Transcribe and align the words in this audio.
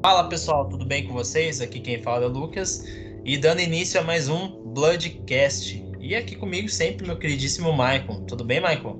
Fala 0.00 0.28
pessoal, 0.28 0.68
tudo 0.68 0.84
bem 0.84 1.08
com 1.08 1.12
vocês? 1.12 1.60
Aqui 1.60 1.80
quem 1.80 2.00
fala 2.00 2.22
é 2.22 2.28
o 2.28 2.30
Lucas 2.30 2.84
e 3.24 3.36
dando 3.36 3.60
início 3.60 4.00
a 4.00 4.04
mais 4.04 4.28
um 4.28 4.62
Bloodcast. 4.72 5.84
E 5.98 6.14
aqui 6.14 6.36
comigo 6.36 6.68
sempre 6.68 7.04
meu 7.04 7.18
queridíssimo 7.18 7.72
Michael. 7.72 8.24
Tudo 8.28 8.44
bem, 8.44 8.60
Michael? 8.60 8.96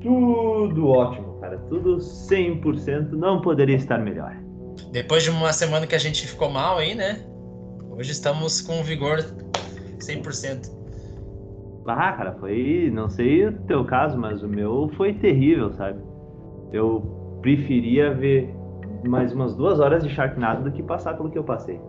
Tudo 0.00 0.86
ótimo, 0.86 1.40
cara. 1.40 1.58
Tudo 1.68 1.96
100%. 1.96 3.10
Não 3.10 3.40
poderia 3.40 3.74
estar 3.74 3.98
melhor. 3.98 4.36
Depois 4.92 5.24
de 5.24 5.30
uma 5.30 5.52
semana 5.52 5.88
que 5.88 5.94
a 5.96 5.98
gente 5.98 6.24
ficou 6.24 6.48
mal 6.48 6.78
aí, 6.78 6.94
né? 6.94 7.26
Hoje 7.90 8.12
estamos 8.12 8.60
com 8.60 8.80
vigor 8.84 9.18
100%. 9.98 10.70
Ah, 11.88 12.12
cara, 12.12 12.36
foi. 12.38 12.92
Não 12.94 13.10
sei 13.10 13.48
o 13.48 13.52
teu 13.64 13.84
caso, 13.84 14.16
mas 14.16 14.40
o 14.40 14.48
meu 14.48 14.88
foi 14.96 15.14
terrível, 15.14 15.72
sabe? 15.72 16.00
Eu 16.72 17.38
preferia 17.42 18.14
ver 18.14 18.61
mais 19.08 19.32
umas 19.32 19.54
duas 19.54 19.80
horas 19.80 20.02
de 20.02 20.14
Sharknado 20.14 20.64
do 20.64 20.72
que 20.72 20.82
passar 20.82 21.14
pelo 21.14 21.30
que 21.30 21.38
eu 21.38 21.44
passei. 21.44 21.80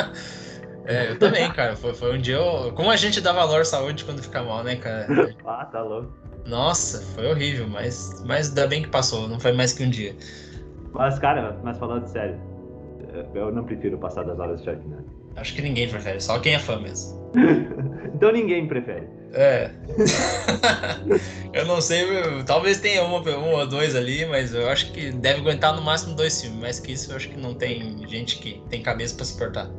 é, 0.86 1.12
eu 1.12 1.18
também, 1.18 1.50
cara. 1.52 1.76
Foi, 1.76 1.94
foi 1.94 2.16
um 2.16 2.20
dia. 2.20 2.36
Eu... 2.36 2.72
Como 2.72 2.90
a 2.90 2.96
gente 2.96 3.20
dá 3.20 3.32
valor 3.32 3.60
à 3.60 3.64
saúde 3.64 4.04
quando 4.04 4.22
fica 4.22 4.42
mal, 4.42 4.62
né, 4.62 4.76
cara? 4.76 5.06
ah, 5.46 5.64
tá 5.64 5.82
louco. 5.82 6.12
Nossa, 6.46 7.02
foi 7.14 7.28
horrível, 7.28 7.68
mas, 7.68 8.24
mas 8.26 8.48
ainda 8.48 8.66
bem 8.66 8.82
que 8.82 8.88
passou, 8.88 9.28
não 9.28 9.38
foi 9.38 9.52
mais 9.52 9.72
que 9.72 9.84
um 9.84 9.90
dia. 9.90 10.16
Mas, 10.92 11.18
cara, 11.18 11.58
mas 11.62 11.78
falando 11.78 12.06
sério, 12.06 12.40
eu 13.34 13.52
não 13.52 13.64
prefiro 13.64 13.98
passar 13.98 14.24
das 14.24 14.38
horas 14.38 14.58
de 14.58 14.64
Sharknado. 14.64 15.04
Acho 15.36 15.54
que 15.54 15.62
ninguém 15.62 15.88
prefere, 15.88 16.20
só 16.20 16.38
quem 16.38 16.54
é 16.54 16.58
fã 16.58 16.80
mesmo. 16.80 17.30
então 18.14 18.32
ninguém 18.32 18.66
prefere. 18.66 19.06
É. 19.32 19.70
eu 21.52 21.64
não 21.66 21.80
sei, 21.80 22.04
talvez 22.46 22.80
tenha 22.80 23.02
uma, 23.04 23.20
um 23.20 23.52
ou 23.52 23.66
dois 23.66 23.94
ali, 23.94 24.24
mas 24.26 24.52
eu 24.52 24.68
acho 24.68 24.92
que 24.92 25.12
deve 25.12 25.40
aguentar 25.40 25.74
no 25.74 25.82
máximo 25.82 26.14
dois 26.14 26.40
filmes. 26.40 26.60
Mais 26.60 26.80
que 26.80 26.92
isso, 26.92 27.12
eu 27.12 27.16
acho 27.16 27.28
que 27.28 27.38
não 27.38 27.54
tem 27.54 28.06
gente 28.08 28.38
que 28.38 28.62
tem 28.68 28.82
cabeça 28.82 29.14
para 29.14 29.24
suportar. 29.24 29.70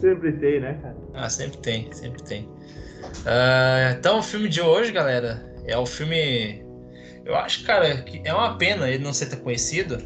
Sempre 0.00 0.32
tem, 0.32 0.60
né, 0.60 0.78
cara? 0.82 0.96
Ah, 1.14 1.28
sempre 1.28 1.58
tem, 1.58 1.92
sempre 1.92 2.22
tem. 2.22 2.42
Uh, 2.42 3.96
então, 3.98 4.18
o 4.18 4.22
filme 4.22 4.48
de 4.48 4.60
hoje, 4.60 4.90
galera, 4.92 5.44
é 5.66 5.76
o 5.76 5.86
filme. 5.86 6.64
Eu 7.24 7.36
acho, 7.36 7.64
cara, 7.64 8.02
que 8.02 8.22
é 8.24 8.32
uma 8.32 8.56
pena 8.56 8.88
ele 8.88 9.04
não 9.04 9.12
ser 9.12 9.26
tão 9.26 9.38
conhecido, 9.40 9.98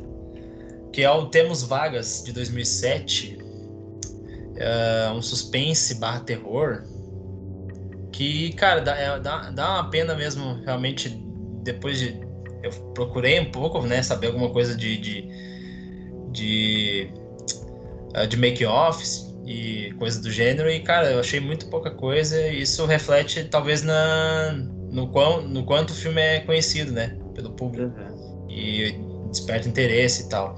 que 0.93 1.03
é 1.03 1.11
o 1.11 1.27
Temos 1.27 1.63
Vagas 1.63 2.23
de 2.25 2.33
2007, 2.33 3.39
uh, 3.41 4.57
é 4.57 5.13
um 5.13 5.23
suspense 5.23 5.95
barra 5.95 6.21
terror 6.21 6.85
que, 8.13 8.53
cara, 8.53 8.81
dá, 8.81 8.97
é, 8.97 9.19
dá, 9.19 9.51
dá 9.51 9.71
uma 9.75 9.91
pena 9.91 10.15
mesmo, 10.15 10.63
realmente, 10.65 11.09
depois 11.63 11.99
de. 11.99 12.21
Eu 12.63 12.71
procurei 12.95 13.41
um 13.41 13.51
pouco, 13.51 13.83
né, 13.83 14.03
saber 14.03 14.29
alguma 14.29 14.51
coisa 14.51 14.77
de. 14.77 14.97
de, 14.99 15.29
de, 16.31 17.11
uh, 18.17 18.27
de 18.27 18.37
make-offs 18.37 19.35
e 19.45 19.93
coisa 19.99 20.21
do 20.21 20.31
gênero, 20.31 20.71
e, 20.71 20.81
cara, 20.81 21.11
eu 21.11 21.21
achei 21.21 21.41
muito 21.41 21.67
pouca 21.67 21.91
coisa, 21.91 22.41
e 22.41 22.63
isso 22.63 22.87
reflete, 22.87 23.45
talvez, 23.45 23.83
na, 23.83 24.53
no, 24.91 25.09
quão, 25.09 25.43
no 25.43 25.65
quanto 25.65 25.91
o 25.91 25.95
filme 25.95 26.21
é 26.21 26.41
conhecido, 26.41 26.93
né, 26.93 27.17
pelo 27.35 27.51
público. 27.51 27.93
Uhum. 27.99 28.47
E 28.49 28.95
desperta 29.31 29.69
interesse 29.69 30.25
e 30.25 30.29
tal. 30.29 30.55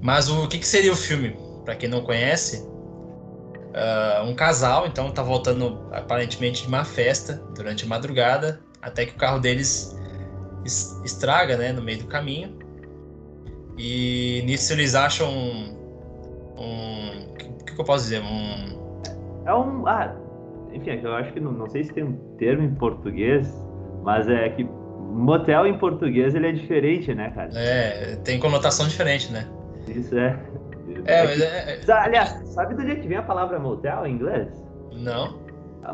Mas 0.00 0.28
o 0.28 0.48
que, 0.48 0.58
que 0.58 0.66
seria 0.66 0.92
o 0.92 0.96
filme? 0.96 1.36
Para 1.64 1.76
quem 1.76 1.88
não 1.88 2.00
conhece, 2.00 2.66
uh, 3.70 4.24
um 4.24 4.34
casal, 4.34 4.86
então 4.86 5.10
tá 5.10 5.22
voltando 5.22 5.86
aparentemente 5.92 6.62
de 6.62 6.68
uma 6.68 6.84
festa 6.84 7.42
durante 7.54 7.84
a 7.84 7.88
madrugada, 7.88 8.60
até 8.82 9.06
que 9.06 9.12
o 9.12 9.16
carro 9.16 9.38
deles 9.38 9.96
estraga, 11.04 11.56
né, 11.56 11.72
no 11.72 11.82
meio 11.82 12.00
do 12.00 12.06
caminho. 12.06 12.58
E 13.78 14.42
nisso 14.44 14.72
eles 14.72 14.94
acham 14.94 15.30
um. 15.30 15.76
um 16.58 17.30
o 17.30 17.64
que, 17.64 17.74
que, 17.74 17.80
eu 17.80 17.84
posso 17.84 18.04
dizer? 18.04 18.22
Um. 18.22 18.78
É 19.46 19.54
um. 19.54 19.86
Ah, 19.86 20.14
enfim, 20.72 21.00
eu 21.02 21.14
acho 21.14 21.32
que 21.32 21.40
não, 21.40 21.52
não 21.52 21.68
sei 21.68 21.84
se 21.84 21.92
tem 21.92 22.04
um 22.04 22.12
termo 22.36 22.62
em 22.62 22.74
português, 22.74 23.48
mas 24.02 24.28
é 24.28 24.50
que 24.50 24.64
motel 24.64 25.66
em 25.66 25.78
português 25.78 26.34
ele 26.34 26.48
é 26.48 26.52
diferente, 26.52 27.14
né, 27.14 27.30
cara? 27.30 27.50
É, 27.54 28.16
tem 28.16 28.38
conotação 28.38 28.86
diferente, 28.86 29.32
né? 29.32 29.48
Isso 29.88 30.16
é. 30.16 30.38
É, 31.04 31.24
mas 31.24 31.40
é, 31.40 31.80
é... 31.86 31.92
Aliás, 31.92 32.30
sabe 32.48 32.74
de 32.74 32.82
onde 32.82 32.92
é 32.92 32.94
que 32.96 33.08
vem 33.08 33.18
a 33.18 33.22
palavra 33.22 33.58
motel 33.58 34.06
em 34.06 34.14
inglês? 34.14 34.48
Não. 34.92 35.38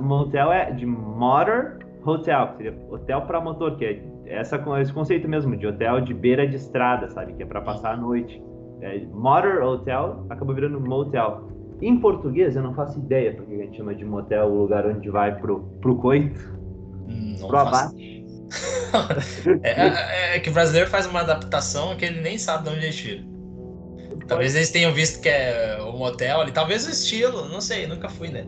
motel 0.00 0.52
é 0.52 0.70
de 0.70 0.86
motor 0.86 1.78
hotel, 2.04 2.48
que 2.48 2.56
seria 2.56 2.78
hotel 2.90 3.22
para 3.22 3.40
motor, 3.40 3.76
que 3.76 3.84
é 3.84 4.02
essa, 4.26 4.62
esse 4.80 4.92
conceito 4.92 5.28
mesmo 5.28 5.56
de 5.56 5.66
hotel 5.66 6.00
de 6.00 6.14
beira 6.14 6.46
de 6.46 6.56
estrada, 6.56 7.08
sabe? 7.08 7.34
Que 7.34 7.42
é 7.42 7.46
para 7.46 7.60
passar 7.60 7.94
a 7.94 7.96
noite. 7.96 8.42
É, 8.80 8.98
motor 9.06 9.62
hotel 9.62 10.26
acabou 10.30 10.54
virando 10.54 10.80
motel. 10.80 11.48
Em 11.80 11.98
português, 11.98 12.56
eu 12.56 12.62
não 12.62 12.74
faço 12.74 12.98
ideia 12.98 13.34
porque 13.34 13.54
a 13.54 13.58
gente 13.58 13.76
chama 13.76 13.94
de 13.94 14.04
motel 14.04 14.46
o 14.46 14.62
lugar 14.62 14.86
onde 14.86 15.10
vai 15.10 15.36
pro, 15.36 15.60
pro 15.80 15.96
coito, 15.96 16.40
não 17.40 17.48
pro 17.48 17.58
abate. 17.58 18.24
é, 19.62 19.70
é, 19.70 20.36
é, 20.36 20.40
que 20.40 20.48
o 20.48 20.52
brasileiro 20.52 20.88
faz 20.88 21.06
uma 21.06 21.20
adaptação 21.20 21.96
que 21.96 22.04
ele 22.04 22.20
nem 22.20 22.38
sabe 22.38 22.64
de 22.64 22.70
onde 22.70 22.84
ele 22.86 22.92
tira. 22.92 23.35
Talvez 24.26 24.56
eles 24.56 24.70
tenham 24.70 24.92
visto 24.92 25.20
que 25.20 25.28
é 25.28 25.78
um 25.82 25.96
motel 25.96 26.40
ali, 26.40 26.52
talvez 26.52 26.86
o 26.86 26.90
estilo, 26.90 27.48
não 27.48 27.60
sei, 27.60 27.86
nunca 27.86 28.08
fui, 28.08 28.28
né? 28.28 28.44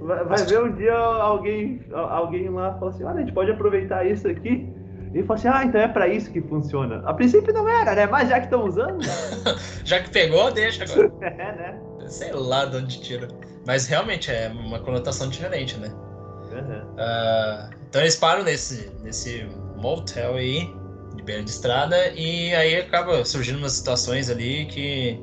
Vai, 0.00 0.24
vai 0.24 0.44
ver 0.44 0.62
um 0.62 0.74
dia 0.74 0.94
alguém, 0.94 1.80
alguém 1.92 2.48
lá 2.48 2.74
fala 2.78 2.90
assim, 2.90 3.04
olha, 3.04 3.16
a 3.16 3.20
gente 3.20 3.32
pode 3.32 3.50
aproveitar 3.50 4.04
isso 4.06 4.26
aqui. 4.26 4.72
E 5.14 5.22
fala 5.24 5.38
assim, 5.38 5.48
ah, 5.48 5.64
então 5.64 5.80
é 5.80 5.88
pra 5.88 6.08
isso 6.08 6.30
que 6.30 6.40
funciona. 6.40 7.02
A 7.04 7.12
princípio 7.12 7.52
não 7.52 7.68
era, 7.68 7.94
né? 7.94 8.06
Mas 8.06 8.30
já 8.30 8.38
que 8.38 8.46
estão 8.46 8.64
usando. 8.64 9.02
já 9.84 10.00
que 10.00 10.10
pegou, 10.10 10.50
deixa 10.50 10.84
agora. 10.84 11.12
é, 11.20 11.52
né? 11.52 11.80
Sei 12.08 12.32
lá 12.32 12.64
de 12.64 12.78
onde 12.78 13.00
tira. 13.00 13.28
Mas 13.66 13.86
realmente 13.86 14.30
é 14.30 14.48
uma 14.48 14.80
conotação 14.80 15.28
diferente, 15.28 15.78
né? 15.78 15.88
Uhum. 15.88 16.94
Uh, 16.94 17.70
então 17.88 18.00
eles 18.00 18.16
param 18.16 18.42
nesse, 18.42 18.90
nesse 19.02 19.46
motel 19.76 20.34
aí 20.34 20.74
de 21.14 21.22
beira 21.22 21.42
de 21.42 21.50
estrada 21.50 22.08
e 22.16 22.54
aí 22.54 22.76
acaba 22.76 23.24
surgindo 23.24 23.58
umas 23.58 23.72
situações 23.72 24.30
ali 24.30 24.66
que 24.66 25.20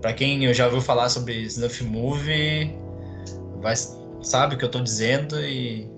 para 0.00 0.12
quem 0.12 0.52
já 0.52 0.66
ouviu 0.66 0.80
falar 0.80 1.08
sobre 1.08 1.42
Snuff 1.42 1.82
Movie 1.84 2.76
vai 3.60 3.74
sabe 4.26 4.54
o 4.54 4.58
que 4.58 4.64
eu 4.64 4.70
tô 4.70 4.80
dizendo 4.80 5.40
e, 5.40 5.88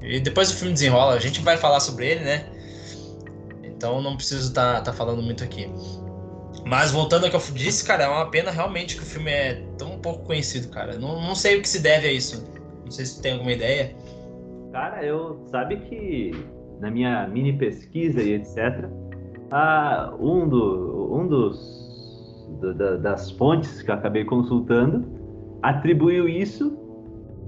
e 0.00 0.20
depois 0.20 0.50
o 0.50 0.54
filme 0.54 0.72
desenrola, 0.72 1.14
a 1.14 1.18
gente 1.20 1.40
vai 1.40 1.56
falar 1.56 1.80
sobre 1.80 2.06
ele, 2.06 2.24
né? 2.24 2.46
Então 3.62 4.00
não 4.00 4.16
preciso 4.16 4.48
estar 4.48 4.76
tá, 4.76 4.82
tá 4.82 4.92
falando 4.92 5.22
muito 5.22 5.44
aqui. 5.44 5.70
Mas 6.64 6.90
voltando 6.90 7.24
ao 7.24 7.30
que 7.30 7.36
eu 7.36 7.54
disse, 7.54 7.84
cara, 7.84 8.04
é 8.04 8.08
uma 8.08 8.30
pena 8.30 8.50
realmente 8.50 8.96
que 8.96 9.02
o 9.02 9.06
filme 9.06 9.30
é 9.30 9.62
tão 9.78 9.98
pouco 9.98 10.24
conhecido, 10.24 10.68
cara. 10.68 10.98
Não, 10.98 11.20
não 11.20 11.34
sei 11.34 11.58
o 11.58 11.62
que 11.62 11.68
se 11.68 11.80
deve 11.80 12.08
a 12.08 12.12
isso. 12.12 12.44
Não 12.84 12.90
sei 12.90 13.04
se 13.04 13.16
tu 13.16 13.22
tem 13.22 13.32
alguma 13.32 13.52
ideia. 13.52 13.94
Cara, 14.72 15.04
eu 15.04 15.46
sabe 15.50 15.76
que 15.76 16.32
na 16.80 16.90
minha 16.90 17.26
mini 17.28 17.52
pesquisa 17.52 18.22
e 18.22 18.34
etc., 18.34 18.88
ah, 19.50 20.12
um, 20.18 20.48
do, 20.48 21.08
um 21.12 21.26
dos 21.28 22.48
do, 22.60 22.74
da, 22.74 22.96
das 22.96 23.30
fontes 23.32 23.82
que 23.82 23.90
eu 23.90 23.94
acabei 23.94 24.24
consultando 24.24 25.04
atribuiu 25.62 26.28
isso 26.28 26.76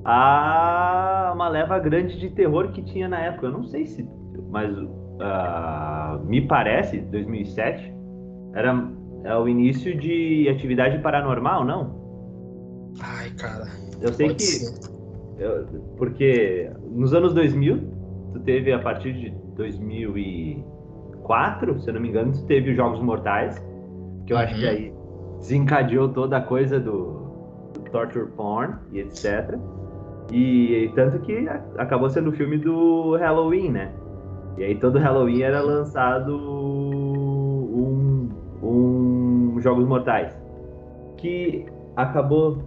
a 0.04 1.32
uma 1.34 1.48
leva 1.48 1.78
grande 1.78 2.18
de 2.18 2.30
terror 2.30 2.70
que 2.72 2.82
tinha 2.82 3.08
na 3.08 3.20
época. 3.20 3.46
Eu 3.46 3.52
não 3.52 3.64
sei 3.64 3.86
se, 3.86 4.08
mas 4.50 4.76
uh, 4.76 6.24
me 6.24 6.40
parece, 6.46 6.98
2007 6.98 7.92
era 8.54 8.90
é 9.24 9.36
o 9.36 9.48
início 9.48 9.98
de 9.98 10.48
atividade 10.48 10.98
paranormal, 10.98 11.64
não? 11.64 12.92
Ai, 13.00 13.30
cara. 13.30 13.66
Eu 14.00 14.12
sei 14.12 14.34
que 14.34 14.44
eu, 15.38 15.66
porque 15.96 16.70
nos 16.90 17.12
anos 17.12 17.34
2000 17.34 17.97
tu 18.32 18.40
teve 18.40 18.72
a 18.72 18.78
partir 18.78 19.12
de 19.12 19.28
2004, 19.56 21.80
se 21.80 21.88
eu 21.88 21.94
não 21.94 22.00
me 22.00 22.08
engano, 22.08 22.32
tu 22.32 22.46
teve 22.46 22.70
os 22.70 22.76
Jogos 22.76 23.00
Mortais, 23.00 23.58
que 24.26 24.32
eu 24.32 24.36
uhum. 24.36 24.42
acho 24.42 24.54
que 24.54 24.64
uhum. 24.64 24.70
aí 24.70 24.92
desencadeou 25.38 26.08
toda 26.08 26.38
a 26.38 26.40
coisa 26.40 26.80
do, 26.80 27.70
do 27.74 27.80
torture 27.90 28.30
porn 28.32 28.74
e 28.92 29.00
etc. 29.00 29.58
E, 30.30 30.84
e, 30.84 30.88
tanto 30.94 31.18
que 31.20 31.48
acabou 31.78 32.10
sendo 32.10 32.28
o 32.30 32.32
filme 32.32 32.58
do 32.58 33.16
Halloween, 33.16 33.70
né? 33.70 33.92
E 34.58 34.64
aí 34.64 34.74
todo 34.74 34.98
Halloween 34.98 35.42
era 35.42 35.62
lançado 35.62 36.36
um, 37.72 38.28
um 38.62 39.60
Jogos 39.60 39.86
Mortais. 39.86 40.36
Que 41.16 41.66
acabou. 41.96 42.58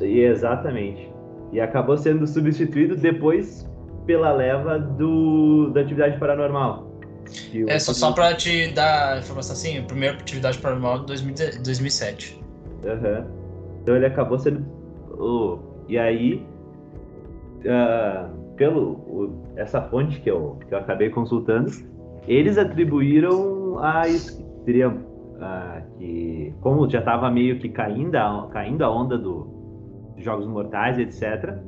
Exatamente. 0.00 1.10
E 1.52 1.60
acabou 1.60 1.96
sendo 1.96 2.26
substituído 2.26 2.96
depois 2.96 3.69
pela 4.06 4.32
leva 4.32 4.78
do, 4.78 5.70
da 5.70 5.80
atividade 5.80 6.18
paranormal. 6.18 6.90
É, 7.68 7.78
só, 7.78 7.92
só 7.92 8.12
pra 8.12 8.34
te 8.34 8.72
dar 8.72 9.18
informação 9.18 9.52
assim, 9.52 9.78
a 9.78 9.82
primeira 9.82 10.16
atividade 10.16 10.58
paranormal 10.58 11.04
de 11.04 11.58
2007. 11.58 12.40
Uhum. 12.84 13.24
Então 13.82 13.96
ele 13.96 14.06
acabou 14.06 14.38
sendo. 14.38 14.64
Oh, 15.18 15.58
e 15.88 15.98
aí, 15.98 16.46
uh, 17.60 18.54
pelo 18.56 19.32
essa 19.56 19.82
fonte 19.82 20.20
que 20.20 20.30
eu, 20.30 20.58
que 20.66 20.74
eu 20.74 20.78
acabei 20.78 21.10
consultando, 21.10 21.70
eles 22.26 22.58
atribuíram 22.58 23.78
a 23.78 24.08
isso, 24.08 24.44
seria 24.64 24.88
uh, 24.88 25.98
que, 25.98 26.54
como 26.60 26.88
já 26.88 27.00
estava 27.00 27.30
meio 27.30 27.58
que 27.58 27.68
caindo 27.68 28.16
a, 28.16 28.48
caindo 28.52 28.82
a 28.82 28.90
onda 28.90 29.16
do, 29.16 29.44
dos 30.14 30.24
Jogos 30.24 30.46
Mortais, 30.46 30.98
etc., 30.98 31.58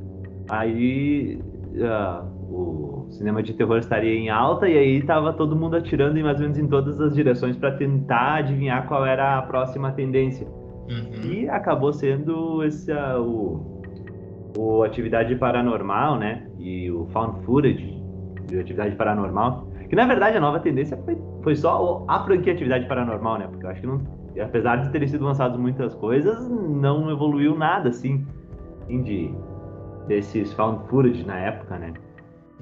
aí 0.49 1.41
uh, 1.77 2.43
o 2.51 3.07
cinema 3.11 3.43
de 3.43 3.55
terror 3.55 3.79
estaria 3.79 4.15
em 4.15 4.29
alta 4.29 4.69
e 4.69 4.77
aí 4.77 4.99
estava 4.99 5.33
todo 5.33 5.57
mundo 5.57 5.77
atirando 5.77 6.19
em 6.19 6.23
mais 6.23 6.37
ou 6.37 6.43
menos 6.43 6.59
em 6.59 6.67
todas 6.67 7.01
as 7.01 7.15
direções 7.15 7.57
para 7.57 7.73
tentar 7.73 8.37
adivinhar 8.37 8.87
qual 8.87 9.05
era 9.07 9.39
a 9.39 9.43
próxima 9.43 9.93
tendência. 9.93 10.47
Uhum. 10.89 11.33
E 11.33 11.49
acabou 11.49 11.93
sendo 11.93 12.63
esse, 12.65 12.93
uh, 12.93 13.21
o, 13.21 13.83
o 14.57 14.83
Atividade 14.83 15.35
Paranormal, 15.37 16.19
né? 16.19 16.47
E 16.59 16.91
o 16.91 17.07
Found 17.07 17.45
Footage 17.45 18.03
de 18.47 18.59
Atividade 18.59 18.97
Paranormal. 18.97 19.69
Que 19.89 19.97
na 19.97 20.07
verdade 20.07 20.37
a 20.37 20.41
nova 20.41 20.59
tendência 20.59 20.97
foi, 21.05 21.19
foi 21.43 21.55
só 21.55 22.05
a 22.09 22.25
franquia 22.25 22.53
Atividade 22.53 22.87
Paranormal, 22.87 23.39
né? 23.39 23.47
Porque 23.47 23.65
eu 23.65 23.71
acho 23.71 23.81
que 23.81 23.87
não, 23.87 24.01
apesar 24.43 24.77
de 24.77 24.91
terem 24.91 25.07
sido 25.07 25.25
lançadas 25.25 25.59
muitas 25.59 25.95
coisas, 25.95 26.49
não 26.49 27.11
evoluiu 27.11 27.57
nada 27.57 27.91
assim 27.91 28.27
de 28.89 29.33
desses 30.07 30.53
found 30.53 30.87
footage 30.89 31.25
na 31.25 31.39
época, 31.39 31.79
né? 31.79 31.93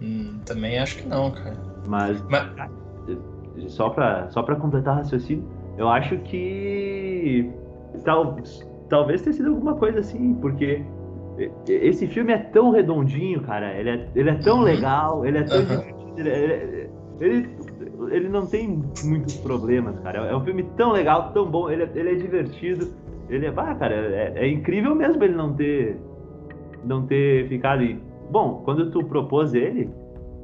Hum, 0.01 0.41
também 0.47 0.79
acho 0.79 0.99
que 0.99 1.09
não, 1.09 1.31
cara. 1.31 1.57
Mas, 1.87 2.23
Mas... 2.29 2.49
só 3.73 3.91
para 3.91 4.29
só 4.31 4.43
para 4.43 4.57
completar 4.57 4.95
o 4.95 4.97
raciocínio, 4.99 5.45
eu 5.77 5.89
acho 5.89 6.17
que 6.19 7.51
tal, 8.05 8.37
talvez 8.89 9.23
tenha 9.23 9.35
sido 9.35 9.51
alguma 9.51 9.75
coisa 9.75 10.01
assim, 10.01 10.35
porque 10.35 10.85
esse 11.69 12.07
filme 12.07 12.33
é 12.33 12.39
tão 12.39 12.71
redondinho, 12.71 13.41
cara. 13.43 13.73
Ele 13.75 13.91
é, 13.91 14.09
ele 14.15 14.31
é 14.31 14.35
tão 14.35 14.59
uhum. 14.59 14.65
legal, 14.65 15.25
ele 15.25 15.39
é 15.39 15.43
tão 15.43 15.59
uhum. 15.59 16.17
ele, 16.17 16.91
ele, 17.21 17.49
ele, 18.11 18.29
não 18.29 18.47
tem 18.47 18.83
muitos 19.05 19.37
problemas, 19.37 19.99
cara. 20.01 20.27
É 20.27 20.37
um 20.37 20.45
filme 20.45 20.65
tão 20.77 20.93
legal, 20.93 21.33
tão 21.33 21.51
bom. 21.51 21.71
Ele 21.71 21.85
é, 21.85 21.91
ele 21.95 22.11
é 22.11 22.15
divertido. 22.15 22.89
Ele 23.29 23.47
é, 23.47 23.53
ah, 23.57 23.75
cara, 23.75 23.95
é, 23.95 24.33
é 24.37 24.49
incrível 24.49 24.95
mesmo 24.95 25.23
ele 25.23 25.35
não 25.35 25.55
ter 25.55 25.97
não 26.85 27.07
ter 27.07 27.49
ficado. 27.49 27.83
E, 27.83 28.01
bom, 28.31 28.63
quando 28.65 28.91
tu 28.91 29.05
propôs 29.05 29.55
ele, 29.55 29.91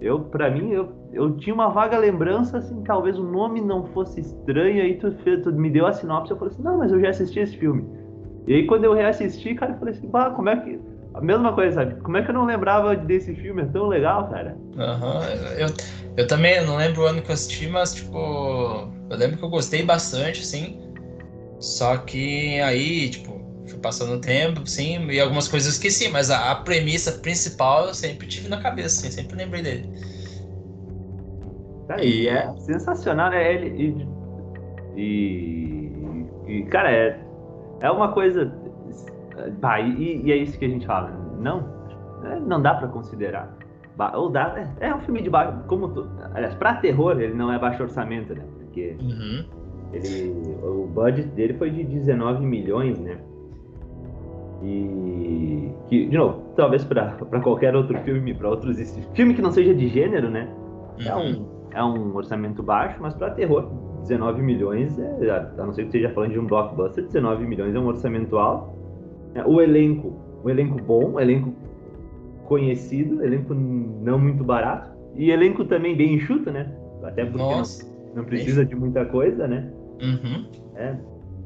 eu, 0.00 0.20
para 0.20 0.50
mim, 0.50 0.70
eu, 0.70 0.92
eu 1.12 1.36
tinha 1.36 1.54
uma 1.54 1.68
vaga 1.68 1.98
lembrança, 1.98 2.58
assim, 2.58 2.82
talvez 2.82 3.18
o 3.18 3.24
nome 3.24 3.60
não 3.60 3.86
fosse 3.86 4.20
estranho, 4.20 4.82
aí 4.82 4.94
tu, 4.96 5.10
tu 5.42 5.52
me 5.52 5.70
deu 5.70 5.86
a 5.86 5.92
sinopse, 5.92 6.30
eu 6.30 6.36
falei 6.36 6.52
assim, 6.52 6.62
não, 6.62 6.78
mas 6.78 6.92
eu 6.92 7.00
já 7.00 7.10
assisti 7.10 7.40
esse 7.40 7.56
filme. 7.56 7.84
E 8.46 8.54
aí 8.54 8.66
quando 8.66 8.84
eu 8.84 8.92
reassisti, 8.92 9.54
cara, 9.54 9.72
eu 9.72 9.78
falei 9.78 9.94
assim, 9.94 10.08
pá, 10.08 10.30
como 10.30 10.48
é 10.48 10.56
que. 10.56 10.78
A 11.14 11.20
mesma 11.22 11.54
coisa, 11.54 11.76
sabe? 11.76 11.98
Como 12.02 12.14
é 12.18 12.22
que 12.22 12.30
eu 12.30 12.34
não 12.34 12.44
lembrava 12.44 12.94
desse 12.94 13.34
filme? 13.36 13.62
É 13.62 13.64
tão 13.64 13.86
legal, 13.86 14.28
cara. 14.28 14.54
Aham, 14.76 15.20
uhum. 15.20 15.58
eu, 15.58 15.66
eu 16.18 16.26
também 16.26 16.62
não 16.66 16.76
lembro 16.76 17.02
o 17.02 17.06
ano 17.06 17.22
que 17.22 17.30
eu 17.30 17.34
assisti, 17.34 17.66
mas, 17.66 17.94
tipo, 17.94 18.18
eu 19.08 19.16
lembro 19.16 19.38
que 19.38 19.42
eu 19.42 19.48
gostei 19.48 19.82
bastante, 19.82 20.42
assim. 20.42 20.78
Só 21.58 21.96
que 21.96 22.60
aí, 22.60 23.08
tipo, 23.08 23.40
fui 23.66 23.78
passando 23.78 24.14
o 24.14 24.20
tempo, 24.20 24.66
sim, 24.66 25.10
e 25.10 25.20
algumas 25.20 25.48
coisas 25.48 25.68
eu 25.68 25.72
esqueci, 25.72 26.08
mas 26.10 26.30
a, 26.30 26.52
a, 26.52 26.56
premissa 26.56 27.12
principal 27.12 27.86
eu 27.86 27.94
sempre 27.94 28.26
tive 28.26 28.48
na 28.48 28.60
cabeça, 28.60 29.00
assim, 29.00 29.10
sempre 29.10 29.36
lembrei 29.36 29.62
dele. 29.62 29.92
Cara, 31.88 32.04
e 32.04 32.28
é 32.28 32.52
sensacional, 32.58 33.30
né? 33.30 33.54
Ele, 33.54 34.06
e, 34.96 35.00
e, 35.00 36.26
e, 36.46 36.62
cara, 36.64 36.90
é, 36.90 37.20
é 37.80 37.90
uma 37.90 38.12
coisa. 38.12 38.52
Bah, 39.60 39.80
e, 39.80 40.22
e, 40.24 40.32
é 40.32 40.36
isso 40.36 40.58
que 40.58 40.64
a 40.64 40.68
gente 40.68 40.86
fala. 40.86 41.10
Não, 41.38 41.64
é, 42.24 42.40
não 42.40 42.60
dá 42.60 42.74
para 42.74 42.88
considerar. 42.88 43.54
Ou 44.14 44.30
dá, 44.30 44.54
é, 44.80 44.88
é, 44.88 44.94
um 44.94 45.00
filme 45.00 45.22
de 45.22 45.30
baixo. 45.30 45.58
Como 45.68 45.88
tu, 45.88 46.08
aliás, 46.34 46.54
pra 46.54 46.74
terror, 46.76 47.20
ele 47.20 47.34
não 47.34 47.52
é 47.52 47.58
baixo 47.58 47.82
orçamento, 47.82 48.34
né? 48.34 48.42
Porque 48.58 48.96
uhum. 49.00 49.44
ele, 49.92 50.30
o 50.62 50.86
budget 50.92 51.28
dele 51.28 51.54
foi 51.54 51.70
de 51.70 51.84
19 51.84 52.44
milhões, 52.44 52.98
né? 52.98 53.16
E 54.62 55.70
que, 55.88 56.06
de 56.06 56.16
novo, 56.16 56.42
talvez 56.56 56.84
para 56.84 57.16
qualquer 57.42 57.74
outro 57.76 57.98
filme, 58.00 58.34
para 58.34 58.48
outros 58.48 58.78
filme 59.14 59.34
que 59.34 59.42
não 59.42 59.50
seja 59.50 59.74
de 59.74 59.88
gênero, 59.88 60.30
né? 60.30 60.48
É 61.04 61.14
um, 61.14 61.20
uhum. 61.20 61.46
é 61.72 61.84
um 61.84 62.16
orçamento 62.16 62.62
baixo, 62.62 62.96
mas 63.00 63.14
para 63.14 63.30
terror, 63.30 63.70
19 64.02 64.42
milhões, 64.42 64.98
é, 64.98 65.50
a 65.58 65.64
não 65.64 65.72
ser 65.72 65.82
que 65.82 65.88
esteja 65.88 66.10
falando 66.10 66.32
de 66.32 66.38
um 66.38 66.46
blockbuster, 66.46 67.04
19 67.04 67.46
milhões 67.46 67.74
é 67.74 67.78
um 67.78 67.86
orçamento 67.86 68.38
alto. 68.38 68.74
É, 69.34 69.44
o 69.44 69.60
elenco, 69.60 70.16
o 70.42 70.48
elenco 70.48 70.82
bom, 70.82 71.12
o 71.12 71.20
elenco 71.20 71.52
conhecido, 72.46 73.22
elenco 73.24 73.52
não 73.52 74.18
muito 74.18 74.42
barato 74.42 74.90
e 75.14 75.30
elenco 75.30 75.64
também 75.64 75.96
bem 75.96 76.14
enxuto, 76.14 76.50
né? 76.50 76.72
Até 77.02 77.24
porque 77.24 77.38
não, 77.38 77.62
não, 78.14 78.24
precisa 78.24 78.64
de 78.64 78.74
muita 78.74 79.04
coisa, 79.04 79.46
né? 79.46 79.70
Uhum. 80.00 80.46
É. 80.76 80.96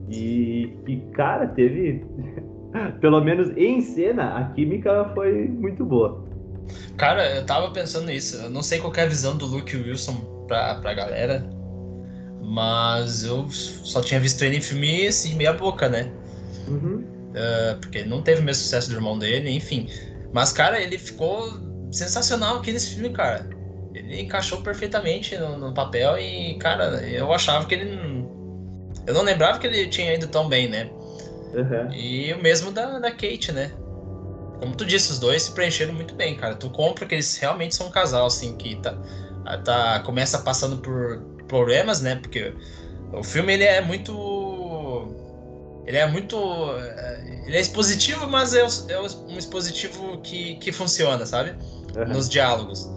E, 0.08 0.76
e 0.86 0.96
cara, 1.12 1.46
teve 1.46 2.04
pelo 3.00 3.20
menos 3.20 3.50
em 3.56 3.80
cena, 3.80 4.36
a 4.36 4.44
química 4.52 5.10
foi 5.14 5.48
muito 5.48 5.84
boa. 5.84 6.24
Cara, 6.96 7.36
eu 7.36 7.44
tava 7.44 7.70
pensando 7.70 8.06
nisso. 8.06 8.36
Eu 8.36 8.50
não 8.50 8.62
sei 8.62 8.78
qual 8.78 8.92
é 8.96 9.02
a 9.02 9.06
visão 9.06 9.36
do 9.36 9.46
Luke 9.46 9.76
Wilson 9.76 10.44
pra, 10.46 10.76
pra 10.76 10.94
galera, 10.94 11.44
mas 12.42 13.24
eu 13.24 13.48
só 13.50 14.00
tinha 14.00 14.20
visto 14.20 14.42
ele 14.42 14.58
em 14.58 14.60
filme 14.60 15.06
assim, 15.06 15.34
meia 15.34 15.52
boca, 15.52 15.88
né? 15.88 16.10
Uhum. 16.68 17.04
Uh, 17.30 17.80
porque 17.80 18.04
não 18.04 18.22
teve 18.22 18.40
o 18.40 18.44
mesmo 18.44 18.62
sucesso 18.62 18.88
do 18.88 18.96
irmão 18.96 19.18
dele, 19.18 19.50
enfim. 19.50 19.88
Mas, 20.32 20.52
cara, 20.52 20.80
ele 20.80 20.98
ficou 20.98 21.52
sensacional 21.90 22.58
aqui 22.58 22.72
nesse 22.72 22.94
filme, 22.94 23.10
cara. 23.10 23.48
Ele 23.94 24.20
encaixou 24.20 24.62
perfeitamente 24.62 25.36
no, 25.36 25.58
no 25.58 25.74
papel 25.74 26.18
e, 26.18 26.54
cara, 26.58 27.02
eu 27.08 27.32
achava 27.32 27.66
que 27.66 27.74
ele. 27.74 27.98
Eu 29.06 29.14
não 29.14 29.22
lembrava 29.22 29.58
que 29.58 29.66
ele 29.66 29.88
tinha 29.88 30.14
ido 30.14 30.28
tão 30.28 30.48
bem, 30.48 30.68
né? 30.68 30.90
Uhum. 31.54 31.92
E 31.92 32.32
o 32.32 32.42
mesmo 32.42 32.70
da, 32.70 32.98
da 32.98 33.10
Kate, 33.10 33.52
né? 33.52 33.72
Como 34.58 34.76
tu 34.76 34.84
disse, 34.84 35.10
os 35.10 35.18
dois 35.18 35.42
se 35.42 35.52
preencheram 35.52 35.94
muito 35.94 36.14
bem, 36.14 36.36
cara. 36.36 36.54
Tu 36.54 36.68
compra 36.70 37.06
que 37.06 37.14
eles 37.14 37.36
realmente 37.38 37.74
são 37.74 37.86
um 37.86 37.90
casal, 37.90 38.26
assim, 38.26 38.56
que 38.56 38.76
tá, 38.76 38.96
tá, 39.64 40.00
começa 40.00 40.38
passando 40.38 40.78
por 40.78 41.20
problemas, 41.48 42.00
né? 42.00 42.16
Porque 42.16 42.52
o 43.12 43.22
filme, 43.22 43.54
ele 43.54 43.64
é 43.64 43.80
muito... 43.80 45.14
Ele 45.86 45.96
é 45.96 46.06
muito... 46.06 46.36
Ele 47.46 47.56
é 47.56 47.60
expositivo, 47.60 48.28
mas 48.28 48.54
é, 48.54 48.60
é 48.60 49.00
um 49.00 49.38
expositivo 49.38 50.20
que, 50.22 50.56
que 50.56 50.70
funciona, 50.70 51.24
sabe? 51.24 51.54
Uhum. 51.96 52.08
Nos 52.08 52.28
diálogos. 52.28 52.88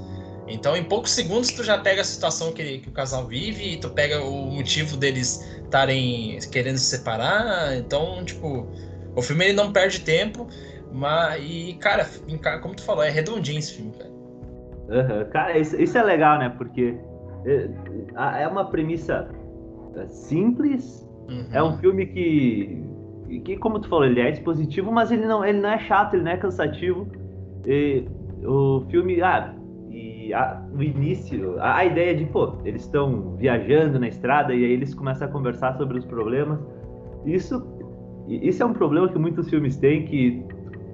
Então, 0.48 0.76
em 0.76 0.84
poucos 0.84 1.12
segundos, 1.12 1.52
tu 1.52 1.64
já 1.64 1.78
pega 1.78 2.02
a 2.02 2.06
situação 2.06 2.52
que, 2.52 2.80
que 2.80 2.90
o 2.90 2.92
casal 2.92 3.26
vive 3.26 3.74
e 3.74 3.78
tu 3.78 3.90
pega 3.90 4.22
o 4.22 4.52
motivo 4.52 4.98
deles 4.98 5.40
estarem 5.64 6.38
querendo 6.52 6.78
se 6.78 6.98
separar. 6.98 7.78
Então, 7.78 8.24
tipo, 8.26 8.68
o 9.16 9.22
filme 9.22 9.46
ele 9.46 9.54
não 9.54 9.72
perde 9.72 10.02
tempo, 10.02 10.48
mas 10.92 11.42
e 11.44 11.74
cara, 11.76 12.06
como 12.62 12.76
tu 12.76 12.84
falou, 12.84 13.04
é 13.04 13.10
redondinho 13.10 13.60
esse 13.60 13.74
filme, 13.74 13.94
cara. 13.98 14.12
Uhum. 14.90 15.30
Cara, 15.32 15.58
isso, 15.58 15.82
isso, 15.82 15.98
é 15.98 16.04
legal, 16.04 16.38
né? 16.38 16.50
Porque 16.50 16.98
é, 17.46 18.42
é 18.44 18.48
uma 18.48 18.66
premissa 18.66 19.30
é, 19.96 20.08
simples. 20.08 21.08
Uhum. 21.30 21.48
É 21.54 21.64
um 21.64 21.78
filme 21.78 22.06
que, 22.06 22.84
que, 23.46 23.58
como 23.58 23.80
tu 23.80 23.88
falou, 23.88 24.06
ele 24.06 24.20
é 24.20 24.30
expositivo, 24.30 24.92
mas 24.92 25.10
ele 25.10 25.26
não, 25.26 25.44
ele 25.44 25.62
não 25.62 25.70
é 25.70 25.80
chato, 25.80 26.16
ele 26.16 26.24
não 26.24 26.32
é 26.32 26.38
cansativo. 26.38 27.08
E 27.66 28.06
o 28.46 28.84
filme, 28.90 29.22
ah, 29.22 29.56
a, 30.32 30.62
o 30.72 30.84
início, 30.84 31.60
a, 31.60 31.78
a, 31.78 31.86
ideia 31.86 32.16
de, 32.16 32.26
pô, 32.26 32.54
eles 32.64 32.84
estão 32.84 33.36
viajando 33.38 34.00
na 34.00 34.08
estrada 34.08 34.54
e 34.54 34.64
aí 34.64 34.72
eles 34.72 34.94
começam 34.94 35.28
a 35.28 35.32
conversar 35.32 35.76
sobre 35.76 35.98
os 35.98 36.06
problemas. 36.06 36.60
Isso, 37.26 37.66
isso 38.28 38.62
é 38.62 38.66
um 38.66 38.74
problema 38.74 39.10
que 39.10 39.18
muitos 39.18 39.50
filmes 39.50 39.76
têm, 39.78 40.06
que 40.06 40.46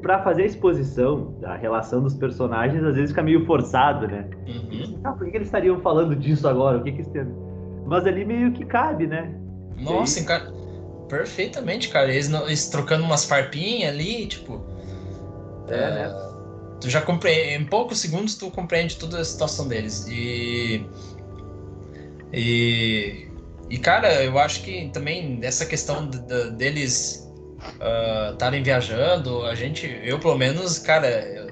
para 0.01 0.23
fazer 0.23 0.43
a 0.43 0.45
exposição 0.45 1.35
da 1.41 1.55
relação 1.55 2.01
dos 2.01 2.15
personagens, 2.15 2.81
às 2.83 2.95
vezes 2.95 3.11
fica 3.11 3.21
meio 3.21 3.45
forçado, 3.45 4.07
né? 4.07 4.29
Uhum. 4.47 4.99
Ah, 5.03 5.11
por 5.11 5.25
que, 5.25 5.31
que, 5.31 5.37
eles 5.37 5.47
estariam 5.49 5.79
falando 5.81 6.15
disso 6.15 6.47
agora? 6.47 6.77
O 6.77 6.83
que 6.83 6.93
que 6.93 7.03
tem... 7.09 7.25
Mas 7.85 8.05
ali 8.05 8.23
meio 8.23 8.51
que 8.53 8.65
cabe, 8.65 9.07
né? 9.07 9.35
Nossa, 9.77 10.19
aí... 10.19 10.53
perfeitamente, 11.09 11.89
cara. 11.89 12.09
Eles, 12.09 12.31
eles 12.31 12.69
trocando 12.69 13.03
umas 13.03 13.25
farpinhas 13.25 13.93
ali, 13.93 14.27
tipo. 14.27 14.61
É, 15.67 15.75
é... 15.75 15.89
né? 15.91 16.28
Tu 16.79 16.89
já 16.89 17.01
compreende, 17.01 17.55
em 17.55 17.65
poucos 17.65 17.99
segundos 17.99 18.35
tu 18.35 18.49
compreende 18.51 18.97
toda 18.97 19.19
a 19.19 19.25
situação 19.25 19.67
deles. 19.67 20.07
E 20.07 20.85
e, 22.33 23.27
e 23.69 23.77
cara, 23.77 24.23
eu 24.23 24.37
acho 24.37 24.61
que 24.63 24.89
também 24.93 25.39
essa 25.41 25.65
questão 25.65 26.07
de, 26.07 26.19
de, 26.19 26.51
deles 26.51 27.27
estarem 28.31 28.61
uh, 28.61 28.63
viajando, 28.63 29.43
a 29.45 29.55
gente, 29.55 29.99
eu 30.03 30.19
pelo 30.19 30.37
menos, 30.37 30.79
cara, 30.79 31.07
eu, 31.07 31.49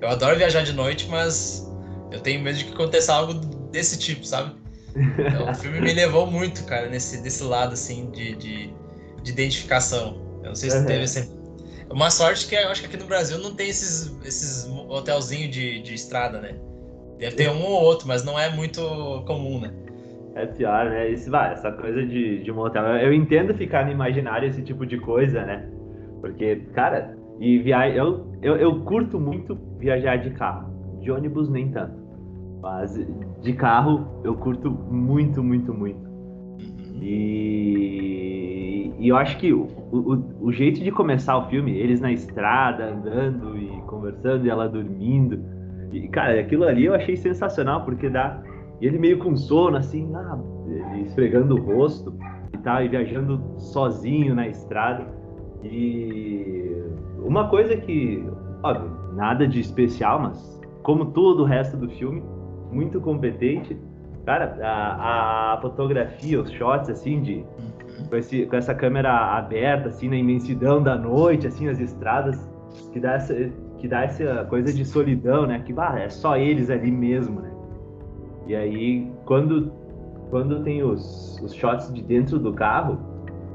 eu, 0.00 0.08
adoro 0.08 0.36
viajar 0.36 0.62
de 0.62 0.72
noite, 0.72 1.08
mas 1.08 1.68
eu 2.10 2.20
tenho 2.20 2.40
medo 2.40 2.58
de 2.58 2.64
que 2.64 2.72
aconteça 2.72 3.12
algo 3.12 3.34
desse 3.70 3.98
tipo, 3.98 4.24
sabe? 4.24 4.54
Então, 4.96 5.50
o 5.50 5.54
filme 5.54 5.80
me 5.80 5.92
levou 5.92 6.26
muito, 6.26 6.64
cara, 6.64 6.88
nesse 6.88 7.22
desse 7.22 7.42
lado 7.42 7.74
assim 7.74 8.10
de, 8.10 8.34
de, 8.36 8.74
de 9.22 9.30
identificação. 9.30 10.20
Eu 10.42 10.48
não 10.48 10.54
sei 10.54 10.70
se 10.70 10.78
uhum. 10.78 10.86
teve 10.86 11.04
esse 11.04 11.39
uma 11.90 12.10
sorte 12.10 12.48
que 12.48 12.54
eu 12.54 12.68
acho 12.68 12.80
que 12.82 12.86
aqui 12.86 12.96
no 12.96 13.06
Brasil 13.06 13.38
não 13.38 13.54
tem 13.54 13.68
esses, 13.68 14.16
esses 14.24 14.68
hotelzinhos 14.88 15.50
de, 15.50 15.82
de 15.82 15.94
estrada, 15.94 16.40
né? 16.40 16.54
Deve 17.18 17.36
ter 17.36 17.50
um 17.50 17.62
ou 17.62 17.82
outro, 17.82 18.08
mas 18.08 18.24
não 18.24 18.38
é 18.38 18.48
muito 18.48 18.80
comum, 19.26 19.60
né? 19.60 19.70
É 20.34 20.46
pior, 20.46 20.86
né? 20.86 21.10
Isso, 21.10 21.30
vai, 21.30 21.52
essa 21.52 21.70
coisa 21.72 22.04
de, 22.06 22.42
de 22.42 22.52
motel. 22.52 22.82
Eu, 22.82 23.08
eu 23.08 23.12
entendo 23.12 23.52
ficar 23.54 23.84
no 23.84 23.92
imaginário 23.92 24.48
esse 24.48 24.62
tipo 24.62 24.86
de 24.86 24.98
coisa, 24.98 25.44
né? 25.44 25.68
Porque, 26.20 26.56
cara, 26.72 27.16
e 27.40 27.58
viagem. 27.58 27.96
Eu, 27.96 28.30
eu, 28.42 28.56
eu 28.56 28.80
curto 28.84 29.18
muito 29.18 29.58
viajar 29.78 30.16
de 30.16 30.30
carro. 30.30 30.70
De 31.00 31.10
ônibus, 31.10 31.48
nem 31.48 31.70
tanto. 31.70 31.98
Mas 32.60 32.94
de 33.40 33.52
carro, 33.54 34.20
eu 34.22 34.34
curto 34.36 34.70
muito, 34.70 35.42
muito, 35.42 35.72
muito. 35.72 35.98
Uhum. 35.98 37.00
E, 37.02 38.39
e 38.98 39.08
eu 39.08 39.16
acho 39.16 39.38
que 39.38 39.52
o, 39.52 39.66
o, 39.92 40.46
o 40.46 40.52
jeito 40.52 40.80
de 40.80 40.90
começar 40.90 41.36
o 41.36 41.48
filme, 41.48 41.76
eles 41.76 42.00
na 42.00 42.12
estrada, 42.12 42.86
andando 42.86 43.56
e 43.56 43.68
conversando, 43.86 44.46
e 44.46 44.50
ela 44.50 44.68
dormindo. 44.68 45.42
E, 45.92 46.08
cara, 46.08 46.38
aquilo 46.38 46.64
ali 46.64 46.84
eu 46.84 46.94
achei 46.94 47.16
sensacional, 47.16 47.84
porque 47.84 48.08
dá 48.08 48.42
e 48.80 48.86
ele 48.86 48.98
meio 48.98 49.18
com 49.18 49.36
sono, 49.36 49.76
assim, 49.76 50.10
ele 50.66 51.02
esfregando 51.02 51.54
o 51.54 51.60
rosto 51.60 52.14
e 52.54 52.58
tal, 52.58 52.82
e 52.82 52.88
viajando 52.88 53.42
sozinho 53.58 54.34
na 54.34 54.48
estrada. 54.48 55.06
E 55.62 56.82
uma 57.18 57.48
coisa 57.48 57.76
que, 57.76 58.24
óbvio, 58.62 58.90
nada 59.14 59.46
de 59.46 59.60
especial, 59.60 60.20
mas 60.20 60.60
como 60.82 61.06
todo 61.06 61.42
o 61.42 61.44
resto 61.44 61.76
do 61.76 61.90
filme, 61.90 62.22
muito 62.72 63.00
competente. 63.00 63.76
Cara, 64.24 64.56
a, 64.62 65.54
a 65.54 65.60
fotografia, 65.60 66.40
os 66.40 66.50
shots, 66.52 66.88
assim, 66.88 67.20
de 67.20 67.44
com, 68.10 68.16
esse, 68.16 68.44
com 68.46 68.56
essa 68.56 68.74
câmera 68.74 69.38
aberta, 69.38 69.88
assim, 69.88 70.08
na 70.08 70.16
imensidão 70.16 70.82
da 70.82 70.96
noite, 70.96 71.46
assim, 71.46 71.68
as 71.68 71.78
estradas, 71.78 72.36
que 72.92 73.00
dá 73.00 73.14
essa, 73.14 73.34
que 73.78 73.88
dá 73.88 74.02
essa 74.02 74.44
coisa 74.50 74.72
de 74.72 74.84
solidão, 74.84 75.46
né? 75.46 75.60
Que, 75.60 75.72
bah, 75.72 75.98
é 75.98 76.08
só 76.08 76.36
eles 76.36 76.68
ali 76.68 76.90
mesmo, 76.90 77.40
né? 77.40 77.50
E 78.46 78.54
aí, 78.54 79.10
quando, 79.24 79.72
quando 80.28 80.62
tem 80.62 80.82
os, 80.82 81.40
os 81.40 81.54
shots 81.54 81.92
de 81.92 82.02
dentro 82.02 82.38
do 82.38 82.52
carro, 82.52 82.98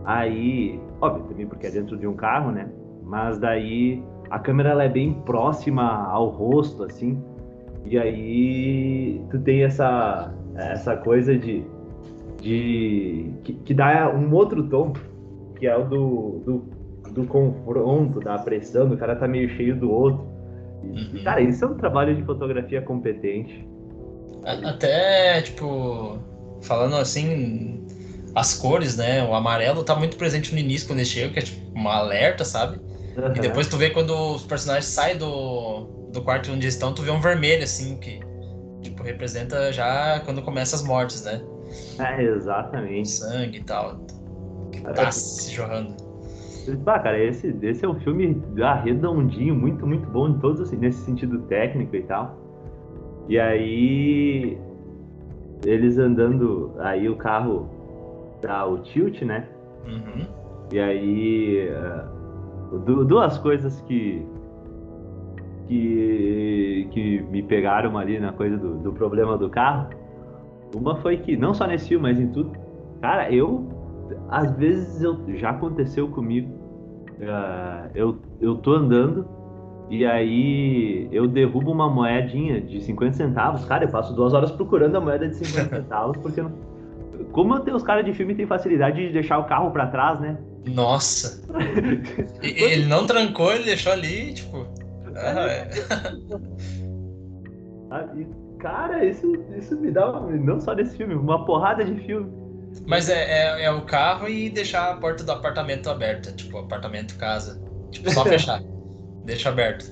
aí, 0.05 0.79
óbvio, 1.01 1.25
também 1.25 1.45
porque 1.45 1.67
é 1.67 1.71
dentro 1.71 1.97
de 1.97 2.07
um 2.07 2.13
carro, 2.13 2.51
né? 2.51 2.69
Mas 3.03 3.38
daí 3.38 4.01
a 4.29 4.39
câmera 4.39 4.69
ela 4.69 4.83
é 4.83 4.89
bem 4.89 5.13
próxima 5.25 6.07
ao 6.07 6.29
rosto, 6.29 6.83
assim. 6.83 7.21
E 7.85 8.00
aí 8.00 9.21
tu 9.29 9.39
tem 9.39 9.63
essa, 9.63 10.33
essa 10.55 10.95
coisa 10.97 11.38
de. 11.38 11.63
De 12.46 13.34
que, 13.44 13.54
que 13.54 13.74
dá 13.74 14.14
um 14.16 14.32
outro 14.32 14.70
tom, 14.70 14.94
que 15.58 15.66
é 15.66 15.75
o 15.75 15.84
do, 15.84 16.44
do, 16.46 17.12
do 17.12 17.25
confronto, 17.25 18.20
da 18.20 18.38
pressão, 18.38 18.88
do 18.88 18.96
cara 18.96 19.16
tá 19.16 19.28
meio 19.28 19.50
cheio 19.50 19.75
do 19.75 19.92
outro. 19.92 20.28
E, 20.84 21.18
uhum. 21.18 21.24
Cara, 21.24 21.42
isso 21.42 21.66
é 21.66 21.68
um 21.68 21.74
trabalho 21.74 22.16
de 22.16 22.24
fotografia 22.24 22.84
competente. 22.84 23.68
Até, 24.64 25.42
tipo, 25.42 26.20
falando 26.62 26.96
assim, 26.98 27.84
as 28.36 28.54
cores, 28.54 28.96
né? 28.96 29.24
O 29.24 29.34
amarelo 29.34 29.84
tá 29.84 29.96
muito 29.96 30.16
presente 30.16 30.54
no 30.54 30.60
início 30.60 30.88
quando 30.88 31.00
ele 31.00 31.08
chega, 31.08 31.34
que 31.34 31.40
é 31.40 31.42
tipo 31.42 31.80
um 31.80 31.90
alerta, 31.90 32.46
sabe? 32.46 32.78
Uhum. 33.18 33.36
E 33.36 33.40
depois 33.40 33.68
tu 33.68 33.75
vê 33.75 33.90
quando 33.90 34.12
os 34.36 34.44
personagens 34.44 34.86
saem 34.86 35.18
do, 35.18 35.88
do 36.12 36.22
quarto 36.22 36.52
onde 36.52 36.68
estão, 36.68 36.94
tu 36.94 37.02
vê 37.02 37.10
um 37.10 37.20
vermelho, 37.20 37.64
assim, 37.64 37.98
que 37.98 38.20
tipo, 38.84 39.02
representa 39.02 39.74
já 39.74 40.22
quando 40.24 40.44
começa 40.44 40.75
as 40.75 40.84
mortes, 40.84 41.24
né? 41.24 41.42
É, 42.00 42.24
exatamente. 42.24 43.10
Sangue 43.10 43.57
e 43.57 43.63
tal. 43.63 43.98
Que 44.72 44.81
tá 44.81 45.12
se 45.12 45.53
jorrando. 45.53 45.93
Ah, 46.88 47.00
cara, 47.00 47.19
esse, 47.19 47.55
esse 47.62 47.86
é 47.86 47.88
um 47.88 48.00
filme 48.00 48.41
redondinho, 48.84 49.53
muito, 49.55 49.86
muito 49.86 50.07
bom 50.10 50.29
em 50.29 50.39
todos, 50.39 50.62
assim, 50.62 50.77
nesse 50.77 51.00
sentido 51.05 51.39
técnico 51.43 51.95
e 51.95 52.01
tal. 52.03 52.38
E 53.29 53.39
aí 53.39 54.57
eles 55.63 55.98
andando, 55.98 56.74
aí 56.79 57.07
o 57.10 57.15
carro 57.15 57.69
dá 58.41 58.65
o 58.65 58.79
tilt, 58.79 59.22
né? 59.22 59.48
Uhum. 59.88 60.27
E 60.72 60.79
aí 60.79 61.69
uh, 62.72 63.05
duas 63.05 63.38
coisas 63.38 63.81
que, 63.81 64.25
que 65.67 66.88
que 66.91 67.22
me 67.24 67.43
pegaram 67.43 67.98
ali 67.98 68.19
na 68.19 68.31
coisa 68.31 68.57
do, 68.57 68.75
do 68.75 68.93
problema 68.93 69.38
do 69.38 69.50
carro. 69.50 69.89
Uma 70.75 70.98
foi 70.98 71.17
que 71.17 71.38
não 71.38 71.53
só 71.53 71.65
nesse 71.65 71.88
filme, 71.88 72.03
mas 72.03 72.20
em 72.20 72.27
tudo, 72.27 72.51
cara, 73.01 73.32
eu 73.32 73.67
às 74.29 74.51
vezes 74.55 75.01
eu 75.01 75.17
já 75.38 75.51
aconteceu 75.51 76.10
comigo. 76.10 76.53
Uh, 77.15 77.89
eu 77.96 78.17
eu 78.41 78.55
tô 78.55 78.74
andando 78.74 79.25
e 79.89 80.05
aí 80.05 81.08
eu 81.12 81.27
derrubo 81.27 81.72
uma 81.72 81.89
moedinha 81.89 82.60
de 82.60 82.82
50 82.82 83.13
centavos. 83.13 83.63
Cara, 83.65 83.86
eu 83.86 83.89
passo 83.89 84.13
duas 84.13 84.34
horas 84.34 84.51
procurando 84.51 84.98
a 84.98 85.01
moeda 85.01 85.27
de 85.27 85.36
50 85.38 85.70
centavos, 85.82 86.17
porque 86.17 86.41
não... 86.41 86.51
como 87.32 87.55
os 87.55 87.84
caras 87.84 88.03
de 88.03 88.13
filme 88.13 88.36
têm 88.36 88.46
facilidade 88.46 89.08
de 89.08 89.13
deixar 89.13 89.38
o 89.38 89.46
carro 89.46 89.72
para 89.72 89.88
trás, 89.88 90.20
né? 90.20 90.38
Nossa! 90.67 91.41
ele 92.44 92.86
não 92.88 93.05
trancou, 93.05 93.53
ele 93.53 93.63
deixou 93.63 93.94
ali, 93.94 94.34
tipo. 94.34 94.67
Ah, 95.15 95.48
é. 95.48 95.70
cara, 98.65 99.05
isso, 99.05 99.31
isso 99.55 99.79
me 99.79 99.91
dá, 99.91 100.19
não 100.22 100.60
só 100.60 100.74
desse 100.74 100.98
filme, 100.98 101.13
uma 101.13 101.45
porrada 101.45 101.86
de 101.86 102.03
filme. 102.03 102.34
Mas 102.88 103.10
é, 103.10 103.60
é, 103.60 103.65
é 103.65 103.72
o 103.72 103.86
carro 103.86 104.27
e 104.27 104.50
deixar 104.50 104.89
a 104.89 104.98
porta 104.98 105.24
do 105.24 105.31
apartamento 105.31 105.88
aberta, 105.88 106.31
tipo, 106.31 106.57
apartamento, 106.57 107.15
casa. 107.15 107.62
Tipo, 107.91 108.10
só 108.10 108.24
fechar 108.25 108.60
deixa 109.24 109.50
aberto. 109.50 109.86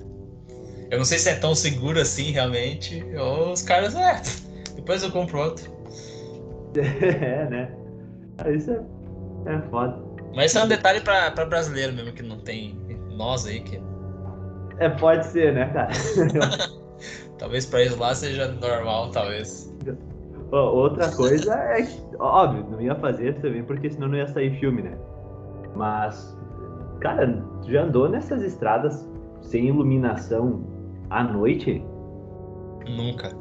Eu 0.90 0.98
não 0.98 1.06
sei 1.06 1.20
se 1.20 1.30
é 1.30 1.36
tão 1.36 1.54
seguro 1.54 2.00
assim 2.00 2.32
realmente, 2.32 3.04
ou 3.16 3.52
os 3.52 3.62
caras, 3.62 3.96
é, 3.96 4.22
depois 4.76 5.04
eu 5.04 5.12
compro 5.12 5.40
outro. 5.40 5.72
É, 6.76 7.48
né? 7.52 7.72
Ah, 8.40 8.50
isso 8.50 8.72
é, 8.72 9.54
é 9.54 9.62
foda. 9.70 9.96
Mas 10.36 10.50
isso 10.50 10.58
é 10.58 10.64
um 10.64 10.68
detalhe 10.68 11.02
pra, 11.02 11.30
pra 11.30 11.46
brasileiro 11.46 11.94
mesmo, 11.94 12.12
que 12.12 12.24
não 12.24 12.40
tem 12.40 12.76
nós 13.16 13.46
aí 13.46 13.60
que. 13.60 13.80
É, 14.80 14.90
pode 14.90 15.24
ser, 15.28 15.54
né, 15.54 15.72
cara? 15.72 15.92
talvez 17.38 17.66
pra 17.66 17.82
eles 17.82 17.98
lá 17.98 18.14
seja 18.14 18.52
normal, 18.54 19.10
talvez. 19.12 19.74
Outra 20.52 21.12
coisa 21.16 21.56
é 21.56 21.82
que, 21.82 22.00
óbvio, 22.20 22.66
não 22.70 22.80
ia 22.80 22.96
fazer 22.96 23.34
também, 23.42 23.64
porque 23.64 23.90
senão 23.90 24.08
não 24.08 24.18
ia 24.18 24.28
sair 24.28 24.52
filme, 24.60 24.84
né? 24.84 24.96
Mas, 25.76 26.38
cara, 27.00 27.44
já 27.66 27.84
andou 27.84 28.08
nessas 28.08 28.44
estradas 28.44 29.08
sem 29.42 29.68
iluminação 29.68 30.64
à 31.10 31.24
noite? 31.24 31.84
Nunca. 32.88 33.32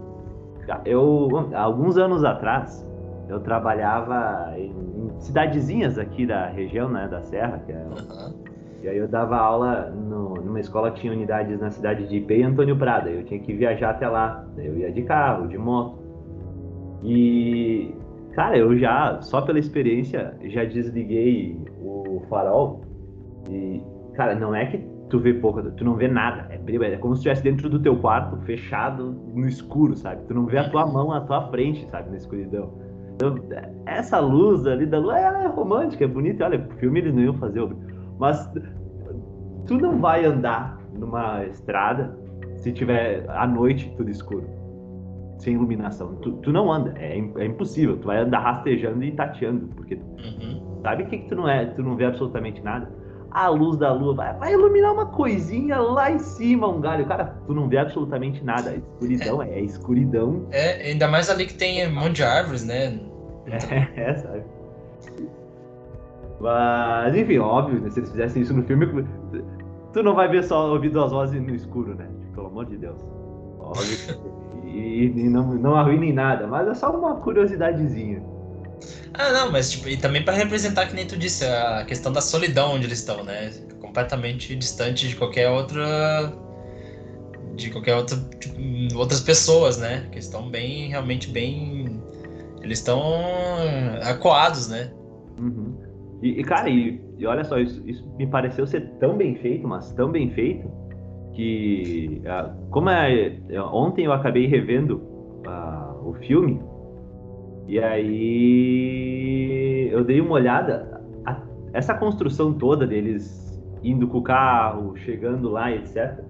Eu, 0.86 1.50
alguns 1.54 1.98
anos 1.98 2.24
atrás, 2.24 2.86
eu 3.28 3.40
trabalhava 3.40 4.52
em, 4.56 4.70
em 4.70 5.20
cidadezinhas 5.20 5.98
aqui 5.98 6.26
da 6.26 6.46
região, 6.46 6.88
né, 6.88 7.08
da 7.08 7.22
Serra, 7.22 7.58
que 7.66 7.72
é, 7.72 7.76
uhum. 7.76 8.41
E 8.82 8.88
aí 8.88 8.98
eu 8.98 9.06
dava 9.06 9.36
aula 9.36 9.90
no, 9.90 10.34
numa 10.34 10.58
escola 10.58 10.90
que 10.90 11.00
tinha 11.00 11.12
unidades 11.12 11.60
na 11.60 11.70
cidade 11.70 12.08
de 12.08 12.16
Ipê 12.16 12.38
e 12.38 12.42
Antônio 12.42 12.76
Prada. 12.76 13.08
Eu 13.08 13.24
tinha 13.24 13.38
que 13.38 13.54
viajar 13.54 13.90
até 13.90 14.08
lá. 14.08 14.44
Eu 14.56 14.76
ia 14.76 14.90
de 14.90 15.02
carro, 15.02 15.46
de 15.46 15.56
moto. 15.56 16.02
E, 17.04 17.94
cara, 18.34 18.58
eu 18.58 18.76
já, 18.76 19.20
só 19.22 19.40
pela 19.42 19.60
experiência, 19.60 20.34
já 20.44 20.64
desliguei 20.64 21.56
o 21.80 22.22
farol. 22.28 22.80
E, 23.48 23.80
cara, 24.14 24.34
não 24.34 24.52
é 24.52 24.66
que 24.66 24.78
tu 25.08 25.20
vê 25.20 25.34
pouco, 25.34 25.62
tu 25.62 25.84
não 25.84 25.94
vê 25.94 26.08
nada. 26.08 26.48
É, 26.50 26.56
é 26.56 26.96
como 26.96 27.14
se 27.14 27.20
estivesse 27.20 27.42
dentro 27.44 27.70
do 27.70 27.78
teu 27.78 27.96
quarto, 27.98 28.36
fechado, 28.38 29.12
no 29.32 29.46
escuro, 29.46 29.94
sabe? 29.94 30.24
Tu 30.26 30.34
não 30.34 30.46
vê 30.46 30.58
a 30.58 30.68
tua 30.68 30.86
mão 30.86 31.12
à 31.12 31.20
tua 31.20 31.48
frente, 31.50 31.86
sabe? 31.90 32.10
Na 32.10 32.16
escuridão. 32.16 32.72
Então, 33.14 33.36
essa 33.86 34.18
luz 34.18 34.66
ali 34.66 34.86
da 34.86 34.98
lua, 34.98 35.18
ela 35.18 35.44
é 35.44 35.46
romântica, 35.46 36.04
é 36.04 36.08
bonita. 36.08 36.44
Olha, 36.44 36.58
o 36.58 36.78
filme 36.78 36.98
eles 36.98 37.14
não 37.14 37.22
iam 37.22 37.34
fazer, 37.34 37.60
mas 38.18 38.50
tu 39.66 39.78
não 39.78 40.00
vai 40.00 40.24
andar 40.24 40.78
numa 40.92 41.44
estrada 41.44 42.16
se 42.56 42.72
tiver 42.72 43.24
à 43.28 43.46
noite 43.46 43.92
tudo 43.96 44.10
escuro, 44.10 44.46
sem 45.38 45.54
iluminação. 45.54 46.14
Tu, 46.16 46.32
tu 46.38 46.52
não 46.52 46.72
anda, 46.72 46.94
é, 46.96 47.18
é, 47.18 47.44
impossível. 47.44 47.96
Tu 47.98 48.06
vai 48.06 48.18
andar 48.18 48.40
rastejando 48.40 49.02
e 49.02 49.12
tateando, 49.12 49.66
porque 49.74 49.94
uhum. 49.94 50.80
sabe 50.82 51.02
o 51.02 51.06
que, 51.06 51.18
que 51.18 51.28
tu 51.28 51.36
não 51.36 51.48
é, 51.48 51.66
tu 51.66 51.82
não 51.82 51.96
vê 51.96 52.04
absolutamente 52.04 52.62
nada 52.62 52.88
a 53.34 53.48
luz 53.48 53.76
da 53.78 53.92
lua 53.92 54.14
vai, 54.14 54.34
vai 54.34 54.52
iluminar 54.52 54.92
uma 54.92 55.06
coisinha 55.06 55.78
lá 55.78 56.10
em 56.10 56.18
cima, 56.18 56.68
um 56.68 56.80
galho. 56.80 57.06
Cara, 57.06 57.34
tu 57.46 57.54
não 57.54 57.68
vê 57.68 57.78
absolutamente 57.78 58.44
nada. 58.44 58.70
A 58.70 58.74
escuridão 58.74 59.42
é, 59.42 59.50
é 59.50 59.60
escuridão. 59.60 60.46
É, 60.50 60.90
ainda 60.90 61.08
mais 61.08 61.30
ali 61.30 61.46
que 61.46 61.54
tem 61.54 61.86
um 61.88 61.94
monte 61.94 62.16
de 62.16 62.24
árvores, 62.24 62.64
né? 62.64 63.00
É, 63.46 63.88
é, 64.00 64.14
sabe? 64.14 64.44
Mas, 66.42 67.16
enfim, 67.16 67.38
óbvio, 67.38 67.80
né? 67.80 67.88
se 67.88 68.00
eles 68.00 68.10
fizessem 68.10 68.42
isso 68.42 68.52
no 68.52 68.64
filme, 68.64 69.06
tu 69.92 70.02
não 70.02 70.14
vai 70.16 70.28
ver 70.28 70.42
só 70.42 70.72
ouvir 70.72 70.90
duas 70.90 71.12
vozes 71.12 71.40
no 71.40 71.54
escuro, 71.54 71.94
né? 71.94 72.08
Pelo 72.34 72.48
amor 72.48 72.66
de 72.66 72.76
Deus. 72.76 73.00
Óbvio. 73.60 73.96
e, 74.66 75.04
e 75.04 75.28
não, 75.28 75.54
não 75.54 75.76
arruinem 75.76 76.12
nada, 76.12 76.48
mas 76.48 76.66
é 76.66 76.74
só 76.74 76.90
uma 76.90 77.14
curiosidadezinha. 77.16 78.20
Ah, 79.14 79.30
não, 79.30 79.52
mas 79.52 79.70
tipo, 79.70 79.88
e 79.88 79.96
também 79.96 80.24
para 80.24 80.34
representar, 80.34 80.88
que 80.88 80.94
nem 80.96 81.06
tu 81.06 81.16
disse, 81.16 81.44
a 81.44 81.84
questão 81.84 82.10
da 82.10 82.20
solidão 82.20 82.74
onde 82.74 82.86
eles 82.86 82.98
estão, 82.98 83.22
né? 83.22 83.52
Completamente 83.80 84.56
distante 84.56 85.08
de 85.08 85.14
qualquer 85.14 85.48
outra. 85.48 86.32
de 87.54 87.70
qualquer 87.70 87.94
outra. 87.94 88.16
Tipo, 88.40 88.98
outras 88.98 89.20
pessoas, 89.20 89.78
né? 89.78 90.08
Que 90.10 90.18
estão 90.18 90.50
bem, 90.50 90.88
realmente 90.88 91.30
bem 91.30 92.02
Eles 92.62 92.80
estão 92.80 93.00
acuados, 94.02 94.66
né? 94.66 94.90
Uhum. 95.38 95.81
E, 96.22 96.40
e, 96.40 96.44
cara, 96.44 96.70
e, 96.70 97.02
e, 97.18 97.26
olha 97.26 97.42
só, 97.42 97.58
isso, 97.58 97.82
isso 97.86 98.08
me 98.16 98.26
pareceu 98.26 98.66
ser 98.66 98.88
tão 99.00 99.16
bem 99.16 99.34
feito, 99.34 99.66
mas 99.66 99.92
tão 99.92 100.10
bem 100.10 100.30
feito, 100.30 100.70
que 101.32 102.22
uh, 102.24 102.52
como 102.70 102.88
é, 102.90 103.38
ontem 103.72 104.04
eu 104.04 104.12
acabei 104.12 104.46
revendo 104.46 104.98
uh, 105.46 106.08
o 106.08 106.14
filme, 106.14 106.62
e 107.66 107.78
aí 107.78 109.22
eu 109.90 110.04
dei 110.04 110.20
uma 110.20 110.34
olhada, 110.34 111.02
a, 111.26 111.40
essa 111.72 111.94
construção 111.94 112.52
toda 112.52 112.86
deles 112.86 113.42
indo 113.82 114.06
com 114.06 114.18
o 114.18 114.22
carro, 114.22 114.96
chegando 114.98 115.48
lá, 115.48 115.72
etc. 115.72 116.20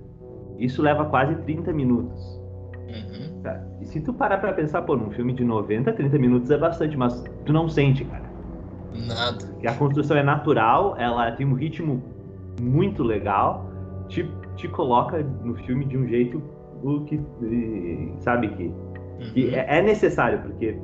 Isso 0.58 0.80
leva 0.80 1.04
quase 1.04 1.34
30 1.42 1.72
minutos. 1.72 2.40
Uhum. 2.86 3.42
Tá? 3.42 3.62
E 3.80 3.86
se 3.86 4.00
tu 4.00 4.14
parar 4.14 4.38
pra 4.38 4.52
pensar, 4.52 4.82
pô, 4.82 4.96
num 4.96 5.10
filme 5.10 5.32
de 5.32 5.44
90, 5.44 5.92
30 5.92 6.18
minutos 6.18 6.50
é 6.50 6.56
bastante, 6.56 6.96
mas 6.96 7.22
tu 7.44 7.52
não 7.52 7.68
sente, 7.68 8.04
cara. 8.04 8.31
Nada. 8.94 9.56
E 9.60 9.66
a 9.66 9.74
construção 9.74 10.16
é 10.16 10.22
natural, 10.22 10.96
ela 10.98 11.32
tem 11.32 11.46
um 11.46 11.54
ritmo 11.54 12.02
muito 12.60 13.02
legal, 13.02 13.70
te, 14.08 14.30
te 14.56 14.68
coloca 14.68 15.22
no 15.42 15.54
filme 15.64 15.84
de 15.84 15.96
um 15.96 16.06
jeito 16.06 16.42
o 16.82 17.04
que, 17.04 17.20
sabe, 18.20 18.48
que, 18.48 18.64
uhum. 18.64 19.32
que 19.32 19.54
é, 19.54 19.78
é, 19.78 19.82
necessário, 19.82 20.40
porque 20.40 20.76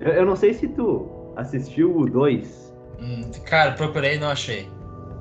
eu, 0.00 0.12
eu, 0.12 0.26
não 0.26 0.36
sei 0.36 0.52
se 0.52 0.68
tu 0.68 1.08
assistiu 1.36 1.96
o 1.96 2.06
2. 2.06 2.74
Hum, 3.00 3.30
cara, 3.46 3.72
procurei 3.72 4.16
e 4.16 4.18
não 4.18 4.28
achei. 4.28 4.68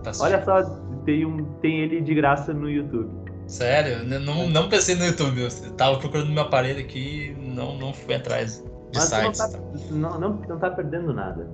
Tá 0.03 0.12
Olha 0.19 0.43
só, 0.43 0.63
tem, 1.05 1.25
um, 1.25 1.43
tem 1.62 1.79
ele 1.79 2.01
de 2.01 2.13
graça 2.13 2.53
no 2.53 2.69
YouTube. 2.69 3.09
Sério? 3.48 4.05
Não, 4.05 4.48
não 4.48 4.69
pensei 4.69 4.95
no 4.95 5.05
YouTube. 5.05 5.41
Eu 5.41 5.74
tava 5.74 5.98
procurando 5.98 6.31
meu 6.31 6.43
aparelho 6.43 6.79
aqui 6.79 7.36
e 7.36 7.50
não, 7.50 7.77
não 7.77 7.93
fui 7.93 8.13
atrás 8.13 8.63
de 8.91 9.00
Mas 9.00 9.05
sites. 9.05 9.39
Não 9.39 9.50
tá, 9.50 10.19
não, 10.19 10.19
não, 10.19 10.41
não 10.48 10.59
tá 10.59 10.69
perdendo 10.69 11.13
nada. 11.13 11.50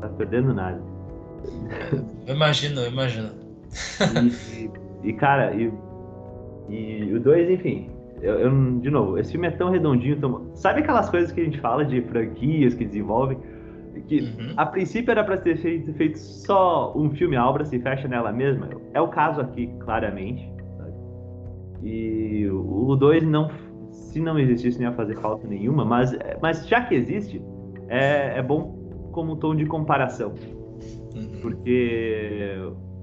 Tá 0.00 0.08
perdendo 0.08 0.54
nada. 0.54 0.80
Eu 2.26 2.34
imagino, 2.34 2.80
eu 2.80 2.90
imagino. 2.90 3.30
E, 5.02 5.08
e 5.08 5.12
cara, 5.12 5.54
e, 5.54 5.72
e 6.68 7.14
o 7.14 7.20
2, 7.20 7.50
enfim, 7.50 7.90
eu, 8.20 8.34
eu, 8.34 8.80
de 8.80 8.90
novo, 8.90 9.18
esse 9.18 9.32
filme 9.32 9.46
é 9.46 9.50
tão 9.50 9.70
redondinho, 9.70 10.18
tão... 10.18 10.50
sabe 10.54 10.80
aquelas 10.80 11.08
coisas 11.08 11.30
que 11.32 11.40
a 11.40 11.44
gente 11.44 11.60
fala 11.60 11.84
de 11.84 12.00
franquias 12.02 12.74
que 12.74 12.84
desenvolvem? 12.84 13.38
Que 14.06 14.20
uhum. 14.20 14.54
a 14.56 14.64
princípio 14.64 15.10
era 15.10 15.24
para 15.24 15.36
ter 15.36 15.56
feito, 15.56 15.92
feito, 15.94 16.18
só 16.18 16.92
um 16.96 17.10
filme, 17.10 17.36
a 17.36 17.46
obra 17.46 17.64
se 17.64 17.78
fecha 17.80 18.06
nela 18.06 18.32
mesma. 18.32 18.68
É 18.94 19.00
o 19.00 19.08
caso 19.08 19.40
aqui, 19.40 19.66
claramente. 19.80 20.48
Sabe? 20.76 20.92
E 21.82 22.48
o 22.48 22.94
2 22.96 23.24
não. 23.24 23.50
Se 23.90 24.20
não 24.20 24.38
existisse, 24.38 24.78
não 24.78 24.90
ia 24.90 24.96
fazer 24.96 25.16
falta 25.16 25.46
nenhuma, 25.46 25.84
mas, 25.84 26.16
mas 26.40 26.66
já 26.66 26.82
que 26.82 26.94
existe, 26.94 27.42
é, 27.88 28.38
é 28.38 28.42
bom 28.42 28.77
como 29.18 29.34
tom 29.34 29.56
de 29.56 29.66
comparação. 29.66 30.32
Uhum. 31.12 31.40
Porque 31.42 32.56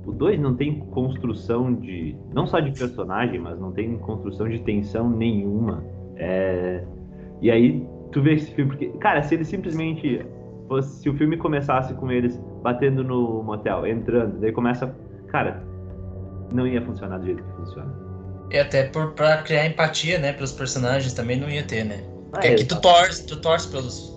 o 0.05 0.13
2 0.13 0.39
não 0.39 0.55
tem 0.55 0.79
construção 0.79 1.73
de. 1.73 2.15
Não 2.33 2.47
só 2.47 2.61
de 2.61 2.71
personagem, 2.71 3.37
mas 3.37 3.59
não 3.59 3.73
tem 3.73 3.97
construção 3.97 4.47
de 4.47 4.59
tensão 4.59 5.09
nenhuma. 5.09 5.83
É, 6.15 6.85
e 7.41 7.51
aí 7.51 7.85
tu 8.13 8.21
vê 8.21 8.35
esse 8.35 8.49
filme. 8.55 8.71
Porque, 8.71 8.87
cara, 8.99 9.21
se 9.23 9.35
ele 9.35 9.43
simplesmente 9.43 10.25
fosse, 10.69 11.01
se 11.01 11.09
o 11.09 11.17
filme 11.17 11.35
começasse 11.35 11.93
com 11.95 12.09
eles 12.09 12.41
batendo 12.63 13.03
no 13.03 13.43
motel, 13.43 13.85
entrando, 13.85 14.39
daí 14.39 14.53
começa. 14.53 14.95
Cara, 15.27 15.61
não 16.53 16.65
ia 16.65 16.81
funcionar 16.81 17.17
do 17.17 17.25
jeito 17.25 17.43
que 17.43 17.51
funciona. 17.57 17.93
E 18.51 18.57
até 18.57 18.85
por, 18.85 19.11
pra 19.11 19.41
criar 19.41 19.65
empatia, 19.65 20.17
né, 20.17 20.31
pelos 20.31 20.53
personagens 20.53 21.11
também 21.11 21.37
não 21.37 21.49
ia 21.49 21.63
ter, 21.63 21.83
né? 21.83 22.05
Porque 22.31 22.47
ah, 22.47 22.51
aqui 22.51 22.63
tu 22.63 22.79
torce, 22.79 23.25
tu 23.25 23.35
torce 23.41 23.69
pelos, 23.69 24.14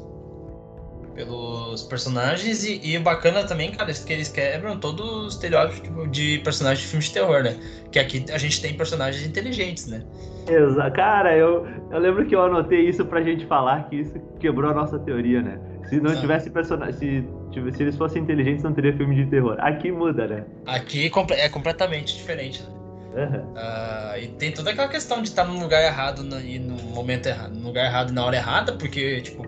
pelos 1.19 1.83
personagens 1.83 2.65
e, 2.65 2.81
e 2.85 2.97
bacana 3.01 3.43
também, 3.43 3.73
cara, 3.73 3.93
que 3.93 4.13
eles 4.13 4.29
quebram 4.29 4.79
todo 4.79 5.25
o 5.25 5.27
estereótipo 5.27 6.07
de 6.07 6.39
personagem 6.45 6.85
de 6.85 6.89
filme 6.89 7.05
de 7.05 7.13
terror, 7.13 7.43
né? 7.43 7.57
Que 7.91 7.99
aqui 7.99 8.25
a 8.33 8.39
gente 8.39 8.63
tem 8.63 8.75
personagens 8.75 9.27
inteligentes, 9.27 9.89
né? 9.89 10.05
Exato. 10.49 10.95
Cara, 10.95 11.37
eu, 11.37 11.67
eu 11.91 11.99
lembro 11.99 12.25
que 12.25 12.37
eu 12.37 12.43
anotei 12.45 12.89
isso 12.89 13.05
pra 13.05 13.21
gente 13.21 13.45
falar 13.47 13.89
que 13.91 13.97
isso 13.97 14.15
quebrou 14.39 14.71
a 14.71 14.75
nossa 14.75 14.97
teoria, 15.01 15.43
né? 15.43 15.59
Se 15.89 16.01
não, 16.01 16.15
tivesse 16.15 16.51
personagem. 16.51 16.95
Se, 16.95 17.73
se 17.77 17.83
eles 17.83 17.97
fossem 17.97 18.23
inteligentes, 18.23 18.63
não 18.63 18.73
teria 18.73 18.97
filme 18.97 19.17
de 19.17 19.27
terror. 19.27 19.57
Aqui 19.59 19.91
muda, 19.91 20.25
né? 20.29 20.45
Aqui 20.67 21.11
é 21.33 21.49
completamente 21.49 22.17
diferente. 22.17 22.63
Né? 22.63 23.27
Uhum. 23.27 23.53
Uh, 23.55 24.23
e 24.23 24.29
tem 24.39 24.53
toda 24.53 24.71
aquela 24.71 24.87
questão 24.87 25.21
de 25.23 25.29
estar 25.29 25.45
no 25.45 25.59
lugar 25.59 25.83
errado 25.83 26.23
no, 26.23 26.41
e 26.41 26.59
no 26.59 26.75
momento 26.95 27.27
errado, 27.27 27.55
no 27.55 27.67
lugar 27.67 27.87
errado 27.87 28.11
e 28.11 28.13
na 28.13 28.25
hora 28.25 28.37
errada, 28.37 28.73
porque, 28.75 29.21
tipo, 29.23 29.48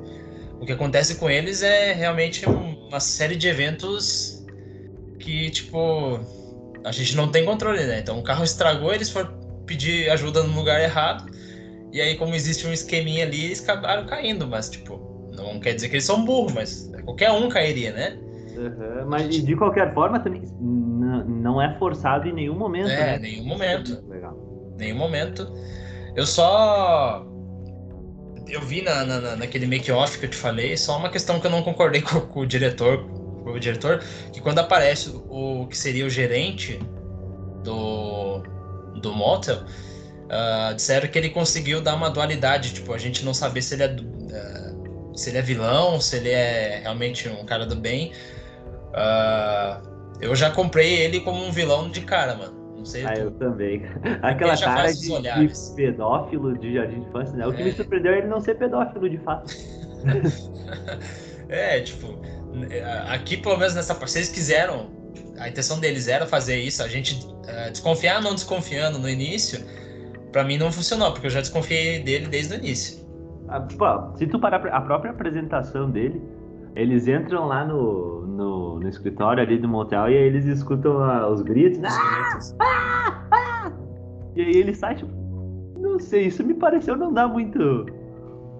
o 0.60 0.66
que 0.66 0.72
acontece 0.72 1.16
com 1.16 1.28
eles 1.28 1.62
é 1.62 1.92
realmente 1.92 2.46
uma 2.46 3.00
série 3.00 3.34
de 3.34 3.48
eventos 3.48 4.44
que, 5.18 5.50
tipo, 5.50 6.20
a 6.84 6.92
gente 6.92 7.16
não 7.16 7.30
tem 7.30 7.44
controle, 7.44 7.84
né? 7.84 8.00
Então 8.00 8.18
o 8.18 8.22
carro 8.22 8.44
estragou, 8.44 8.92
eles 8.92 9.10
foram 9.10 9.30
pedir 9.66 10.10
ajuda 10.10 10.42
no 10.42 10.54
lugar 10.54 10.80
errado, 10.80 11.30
e 11.92 12.00
aí, 12.00 12.16
como 12.16 12.34
existe 12.34 12.66
um 12.66 12.72
esqueminha 12.72 13.24
ali, 13.24 13.46
eles 13.46 13.62
acabaram 13.62 14.06
caindo, 14.06 14.46
mas, 14.46 14.68
tipo, 14.68 15.00
não 15.36 15.58
quer 15.58 15.74
dizer 15.74 15.88
que 15.88 15.96
eles 15.96 16.04
são 16.04 16.24
burros, 16.24 16.52
mas 16.52 16.90
qualquer 17.04 17.32
um 17.32 17.48
cairia, 17.48 17.92
né? 17.92 18.16
Uhum, 18.56 19.08
mas 19.08 19.28
de 19.44 19.56
qualquer 19.56 19.92
forma 19.94 20.20
também 20.20 20.42
não 20.60 21.60
é 21.60 21.76
forçado 21.78 22.28
em 22.28 22.32
nenhum 22.32 22.56
momento. 22.56 22.90
É, 22.90 23.12
né? 23.12 23.18
nenhum 23.18 23.44
momento. 23.44 24.04
Legal. 24.08 24.36
Nenhum 24.78 24.98
momento. 24.98 25.52
Eu 26.14 26.26
só. 26.26 27.26
Eu 28.48 28.60
vi 28.60 28.82
na, 28.82 29.04
na, 29.04 29.36
naquele 29.36 29.66
make-off 29.66 30.18
que 30.18 30.26
eu 30.26 30.30
te 30.30 30.36
falei, 30.36 30.76
só 30.76 30.96
uma 30.96 31.08
questão 31.08 31.40
que 31.40 31.46
eu 31.46 31.50
não 31.50 31.62
concordei 31.62 32.00
com, 32.02 32.20
com 32.20 32.40
o 32.40 32.46
diretor, 32.46 33.06
com 33.44 33.50
o 33.50 33.60
diretor, 33.60 34.02
que 34.32 34.40
quando 34.40 34.58
aparece 34.58 35.10
o, 35.10 35.62
o 35.62 35.66
que 35.66 35.76
seria 35.76 36.04
o 36.04 36.10
gerente 36.10 36.78
do, 37.62 38.42
do 39.00 39.12
motel, 39.12 39.58
uh, 39.58 40.74
disseram 40.74 41.08
que 41.08 41.18
ele 41.18 41.30
conseguiu 41.30 41.80
dar 41.80 41.94
uma 41.94 42.10
dualidade, 42.10 42.72
tipo, 42.72 42.92
a 42.92 42.98
gente 42.98 43.24
não 43.24 43.34
saber 43.34 43.62
se 43.62 43.74
ele 43.74 43.82
é 43.82 43.96
uh, 43.96 44.70
se 45.16 45.30
ele 45.30 45.38
é 45.38 45.42
vilão, 45.42 46.00
se 46.00 46.16
ele 46.16 46.30
é 46.30 46.80
realmente 46.82 47.28
um 47.28 47.44
cara 47.44 47.66
do 47.66 47.76
bem. 47.76 48.12
Uh, 48.90 49.90
eu 50.20 50.34
já 50.34 50.50
comprei 50.50 50.94
ele 50.94 51.20
como 51.20 51.44
um 51.44 51.52
vilão 51.52 51.90
de 51.90 52.00
cara, 52.02 52.34
mano. 52.34 52.59
Não 52.80 52.86
sei. 52.86 53.04
Ah, 53.04 53.12
tu. 53.12 53.20
eu 53.20 53.30
também. 53.32 53.82
Aquela 54.22 54.56
cara 54.56 54.90
de, 54.90 55.00
de, 55.00 55.74
pedófilo 55.76 56.58
de 56.58 56.74
jardim 56.74 57.00
de 57.00 57.08
infância, 57.08 57.36
né? 57.36 57.46
O 57.46 57.52
que 57.52 57.60
é. 57.60 57.64
me 57.66 57.72
surpreendeu 57.72 58.14
é 58.14 58.18
ele 58.18 58.26
não 58.26 58.40
ser 58.40 58.56
pedófilo 58.56 59.08
de 59.08 59.18
fato. 59.18 59.54
é, 61.48 61.80
tipo, 61.80 62.18
aqui 63.08 63.36
pelo 63.36 63.58
menos 63.58 63.74
nessa 63.74 63.94
parte, 63.94 64.16
eles 64.16 64.30
quiseram, 64.30 64.88
a 65.38 65.48
intenção 65.50 65.78
deles 65.78 66.08
era 66.08 66.26
fazer 66.26 66.58
isso, 66.58 66.82
a 66.82 66.88
gente 66.88 67.14
uh, 67.26 67.70
desconfiar 67.70 68.22
não 68.22 68.34
desconfiando 68.34 68.98
no 68.98 69.08
início, 69.08 69.62
para 70.32 70.42
mim 70.42 70.56
não 70.56 70.72
funcionou, 70.72 71.12
porque 71.12 71.26
eu 71.26 71.30
já 71.30 71.40
desconfiei 71.40 72.02
dele 72.02 72.28
desde 72.28 72.54
o 72.54 72.56
início. 72.56 72.98
Pô, 73.76 74.16
se 74.16 74.26
tu 74.26 74.38
parar 74.38 74.64
a 74.68 74.80
própria 74.80 75.10
apresentação 75.10 75.90
dele, 75.90 76.22
eles 76.74 77.08
entram 77.08 77.46
lá 77.46 77.64
no, 77.64 78.26
no, 78.26 78.80
no 78.80 78.88
escritório 78.88 79.42
ali 79.42 79.58
do 79.58 79.68
motel 79.68 80.08
e 80.08 80.16
aí 80.16 80.24
eles 80.24 80.44
escutam 80.46 80.96
uh, 80.96 81.32
os 81.32 81.42
gritos. 81.42 81.80
Ah, 81.84 82.56
ah, 82.60 83.26
ah, 83.30 83.72
e 84.36 84.42
aí 84.42 84.56
ele 84.56 84.74
sai, 84.74 84.94
tipo, 84.94 85.10
não 85.78 85.98
sei, 85.98 86.26
isso 86.26 86.44
me 86.44 86.54
pareceu 86.54 86.96
não 86.96 87.12
dar 87.12 87.28
muito 87.28 87.86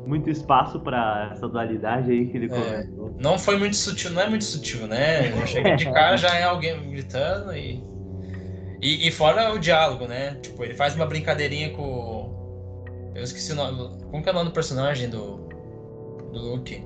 muito 0.07 0.31
espaço 0.31 0.81
para 0.81 1.31
essa 1.33 1.47
dualidade 1.47 2.11
aí 2.11 2.27
que 2.27 2.37
ele 2.37 2.47
é, 2.47 2.49
comentou. 2.49 3.15
Não 3.21 3.39
foi 3.39 3.59
muito 3.59 3.77
sutil, 3.77 4.11
não 4.11 4.23
é 4.23 4.29
muito 4.29 4.45
sutil, 4.45 4.87
né? 4.87 5.31
Chega 5.47 5.77
de 5.77 5.85
cara, 5.93 6.17
já 6.17 6.35
é 6.35 6.43
alguém 6.43 6.91
gritando 6.91 7.53
e... 7.53 7.85
e. 8.81 9.07
E 9.07 9.11
fora 9.13 9.53
o 9.53 9.59
diálogo, 9.59 10.07
né? 10.07 10.37
Tipo, 10.37 10.65
ele 10.65 10.75
faz 10.75 10.97
uma 10.97 11.07
brincadeirinha 11.07 11.71
com 11.71 12.41
eu 13.15 13.25
esqueci 13.25 13.53
o 13.53 13.55
nome. 13.55 13.91
Como 14.11 14.23
que 14.23 14.29
é 14.29 14.33
o 14.33 14.35
nome 14.35 14.49
do 14.49 14.55
personagem 14.55 15.09
do. 15.09 15.37
do 16.33 16.39
Luke? 16.39 16.83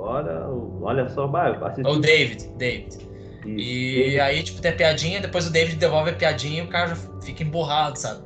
Agora, 0.00 0.48
olha 0.80 1.08
só, 1.08 1.26
vai, 1.26 1.54
assisti... 1.62 1.90
O 1.90 1.98
David, 1.98 2.48
David. 2.56 3.10
E, 3.46 4.12
e 4.12 4.20
aí, 4.20 4.42
tipo, 4.42 4.60
tem 4.60 4.72
a 4.72 4.74
piadinha, 4.74 5.20
depois 5.20 5.46
o 5.46 5.52
David 5.52 5.76
devolve 5.76 6.10
a 6.10 6.14
piadinha 6.14 6.62
e 6.62 6.66
o 6.66 6.68
cara 6.68 6.88
já 6.88 6.96
fica 7.22 7.42
emburrado, 7.42 7.98
sabe? 7.98 8.22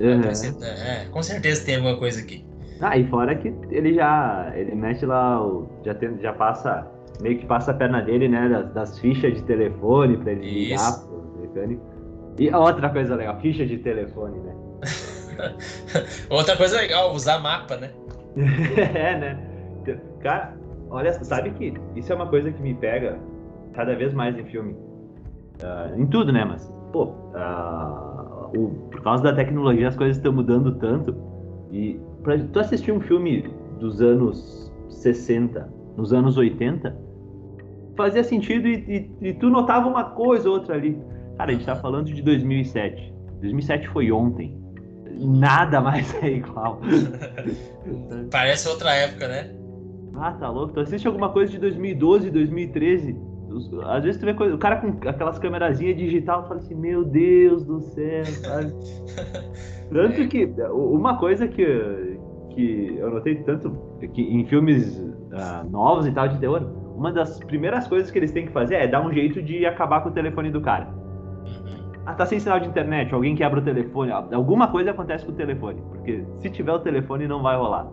Uhum. 0.00 0.62
É, 0.62 1.06
com 1.10 1.22
certeza 1.22 1.64
tem 1.64 1.76
alguma 1.76 1.96
coisa 1.96 2.20
aqui. 2.20 2.44
Ah, 2.80 2.98
e 2.98 3.06
fora 3.08 3.34
que 3.34 3.48
ele 3.70 3.94
já. 3.94 4.52
Ele 4.54 4.74
mexe 4.74 5.06
lá, 5.06 5.40
já, 5.84 5.94
tem, 5.94 6.18
já 6.20 6.32
passa. 6.34 6.86
Meio 7.22 7.38
que 7.38 7.46
passa 7.46 7.70
a 7.70 7.74
perna 7.74 8.02
dele, 8.02 8.28
né? 8.28 8.48
Das, 8.48 8.72
das 8.74 8.98
fichas 8.98 9.34
de 9.34 9.42
telefone 9.44 10.18
pra 10.18 10.32
ele 10.32 10.50
ligar 10.50 11.00
pro 11.00 11.40
mecânico. 11.40 11.82
E 12.38 12.54
outra 12.54 12.90
coisa 12.90 13.14
legal, 13.14 13.40
ficha 13.40 13.64
de 13.64 13.78
telefone, 13.78 14.38
né? 14.40 14.54
Outra 16.28 16.54
coisa 16.56 16.76
legal, 16.76 17.14
usar 17.14 17.38
mapa, 17.38 17.78
né? 17.78 17.90
é, 18.94 19.18
né? 19.18 19.38
Cara, 20.20 20.54
olha, 20.90 21.12
sabe 21.24 21.50
que 21.50 21.74
isso 21.94 22.12
é 22.12 22.16
uma 22.16 22.26
coisa 22.26 22.50
que 22.50 22.62
me 22.62 22.74
pega 22.74 23.18
cada 23.74 23.94
vez 23.94 24.12
mais 24.12 24.38
em 24.38 24.44
filme. 24.44 24.72
Uh, 24.72 26.00
em 26.00 26.06
tudo, 26.06 26.32
né? 26.32 26.44
Mas, 26.44 26.70
pô, 26.92 27.04
uh, 27.04 28.58
o, 28.58 28.88
por 28.90 29.02
causa 29.02 29.22
da 29.22 29.34
tecnologia 29.34 29.88
as 29.88 29.96
coisas 29.96 30.16
estão 30.16 30.32
mudando 30.32 30.74
tanto. 30.76 31.14
E 31.70 32.00
pra 32.22 32.38
tu 32.38 32.58
assistir 32.58 32.92
um 32.92 33.00
filme 33.00 33.48
dos 33.78 34.00
anos 34.00 34.72
60, 34.88 35.68
nos 35.96 36.12
anos 36.12 36.36
80, 36.36 36.96
fazia 37.96 38.22
sentido 38.22 38.68
e, 38.68 39.10
e, 39.22 39.28
e 39.28 39.34
tu 39.34 39.48
notava 39.48 39.88
uma 39.88 40.04
coisa 40.04 40.48
ou 40.48 40.56
outra 40.56 40.74
ali. 40.74 40.98
Cara, 41.36 41.50
a 41.50 41.54
gente 41.54 41.66
tá 41.66 41.76
falando 41.76 42.06
de 42.06 42.22
2007. 42.22 43.14
2007 43.40 43.88
foi 43.88 44.10
ontem. 44.10 44.58
Nada 45.18 45.80
mais 45.80 46.14
é 46.22 46.28
igual. 46.28 46.80
Parece 48.30 48.68
outra 48.68 48.94
época, 48.94 49.28
né? 49.28 49.55
Ah, 50.14 50.32
tá 50.32 50.48
louco. 50.48 50.72
Tu 50.72 50.80
assiste 50.80 51.06
alguma 51.06 51.30
coisa 51.30 51.50
de 51.52 51.58
2012, 51.58 52.30
2013. 52.30 53.16
Às 53.84 54.04
vezes 54.04 54.20
tu 54.20 54.26
vê 54.26 54.34
coisa, 54.34 54.54
o 54.54 54.58
cara 54.58 54.76
com 54.76 55.08
aquelas 55.08 55.38
câmerazinhas 55.38 55.96
digital 55.96 56.46
fala 56.46 56.60
assim, 56.60 56.74
meu 56.74 57.04
Deus 57.04 57.64
do 57.64 57.80
céu, 57.80 58.24
sabe? 58.26 58.72
tanto 59.90 60.28
que 60.28 60.52
uma 60.70 61.16
coisa 61.16 61.46
que, 61.48 62.18
que 62.50 62.96
eu 62.98 63.10
notei 63.10 63.36
tanto 63.36 63.70
que 64.12 64.22
em 64.22 64.44
filmes 64.46 64.98
uh, 64.98 65.68
novos 65.70 66.06
e 66.06 66.12
tal 66.12 66.28
de 66.28 66.38
terror, 66.38 66.62
uma 66.96 67.12
das 67.12 67.38
primeiras 67.40 67.86
coisas 67.86 68.10
que 68.10 68.18
eles 68.18 68.32
têm 68.32 68.46
que 68.46 68.52
fazer 68.52 68.74
é 68.76 68.86
dar 68.86 69.06
um 69.06 69.12
jeito 69.12 69.42
de 69.42 69.64
acabar 69.64 70.02
com 70.02 70.08
o 70.08 70.12
telefone 70.12 70.50
do 70.50 70.60
cara. 70.60 70.88
Uhum. 70.88 71.92
Ah, 72.04 72.14
tá 72.14 72.26
sem 72.26 72.38
sinal 72.38 72.60
de 72.60 72.68
internet, 72.68 73.12
alguém 73.14 73.34
quebra 73.34 73.60
o 73.60 73.62
telefone, 73.62 74.12
alguma 74.12 74.68
coisa 74.68 74.90
acontece 74.90 75.24
com 75.24 75.32
o 75.32 75.34
telefone, 75.34 75.82
porque 75.88 76.24
se 76.40 76.50
tiver 76.50 76.72
o 76.72 76.78
telefone 76.78 77.26
não 77.26 77.42
vai 77.42 77.56
rolar. 77.56 77.90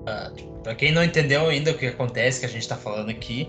Uh, 0.00 0.60
para 0.62 0.74
quem 0.74 0.92
não 0.92 1.02
entendeu 1.02 1.48
ainda 1.48 1.70
o 1.70 1.74
que 1.78 1.86
acontece 1.86 2.40
que 2.40 2.46
a 2.46 2.48
gente 2.48 2.62
está 2.62 2.76
falando 2.76 3.10
aqui, 3.10 3.48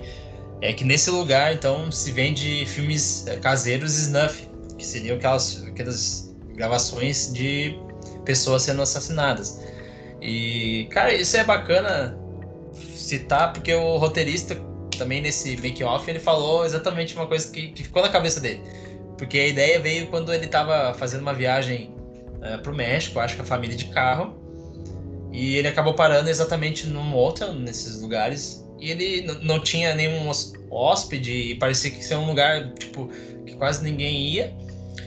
é 0.61 0.71
que 0.71 0.83
nesse 0.83 1.09
lugar, 1.09 1.53
então, 1.53 1.91
se 1.91 2.11
vende 2.11 2.65
filmes 2.67 3.25
eh, 3.27 3.35
caseiros 3.37 3.97
snuff, 3.97 4.47
que 4.77 4.85
seriam 4.85 5.17
aquelas, 5.17 5.63
aquelas 5.63 6.33
gravações 6.55 7.33
de 7.33 7.75
pessoas 8.25 8.61
sendo 8.63 8.81
assassinadas. 8.81 9.59
E, 10.21 10.87
cara, 10.91 11.13
isso 11.13 11.35
é 11.35 11.43
bacana 11.43 12.17
citar, 12.95 13.53
porque 13.53 13.73
o 13.73 13.97
roteirista, 13.97 14.55
também 14.97 15.21
nesse 15.21 15.57
make-off, 15.57 16.07
ele 16.09 16.19
falou 16.19 16.63
exatamente 16.63 17.15
uma 17.15 17.25
coisa 17.25 17.51
que, 17.51 17.69
que, 17.69 17.83
ficou 17.83 18.03
na 18.03 18.09
cabeça 18.09 18.39
dele. 18.39 18.61
Porque 19.17 19.39
a 19.39 19.47
ideia 19.47 19.79
veio 19.79 20.07
quando 20.07 20.31
ele 20.31 20.45
estava 20.45 20.93
fazendo 20.93 21.21
uma 21.21 21.33
viagem 21.33 21.93
uh, 22.37 22.73
México, 22.73 23.19
acho 23.19 23.35
que 23.35 23.41
a 23.41 23.45
família 23.45 23.75
de 23.75 23.85
carro, 23.85 24.40
e 25.31 25.55
ele 25.55 25.67
acabou 25.67 25.93
parando 25.93 26.29
exatamente 26.29 26.87
num 26.87 27.13
outro 27.13 27.53
nesses 27.53 28.01
lugares 28.01 28.65
e 28.79 28.91
ele 28.91 29.21
não 29.41 29.59
tinha 29.59 29.95
nenhum 29.95 30.29
hóspede 30.69 31.31
e 31.31 31.55
parecia 31.55 31.91
que 31.91 32.03
ser 32.03 32.15
um 32.15 32.25
lugar 32.25 32.73
tipo 32.73 33.09
que 33.45 33.55
quase 33.55 33.83
ninguém 33.83 34.27
ia. 34.27 34.53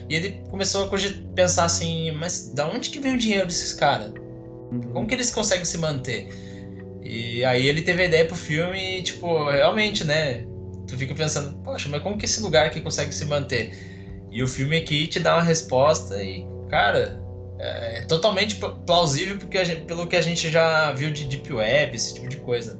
E 0.09 0.15
ele 0.15 0.41
começou 0.49 0.85
a 0.85 0.89
pensar 1.35 1.65
assim, 1.65 2.11
mas 2.11 2.49
da 2.53 2.67
onde 2.67 2.89
que 2.89 2.99
vem 2.99 3.15
o 3.15 3.17
dinheiro 3.17 3.47
desses 3.47 3.73
caras? 3.73 4.11
Uhum. 4.71 4.81
Como 4.93 5.07
que 5.07 5.13
eles 5.13 5.31
conseguem 5.31 5.65
se 5.65 5.77
manter? 5.77 6.29
E 7.03 7.43
aí 7.43 7.67
ele 7.67 7.81
teve 7.81 8.03
a 8.03 8.05
ideia 8.05 8.25
pro 8.25 8.35
filme 8.35 8.99
e, 8.99 9.03
tipo, 9.03 9.49
realmente, 9.49 10.03
né? 10.03 10.45
Tu 10.87 10.97
fica 10.97 11.13
pensando, 11.13 11.55
poxa, 11.63 11.89
mas 11.89 12.01
como 12.01 12.17
que 12.17 12.25
esse 12.25 12.41
lugar 12.41 12.65
aqui 12.65 12.81
consegue 12.81 13.13
se 13.13 13.25
manter? 13.25 13.77
E 14.31 14.41
o 14.41 14.47
filme 14.47 14.77
aqui 14.77 15.07
te 15.07 15.19
dá 15.19 15.35
uma 15.35 15.43
resposta 15.43 16.21
e, 16.21 16.45
cara, 16.69 17.21
é 17.59 18.05
totalmente 18.05 18.59
plausível 18.85 19.37
porque 19.37 19.63
gente, 19.63 19.85
pelo 19.85 20.07
que 20.07 20.15
a 20.15 20.21
gente 20.21 20.49
já 20.49 20.91
viu 20.91 21.11
de 21.11 21.25
Deep 21.25 21.53
Web, 21.53 21.95
esse 21.95 22.15
tipo 22.15 22.27
de 22.27 22.37
coisa. 22.37 22.79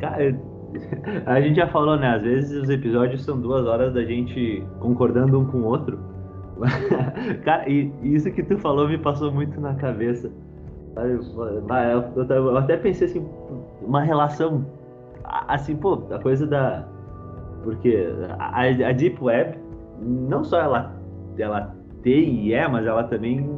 Cara, 0.00 0.36
a 1.26 1.40
gente 1.40 1.56
já 1.56 1.68
falou, 1.68 1.96
né? 1.96 2.16
Às 2.16 2.22
vezes 2.22 2.62
os 2.62 2.68
episódios 2.68 3.24
são 3.24 3.40
duas 3.40 3.66
horas 3.66 3.94
da 3.94 4.04
gente 4.04 4.62
concordando 4.80 5.40
um 5.40 5.46
com 5.46 5.58
o 5.58 5.64
outro. 5.64 5.98
Cara, 7.44 7.68
e 7.68 7.92
isso 8.02 8.30
que 8.32 8.42
tu 8.42 8.58
falou 8.58 8.88
me 8.88 8.98
passou 8.98 9.32
muito 9.32 9.60
na 9.60 9.74
cabeça. 9.74 10.30
Eu 10.96 12.56
até 12.56 12.76
pensei 12.76 13.06
assim, 13.06 13.24
uma 13.82 14.02
relação 14.02 14.66
assim, 15.46 15.76
pô, 15.76 16.02
a 16.10 16.18
coisa 16.18 16.46
da. 16.46 16.84
Porque 17.62 18.08
a, 18.38 18.62
a 18.62 18.92
Deep 18.92 19.22
Web, 19.22 19.58
não 20.00 20.42
só 20.42 20.60
ela, 20.60 20.96
ela 21.36 21.77
tem 22.02 22.46
e 22.46 22.52
é, 22.52 22.66
mas 22.68 22.86
ela 22.86 23.04
também 23.04 23.48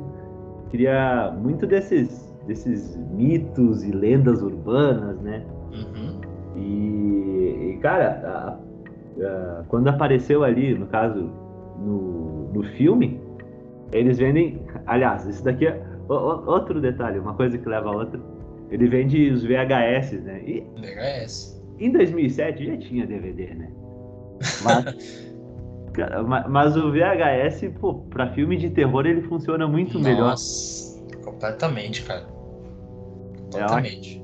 cria 0.70 1.34
muito 1.36 1.66
desses, 1.66 2.34
desses 2.46 2.96
mitos 3.12 3.84
e 3.84 3.90
lendas 3.90 4.42
urbanas, 4.42 5.20
né? 5.20 5.44
Uhum. 5.72 6.20
E, 6.56 7.72
e 7.72 7.78
cara, 7.80 8.58
a, 9.20 9.24
a, 9.24 9.64
quando 9.68 9.88
apareceu 9.88 10.44
ali, 10.44 10.74
no 10.74 10.86
caso, 10.86 11.30
no, 11.78 12.50
no 12.52 12.62
filme, 12.62 13.20
eles 13.92 14.18
vendem. 14.18 14.60
Aliás, 14.86 15.26
isso 15.26 15.44
daqui 15.44 15.66
é 15.66 15.82
o, 16.08 16.14
o, 16.14 16.50
outro 16.50 16.80
detalhe, 16.80 17.18
uma 17.18 17.34
coisa 17.34 17.58
que 17.58 17.68
leva 17.68 17.88
a 17.88 17.96
outra. 17.96 18.20
Ele 18.70 18.88
vende 18.88 19.30
os 19.30 19.44
VHS, 19.44 20.12
né? 20.22 20.42
E 20.44 20.60
VHS. 20.80 21.60
Em 21.78 21.90
2007 21.90 22.66
já 22.66 22.76
tinha 22.76 23.06
DVD, 23.06 23.54
né? 23.54 23.70
Mas, 24.62 25.29
cara, 26.00 26.22
mas 26.48 26.76
o 26.76 26.90
VHS, 26.90 27.68
pô, 27.80 27.94
pra 27.94 28.32
filme 28.32 28.56
de 28.56 28.70
terror 28.70 29.06
ele 29.06 29.22
funciona 29.22 29.66
muito 29.68 29.98
Nossa, 29.98 30.08
melhor. 30.08 30.30
Nossa, 30.30 31.04
completamente, 31.24 32.02
cara. 32.02 32.26
Completamente 33.52 34.20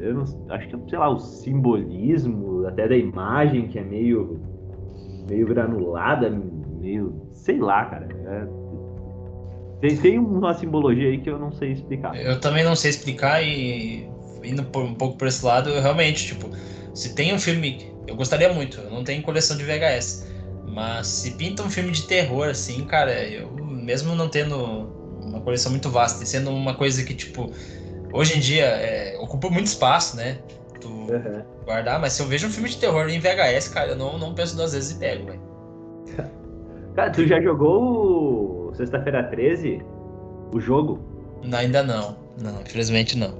eu 0.00 0.14
não, 0.14 0.24
acho 0.50 0.68
que, 0.68 0.90
sei 0.90 0.98
lá, 0.98 1.08
o 1.08 1.18
simbolismo 1.18 2.66
até 2.66 2.86
da 2.86 2.96
imagem, 2.96 3.68
que 3.68 3.78
é 3.78 3.82
meio, 3.82 4.40
meio 5.28 5.46
granulada, 5.46 6.30
meio, 6.80 7.20
sei 7.32 7.58
lá, 7.58 7.84
cara. 7.84 8.08
É, 8.26 8.46
tem, 9.80 9.96
tem 9.96 10.18
uma 10.18 10.54
simbologia 10.54 11.08
aí 11.08 11.18
que 11.18 11.28
eu 11.28 11.38
não 11.38 11.52
sei 11.52 11.72
explicar. 11.72 12.16
Eu 12.16 12.40
também 12.40 12.64
não 12.64 12.76
sei 12.76 12.90
explicar 12.90 13.42
e 13.42 14.08
indo 14.44 14.62
por, 14.64 14.84
um 14.84 14.94
pouco 14.94 15.18
por 15.18 15.26
esse 15.26 15.44
lado, 15.44 15.68
eu 15.68 15.82
realmente, 15.82 16.28
tipo, 16.28 16.48
se 16.94 17.14
tem 17.14 17.34
um 17.34 17.38
filme, 17.38 17.92
eu 18.06 18.14
gostaria 18.14 18.52
muito, 18.52 18.80
eu 18.80 18.90
não 18.90 19.02
tenho 19.02 19.22
coleção 19.22 19.56
de 19.56 19.64
VHS, 19.64 20.26
mas 20.72 21.06
se 21.06 21.32
pinta 21.32 21.62
um 21.62 21.70
filme 21.70 21.90
de 21.90 22.06
terror, 22.06 22.48
assim, 22.48 22.84
cara, 22.84 23.12
eu 23.24 23.50
mesmo 23.56 24.14
não 24.14 24.28
tendo 24.28 24.56
uma 25.22 25.40
coleção 25.40 25.70
muito 25.70 25.90
vasta, 25.90 26.24
sendo 26.24 26.50
uma 26.50 26.74
coisa 26.74 27.04
que, 27.04 27.14
tipo, 27.14 27.50
hoje 28.12 28.36
em 28.36 28.40
dia 28.40 28.64
é, 28.64 29.16
ocupa 29.18 29.48
muito 29.50 29.66
espaço, 29.66 30.16
né? 30.16 30.38
Tu 30.80 30.88
uhum. 30.88 31.42
guardar, 31.64 32.00
mas 32.00 32.12
se 32.12 32.22
eu 32.22 32.26
vejo 32.26 32.46
um 32.46 32.50
filme 32.50 32.68
de 32.68 32.78
terror 32.78 33.08
em 33.08 33.18
VHS, 33.18 33.68
cara, 33.68 33.90
eu 33.90 33.96
não, 33.96 34.18
não 34.18 34.34
penso 34.34 34.56
duas 34.56 34.72
vezes 34.72 34.92
e 34.92 34.98
pego, 34.98 35.26
velho. 35.26 35.40
Cara, 36.94 37.10
tu 37.10 37.24
já 37.26 37.40
jogou 37.40 38.72
Sexta-feira 38.74 39.22
13? 39.24 39.82
O 40.52 40.60
jogo? 40.60 40.98
Não, 41.44 41.58
ainda 41.58 41.82
não. 41.82 42.16
Não, 42.42 42.60
infelizmente 42.60 43.16
não. 43.16 43.34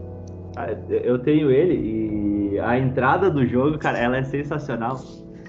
Ah, 0.56 0.68
eu 0.88 1.18
tenho 1.18 1.50
ele 1.50 2.52
e 2.52 2.58
a 2.58 2.78
entrada 2.78 3.30
do 3.30 3.46
jogo, 3.46 3.78
cara, 3.78 3.98
ela 3.98 4.16
é 4.16 4.24
sensacional. 4.24 4.96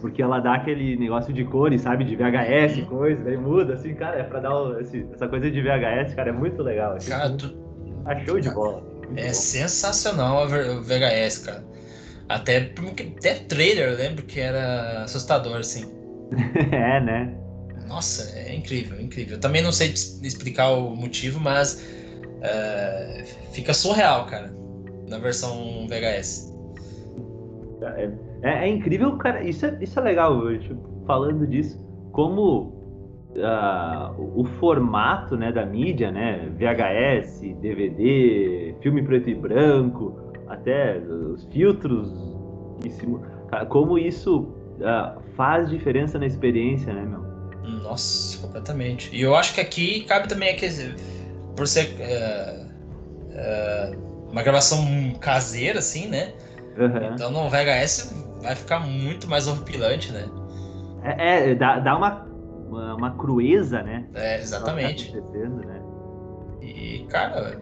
Porque 0.01 0.21
ela 0.21 0.39
dá 0.39 0.55
aquele 0.55 0.97
negócio 0.97 1.33
de 1.33 1.43
cores, 1.43 1.81
sabe? 1.81 2.03
De 2.05 2.15
VHS, 2.15 2.85
coisa, 2.87 3.21
daí 3.23 3.37
muda, 3.37 3.73
assim, 3.73 3.93
cara, 3.95 4.17
é 4.17 4.23
pra 4.23 4.39
dar 4.39 4.81
esse, 4.81 5.05
essa 5.13 5.27
coisa 5.27 5.51
de 5.51 5.61
VHS, 5.61 6.15
cara, 6.15 6.29
é 6.29 6.33
muito 6.33 6.63
legal. 6.63 6.95
Assim, 6.95 7.09
cara, 7.09 7.29
tu... 7.31 7.53
Ah, 8.05 8.17
show 8.19 8.39
de 8.39 8.49
bola. 8.49 8.83
É 9.15 9.33
sensacional 9.33 10.45
o 10.45 10.47
VHS, 10.81 11.39
cara. 11.39 11.63
Até, 12.29 12.71
até 13.17 13.33
trailer, 13.45 13.89
eu 13.89 13.97
lembro 13.97 14.23
que 14.23 14.39
era 14.39 15.03
assustador, 15.03 15.57
assim. 15.57 15.83
é, 16.71 17.01
né? 17.01 17.35
Nossa, 17.87 18.37
é 18.37 18.55
incrível, 18.55 18.97
é 18.97 19.01
incrível. 19.01 19.35
Eu 19.35 19.39
também 19.39 19.61
não 19.63 19.71
sei 19.71 19.89
explicar 19.89 20.69
o 20.69 20.95
motivo, 20.95 21.39
mas 21.39 21.83
uh, 22.37 23.51
fica 23.51 23.73
surreal, 23.73 24.27
cara, 24.27 24.53
na 25.09 25.17
versão 25.17 25.87
VHS. 25.87 26.53
É, 27.81 28.09
é, 28.41 28.65
é, 28.65 28.67
incrível, 28.67 29.17
cara. 29.17 29.43
Isso 29.43 29.65
é, 29.65 29.77
isso 29.81 29.99
é 29.99 30.03
legal, 30.03 30.57
tipo, 30.59 31.03
falando 31.05 31.45
disso. 31.45 31.79
Como 32.11 32.79
uh, 33.35 34.39
o 34.39 34.45
formato 34.59 35.35
né, 35.37 35.51
da 35.51 35.65
mídia, 35.65 36.11
né, 36.11 36.49
VHS, 36.57 37.41
DVD, 37.61 38.75
filme 38.81 39.03
preto 39.03 39.29
e 39.29 39.35
branco, 39.35 40.33
até 40.47 40.97
os 40.97 41.45
filtros, 41.45 42.11
como 43.69 43.97
isso 43.97 44.39
uh, 44.39 45.21
faz 45.35 45.69
diferença 45.69 46.17
na 46.17 46.25
experiência, 46.25 46.93
né, 46.93 47.05
meu? 47.05 47.19
Nossa, 47.83 48.39
completamente. 48.39 49.15
E 49.15 49.21
eu 49.21 49.35
acho 49.35 49.53
que 49.53 49.61
aqui 49.61 50.01
cabe 50.01 50.27
também 50.27 50.49
aqui, 50.49 50.67
por 51.55 51.67
ser 51.67 51.95
uh, 51.99 52.65
uh, 53.35 54.29
uma 54.31 54.41
gravação 54.41 55.13
caseira, 55.19 55.79
assim, 55.79 56.07
né? 56.07 56.33
Uhum. 56.77 57.13
Então 57.13 57.31
no 57.31 57.49
VHS 57.49 58.28
vai 58.41 58.55
ficar 58.55 58.79
muito 58.79 59.29
mais 59.29 59.47
horripilante, 59.47 60.11
né? 60.11 60.25
É, 61.03 61.51
é 61.51 61.55
dá, 61.55 61.79
dá 61.79 61.97
uma 61.97 62.29
uma, 62.69 62.95
uma 62.95 63.11
crueza, 63.17 63.81
né? 63.81 64.05
É, 64.13 64.39
exatamente. 64.39 65.11
Tá 65.11 65.19
né? 65.19 65.81
E, 66.61 67.05
cara, 67.09 67.59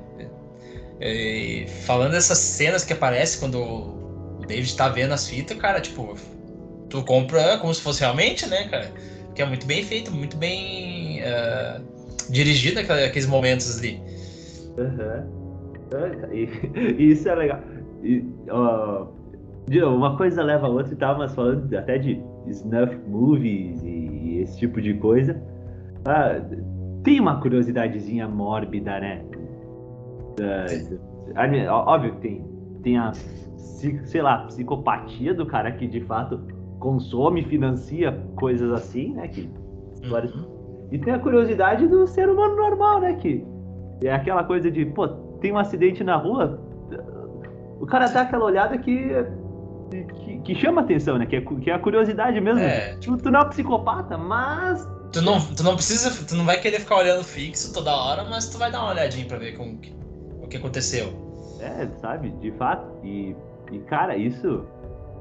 é, 1.00 1.66
falando 1.86 2.12
dessas 2.12 2.38
cenas 2.38 2.84
que 2.84 2.94
aparecem 2.94 3.40
quando 3.40 3.60
o 3.60 4.46
David 4.46 4.76
tá 4.76 4.90
vendo 4.90 5.14
as 5.14 5.28
fitas, 5.28 5.58
cara, 5.58 5.80
tipo, 5.80 6.16
tu 6.90 7.04
compra 7.04 7.58
como 7.58 7.74
se 7.74 7.82
fosse 7.82 8.02
realmente, 8.02 8.48
né, 8.48 8.68
cara? 8.68 8.92
Que 9.34 9.42
é 9.42 9.46
muito 9.46 9.66
bem 9.66 9.84
feito, 9.84 10.12
muito 10.12 10.36
bem 10.36 11.22
uh, 11.22 11.82
dirigido 12.30 12.80
aqueles 12.80 13.28
momentos 13.28 13.78
ali. 13.78 14.02
Uhum. 14.78 15.38
E, 16.34 16.50
e, 16.98 17.12
isso 17.14 17.30
é 17.30 17.36
legal. 17.36 17.62
E, 18.04 18.20
uh, 18.52 19.08
uma 19.84 20.16
coisa 20.16 20.42
leva 20.44 20.68
a 20.68 20.70
outra, 20.70 20.94
e 20.94 20.96
tava 20.96 21.28
falando 21.28 21.74
até 21.76 21.98
de 21.98 22.22
snuff 22.48 22.98
movies 23.08 23.84
e, 23.84 24.40
esse 24.42 24.60
tipo 24.60 24.82
de 24.82 24.94
coisa. 24.96 25.42
Ah, 26.06 26.40
tem 27.04 27.20
uma 27.20 27.40
curiosidadezinha 27.42 28.28
mórbida, 28.28 29.00
né? 29.00 29.24
Óbvio 31.70 32.14
que 32.14 32.22
tem, 32.22 32.46
tem 32.84 32.98
a, 32.98 33.12
sei 33.14 34.22
lá, 34.22 34.46
psicopatia 34.46 35.34
do 35.34 35.46
cara 35.46 35.72
que 35.72 35.88
de 35.88 36.02
fato 36.02 36.40
consome, 36.80 37.44
financia 37.44 38.18
coisas 38.36 38.72
assim, 38.72 39.14
né? 39.14 39.28
Que, 39.28 39.50
uhum. 40.04 40.88
E 40.92 40.98
tem 40.98 41.14
a 41.14 41.20
curiosidade 41.20 41.88
do 41.88 42.08
ser 42.08 42.30
humano 42.30 42.56
normal, 42.56 43.02
né? 43.02 43.14
Que 43.16 43.46
é 44.04 44.14
aquela 44.14 44.44
coisa 44.44 44.72
de, 44.72 44.86
pô, 44.86 45.08
tem 45.42 45.52
um 45.52 45.58
acidente 45.58 46.04
na 46.04 46.16
rua, 46.16 46.62
o 47.80 47.86
cara 47.86 48.08
dá 48.08 48.22
aquela 48.22 48.46
olhada 48.46 48.78
que, 48.78 49.12
que, 49.90 50.40
que 50.40 50.56
chama 50.56 50.82
atenção, 50.82 51.18
né? 51.18 51.26
Que 51.26 51.38
é, 51.38 51.42
que 51.42 51.70
é 51.70 51.74
a 51.74 51.80
curiosidade 51.80 52.40
mesmo. 52.40 52.60
É. 52.60 52.96
Tu, 52.98 53.18
tu 53.18 53.32
não 53.32 53.42
é 53.42 53.44
um 53.44 53.50
psicopata, 53.50 54.18
mas. 54.18 54.88
Tu 55.12 55.22
não, 55.22 55.40
tu 55.40 55.64
não 55.64 55.76
precisa. 55.76 56.12
Tu 56.26 56.36
não 56.36 56.46
vai 56.46 56.60
querer 56.60 56.80
ficar 56.80 56.98
olhando 56.98 57.24
fixo 57.24 57.74
toda 57.74 57.96
hora, 57.96 58.24
mas 58.24 58.50
tu 58.50 58.58
vai 58.58 58.72
dar 58.72 58.82
uma 58.82 58.92
olhadinha 58.92 59.26
pra 59.26 59.38
ver 59.38 59.56
como, 59.56 59.80
o 60.42 60.48
que 60.48 60.58
aconteceu. 60.58 61.14
É, 61.60 61.88
sabe, 62.00 62.30
de 62.42 62.52
fato. 62.52 62.88
E, 63.04 63.36
e 63.72 63.80
cara, 63.88 64.16
isso. 64.16 64.66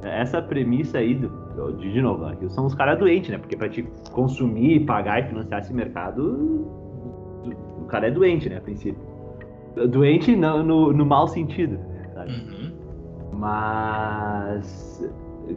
Essa 0.02 0.42
premissa 0.42 0.98
aí 0.98 1.14
do. 1.14 1.46
De, 1.79 1.92
de 1.92 2.02
novo, 2.02 2.26
aqui 2.26 2.48
são 2.50 2.66
os 2.66 2.74
caras 2.74 2.98
doentes, 2.98 3.31
né? 3.31 3.38
Porque 3.38 3.57
pra 3.57 3.68
te 3.68 3.83
consumir, 4.12 4.85
pagar 4.85 5.20
e 5.20 5.29
financiar 5.29 5.61
esse 5.61 5.72
mercado, 5.72 6.22
o 7.81 7.87
cara 7.88 8.09
é 8.09 8.11
doente, 8.11 8.48
né? 8.48 8.59
A 8.59 8.61
princípio. 8.61 9.00
Doente 9.88 10.35
no, 10.35 10.62
no, 10.62 10.92
no 10.92 11.07
mau 11.07 11.29
sentido 11.29 11.79
sabe? 12.16 12.33
Uhum. 12.33 12.76
Mas, 13.38 15.05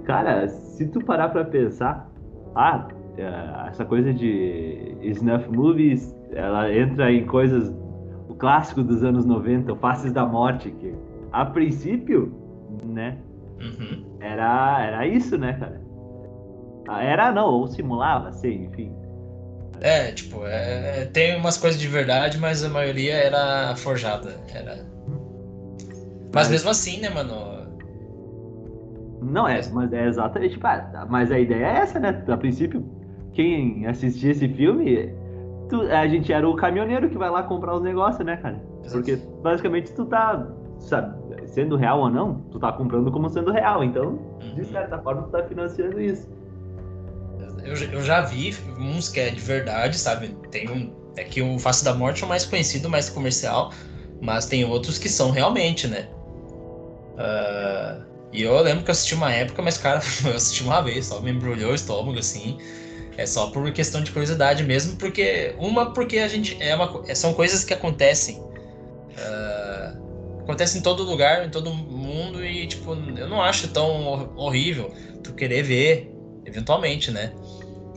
cara, 0.04 0.48
se 0.48 0.88
tu 0.88 1.04
parar 1.04 1.30
pra 1.30 1.46
pensar, 1.46 2.10
ah, 2.56 2.88
é, 3.18 3.70
essa 3.70 3.86
coisa 3.86 4.14
de 4.14 4.98
snuff 5.02 5.50
movies, 5.50 6.16
ela 6.34 6.74
entra 6.74 7.12
em 7.12 7.26
coisas, 7.26 7.74
o 8.28 8.36
clássico 8.36 8.84
dos 8.84 9.04
anos 9.04 9.26
90, 9.26 9.74
o 9.74 9.76
Faces 9.78 10.12
da 10.12 10.26
Morte, 10.26 10.72
que 10.72 10.94
a 11.32 11.46
princípio, 11.46 12.34
né, 12.84 13.18
uhum. 13.62 14.04
era, 14.20 14.86
era 14.86 15.08
isso, 15.08 15.38
né, 15.38 15.54
cara? 15.54 15.82
Ah, 16.88 17.04
era 17.04 17.32
não, 17.32 17.48
ou 17.48 17.68
simulava, 17.68 18.32
sei, 18.34 18.66
enfim. 18.66 18.92
É, 19.80 20.12
tipo, 20.12 20.46
é, 20.46 21.06
tem 21.06 21.38
umas 21.38 21.58
coisas 21.58 21.80
de 21.80 21.88
verdade, 21.88 22.38
mas 22.38 22.64
a 22.64 22.70
maioria 22.70 23.14
era 23.14 23.74
forjada. 23.78 24.36
Era 24.54 24.86
mas, 26.34 26.48
mas 26.48 26.50
mesmo 26.50 26.70
assim, 26.70 27.00
né, 27.00 27.10
mano? 27.10 27.49
Não, 29.22 29.48
é, 29.48 29.62
mas 29.72 29.92
é 29.92 30.08
exatamente. 30.08 30.54
Tipo, 30.54 30.68
ah, 30.68 31.08
mas 31.10 31.32
a 31.32 31.40
ideia 31.40 31.66
é 31.66 31.78
essa, 31.80 32.00
né? 32.00 32.24
A 32.28 32.38
princípio, 32.38 32.84
quem 33.34 33.86
assistia 33.86 34.32
esse 34.32 34.48
filme, 34.50 35.14
tu, 35.70 35.82
a 35.82 36.08
gente 36.08 36.32
era 36.32 36.48
o 36.48 36.56
caminhoneiro 36.56 37.10
que 37.10 37.18
vai 37.18 37.30
lá 37.30 37.44
comprar 37.44 37.76
os 37.76 37.82
negócios, 37.82 38.26
né, 38.26 38.38
cara? 38.38 38.62
Porque 38.92 39.18
basicamente 39.44 39.92
tu 39.94 40.06
tá, 40.06 40.48
sabe, 40.80 41.16
sendo 41.48 41.76
real 41.76 42.00
ou 42.00 42.10
não, 42.10 42.36
tu 42.52 42.60
tá 42.60 42.72
comprando 42.72 43.12
como 43.12 43.30
sendo 43.30 43.52
real. 43.52 43.84
Então, 43.84 44.20
de 44.40 44.62
uhum. 44.62 44.68
certa 44.68 44.98
forma, 45.00 45.24
tu 45.24 45.30
tá 45.30 45.44
financiando 45.44 46.00
isso. 46.00 46.28
Eu, 47.64 47.76
eu 47.92 48.02
já 48.02 48.22
vi 48.22 48.56
uns 48.80 49.10
que 49.10 49.20
é 49.20 49.30
de 49.30 49.42
verdade, 49.42 49.98
sabe? 49.98 50.30
Tem 50.50 50.70
um. 50.70 50.98
É 51.18 51.24
que 51.24 51.42
o 51.42 51.60
Face 51.60 51.84
da 51.84 51.94
Morte 51.94 52.24
é 52.24 52.26
o 52.26 52.30
mais 52.30 52.46
conhecido, 52.46 52.90
mais 52.90 53.10
comercial, 53.10 53.72
mas 54.22 54.46
tem 54.46 54.64
outros 54.64 54.98
que 54.98 55.10
são 55.10 55.32
realmente, 55.32 55.88
né? 55.88 56.08
Uh, 57.16 58.09
e 58.32 58.44
eu 58.44 58.60
lembro 58.62 58.84
que 58.84 58.90
eu 58.90 58.94
assisti 58.94 59.16
uma 59.16 59.32
época, 59.32 59.62
mas, 59.62 59.78
cara, 59.78 60.02
eu 60.26 60.36
assisti 60.36 60.64
uma 60.64 60.82
vez, 60.82 61.08
só 61.08 61.20
me 61.20 61.32
embrulhou 61.32 61.72
o 61.72 61.76
estômago, 61.76 62.20
assim. 62.20 62.58
É 63.18 63.26
só 63.26 63.48
por 63.48 63.70
questão 63.72 64.02
de 64.02 64.12
curiosidade 64.12 64.64
mesmo, 64.64 64.96
porque. 64.96 65.54
Uma, 65.58 65.94
porque 65.94 66.20
a 66.20 66.28
gente. 66.28 66.58
É 66.62 66.76
uma, 66.76 67.04
é, 67.08 67.16
são 67.16 67.34
coisas 67.34 67.66
que 67.66 67.74
acontecem. 67.74 68.38
Uh, 68.38 70.42
acontecem 70.42 70.80
em 70.80 70.84
todo 70.84 71.04
lugar, 71.04 71.46
em 71.46 71.50
todo 71.50 71.74
mundo, 71.74 72.46
e, 72.46 72.66
tipo, 72.66 72.94
eu 72.94 73.28
não 73.28 73.42
acho 73.42 73.68
tão 73.68 74.34
horrível 74.38 74.94
tu 75.22 75.34
querer 75.34 75.64
ver, 75.64 76.16
eventualmente, 76.46 77.12
né? 77.12 77.34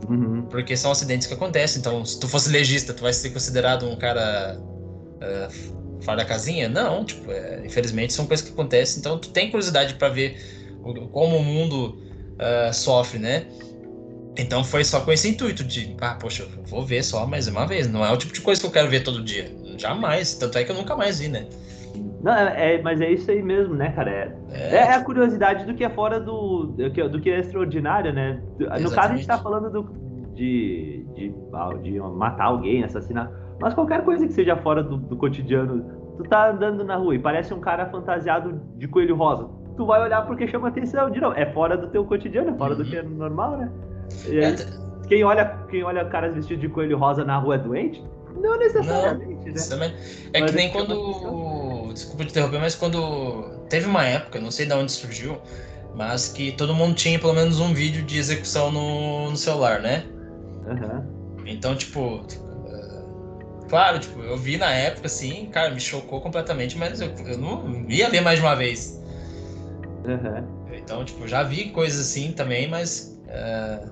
Uhum. 0.08 0.42
Porque 0.50 0.76
são 0.76 0.90
acidentes 0.90 1.28
que 1.28 1.34
acontecem. 1.34 1.78
Então, 1.78 2.04
se 2.04 2.18
tu 2.18 2.26
fosse 2.26 2.50
legista, 2.50 2.92
tu 2.92 3.02
vai 3.02 3.12
ser 3.12 3.30
considerado 3.30 3.88
um 3.88 3.94
cara 3.94 4.58
uh, 4.58 5.81
fora 6.02 6.18
da 6.18 6.24
casinha? 6.24 6.68
Não, 6.68 7.04
tipo, 7.04 7.30
é, 7.30 7.62
infelizmente 7.64 8.12
são 8.12 8.26
coisas 8.26 8.46
que 8.46 8.52
acontecem, 8.52 9.00
então 9.00 9.18
tu 9.18 9.30
tem 9.30 9.50
curiosidade 9.50 9.94
para 9.94 10.08
ver 10.08 10.36
como 11.12 11.36
o 11.36 11.42
mundo 11.42 11.98
uh, 12.34 12.72
sofre, 12.72 13.18
né? 13.18 13.46
Então 14.36 14.64
foi 14.64 14.84
só 14.84 15.00
com 15.00 15.12
esse 15.12 15.28
intuito 15.28 15.62
de, 15.62 15.94
ah, 16.00 16.14
poxa, 16.14 16.42
eu 16.42 16.64
vou 16.64 16.84
ver 16.84 17.02
só 17.04 17.26
mais 17.26 17.46
uma 17.46 17.66
vez. 17.66 17.90
Não 17.90 18.04
é 18.04 18.10
o 18.10 18.16
tipo 18.16 18.32
de 18.32 18.40
coisa 18.40 18.60
que 18.60 18.66
eu 18.66 18.70
quero 18.70 18.88
ver 18.88 19.04
todo 19.04 19.22
dia. 19.22 19.46
Jamais. 19.76 20.34
Tanto 20.34 20.56
é 20.58 20.64
que 20.64 20.72
eu 20.72 20.76
nunca 20.76 20.96
mais 20.96 21.20
vi, 21.20 21.28
né? 21.28 21.46
Não, 22.22 22.32
é, 22.32 22.76
é 22.76 22.82
mas 22.82 23.00
é 23.00 23.10
isso 23.10 23.30
aí 23.30 23.42
mesmo, 23.42 23.74
né, 23.74 23.92
cara? 23.92 24.10
É, 24.10 24.36
é, 24.52 24.74
é 24.76 24.94
a 24.94 25.04
curiosidade 25.04 25.66
do 25.66 25.74
que 25.74 25.84
é 25.84 25.90
fora 25.90 26.18
do. 26.18 26.66
do 26.66 26.90
que, 26.90 27.08
do 27.08 27.20
que 27.20 27.30
é 27.30 27.40
extraordinário, 27.40 28.12
né? 28.12 28.40
No 28.58 28.66
Exatamente. 28.66 28.94
caso, 28.94 29.12
a 29.12 29.16
gente 29.16 29.26
tá 29.26 29.38
falando 29.38 29.70
do, 29.70 29.82
de, 30.34 31.04
de, 31.14 31.34
de 31.82 32.00
matar 32.00 32.46
alguém, 32.46 32.84
assassinar. 32.84 33.30
Mas 33.60 33.74
qualquer 33.74 34.04
coisa 34.04 34.26
que 34.26 34.32
seja 34.32 34.56
fora 34.56 34.82
do, 34.82 34.96
do 34.96 35.16
cotidiano, 35.16 35.84
tu 36.16 36.24
tá 36.24 36.50
andando 36.50 36.84
na 36.84 36.96
rua 36.96 37.14
e 37.14 37.18
parece 37.18 37.54
um 37.54 37.60
cara 37.60 37.86
fantasiado 37.86 38.60
de 38.76 38.88
coelho 38.88 39.16
rosa. 39.16 39.48
Tu 39.76 39.86
vai 39.86 40.02
olhar 40.02 40.26
porque 40.26 40.46
chama 40.48 40.68
atenção. 40.68 41.10
De 41.10 41.20
novo, 41.20 41.36
é 41.36 41.46
fora 41.52 41.76
do 41.76 41.88
teu 41.88 42.04
cotidiano, 42.04 42.50
é 42.50 42.54
fora 42.54 42.72
uhum. 42.74 42.78
do 42.78 42.84
que 42.84 42.96
é 42.96 43.02
normal, 43.02 43.56
né? 43.56 43.72
Aí, 44.26 44.38
é, 44.38 44.56
quem 45.08 45.24
olha, 45.24 45.44
quem 45.70 45.82
olha 45.82 46.04
caras 46.04 46.34
vestidos 46.34 46.60
de 46.60 46.68
coelho 46.68 46.98
rosa 46.98 47.24
na 47.24 47.38
rua 47.38 47.54
é 47.54 47.58
doente? 47.58 48.02
Não 48.40 48.58
necessariamente, 48.58 49.46
não, 49.46 49.54
né? 49.54 49.60
Também. 49.68 49.94
É 50.32 50.40
mas 50.40 50.50
que 50.50 50.56
nem 50.56 50.70
quando. 50.70 51.92
Desculpa 51.92 52.24
te 52.24 52.30
interromper, 52.30 52.60
mas 52.60 52.74
quando. 52.74 53.62
Teve 53.68 53.86
uma 53.86 54.04
época, 54.04 54.40
não 54.40 54.50
sei 54.50 54.66
de 54.66 54.74
onde 54.74 54.92
surgiu, 54.92 55.38
mas 55.94 56.28
que 56.28 56.52
todo 56.52 56.74
mundo 56.74 56.94
tinha 56.94 57.18
pelo 57.18 57.32
menos 57.32 57.60
um 57.60 57.72
vídeo 57.72 58.02
de 58.02 58.18
execução 58.18 58.70
no, 58.70 59.30
no 59.30 59.36
celular, 59.36 59.80
né? 59.80 60.04
Uhum. 60.66 61.42
Então, 61.46 61.74
tipo, 61.74 62.22
claro, 63.72 63.98
tipo, 63.98 64.20
eu 64.20 64.36
vi 64.36 64.58
na 64.58 64.70
época, 64.70 65.06
assim, 65.06 65.46
cara, 65.46 65.70
me 65.70 65.80
chocou 65.80 66.20
completamente, 66.20 66.76
mas 66.76 67.00
eu, 67.00 67.10
eu 67.26 67.38
não 67.38 67.86
ia 67.88 68.10
ver 68.10 68.20
mais 68.20 68.38
de 68.38 68.44
uma 68.44 68.54
vez. 68.54 69.02
Uhum. 70.04 70.76
Então, 70.76 71.02
tipo, 71.06 71.26
já 71.26 71.42
vi 71.42 71.70
coisas 71.70 71.98
assim 71.98 72.32
também, 72.32 72.68
mas 72.68 73.18
uh, 73.28 73.90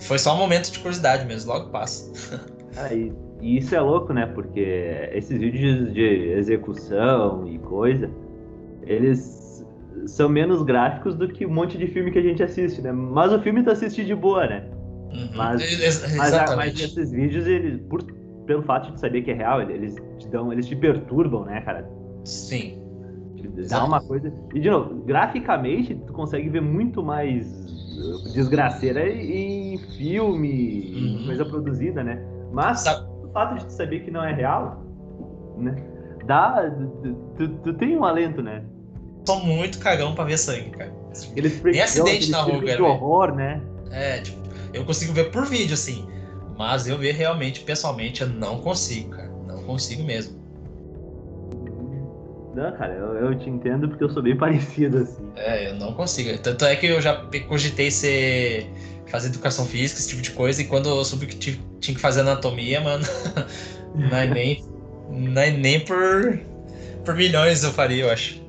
foi 0.00 0.18
só 0.18 0.34
um 0.34 0.38
momento 0.38 0.72
de 0.72 0.78
curiosidade 0.78 1.26
mesmo, 1.26 1.52
logo 1.52 1.68
passa. 1.68 2.10
ah, 2.78 2.90
e, 2.94 3.12
e, 3.42 3.58
isso 3.58 3.74
é 3.74 3.80
louco, 3.82 4.14
né? 4.14 4.24
Porque 4.34 5.10
esses 5.12 5.38
vídeos 5.38 5.92
de 5.92 6.30
execução 6.30 7.46
e 7.46 7.58
coisa, 7.58 8.10
eles 8.86 9.62
são 10.06 10.26
menos 10.26 10.62
gráficos 10.62 11.14
do 11.14 11.28
que 11.28 11.44
um 11.44 11.52
monte 11.52 11.76
de 11.76 11.86
filme 11.86 12.10
que 12.10 12.18
a 12.18 12.22
gente 12.22 12.42
assiste, 12.42 12.80
né? 12.80 12.92
Mas 12.92 13.30
o 13.30 13.38
filme 13.42 13.62
tu 13.62 13.70
assiste 13.70 14.06
de 14.06 14.14
boa, 14.14 14.46
né? 14.46 14.64
Uhum. 15.12 15.28
Mas, 15.34 15.60
mas, 16.16 16.56
mas, 16.56 16.80
esses 16.80 17.10
vídeos, 17.10 17.46
eles, 17.46 17.78
por 17.90 18.02
pelo 18.46 18.62
fato 18.62 18.92
de 18.92 19.00
saber 19.00 19.22
que 19.22 19.30
é 19.30 19.34
real, 19.34 19.60
eles 19.60 19.96
te 20.18 20.28
dão, 20.28 20.52
eles 20.52 20.66
te 20.66 20.76
perturbam, 20.76 21.44
né, 21.44 21.60
cara? 21.60 21.88
Sim. 22.24 22.82
Dá 23.68 23.84
uma 23.84 24.00
coisa. 24.00 24.32
E 24.54 24.60
de 24.60 24.70
novo, 24.70 25.02
graficamente, 25.04 25.94
tu 25.94 26.12
consegue 26.12 26.48
ver 26.48 26.60
muito 26.60 27.02
mais 27.02 27.46
uh, 27.46 28.32
desgraceira 28.32 29.08
em 29.08 29.78
filme, 29.96 30.92
uhum. 30.94 31.26
coisa 31.26 31.44
produzida, 31.44 32.02
né? 32.02 32.22
Mas 32.52 32.80
Sabe... 32.80 33.06
o 33.22 33.28
fato 33.32 33.58
de 33.58 33.66
tu 33.66 33.72
saber 33.72 34.00
que 34.00 34.10
não 34.10 34.22
é 34.22 34.32
real, 34.32 34.82
né? 35.58 35.76
Dá. 36.26 36.70
Tu, 37.36 37.48
tu 37.48 37.74
tem 37.74 37.96
um 37.96 38.04
alento, 38.04 38.42
né? 38.42 38.64
Sou 39.26 39.40
muito 39.40 39.78
cagão 39.78 40.14
pra 40.14 40.24
ver 40.24 40.38
sangue, 40.38 40.70
cara. 40.70 40.92
Eles 41.34 41.60
Tem 41.60 41.80
acidente 41.80 42.30
na 42.30 42.42
rua, 42.42 42.62
cara. 42.62 42.84
horror, 42.84 43.34
né? 43.34 43.60
É, 43.90 44.20
tipo, 44.20 44.38
eu 44.72 44.84
consigo 44.84 45.12
ver 45.12 45.30
por 45.30 45.46
vídeo, 45.46 45.74
assim. 45.74 46.06
Mas 46.56 46.86
eu 46.86 46.96
ver 46.98 47.12
realmente, 47.12 47.60
pessoalmente, 47.60 48.22
eu 48.22 48.28
não 48.28 48.60
consigo, 48.60 49.10
cara. 49.10 49.30
Não 49.46 49.62
consigo 49.64 50.02
mesmo. 50.02 50.46
Não, 52.54 52.72
cara, 52.72 52.94
eu, 52.94 53.12
eu, 53.16 53.38
te 53.38 53.50
entendo 53.50 53.86
porque 53.86 54.02
eu 54.02 54.08
sou 54.08 54.22
bem 54.22 54.34
parecido, 54.38 54.98
assim. 54.98 55.30
É, 55.36 55.70
eu 55.70 55.74
não 55.74 55.92
consigo. 55.92 56.36
Tanto 56.38 56.64
é 56.64 56.74
que 56.74 56.86
eu 56.86 57.00
já 57.02 57.14
cogitei 57.46 57.90
ser. 57.90 58.70
fazer 59.08 59.28
educação 59.28 59.66
física, 59.66 60.00
esse 60.00 60.08
tipo 60.08 60.22
de 60.22 60.30
coisa, 60.30 60.62
e 60.62 60.64
quando 60.64 60.88
eu 60.88 61.04
soube 61.04 61.26
que 61.26 61.36
tinha 61.36 61.94
que 61.94 62.00
fazer 62.00 62.22
anatomia, 62.22 62.80
mano, 62.80 63.04
não 63.94 64.16
é 64.16 64.26
nem. 64.26 64.64
não 65.10 65.42
é 65.42 65.50
nem 65.50 65.84
por. 65.84 66.40
por 67.04 67.14
milhões 67.14 67.62
eu 67.62 67.72
faria, 67.72 68.04
eu 68.04 68.10
acho. 68.10 68.42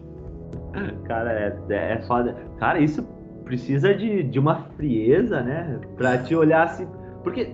Cara, 1.06 1.32
é, 1.34 1.74
é, 1.74 1.94
é 1.96 2.02
foda. 2.08 2.36
Cara, 2.60 2.80
isso 2.80 3.04
precisa 3.44 3.94
de, 3.94 4.24
de 4.24 4.40
uma 4.40 4.70
frieza, 4.78 5.42
né? 5.42 5.80
Pra 5.98 6.18
te 6.18 6.34
olhar 6.34 6.64
assim. 6.64 6.88
Porque 7.24 7.54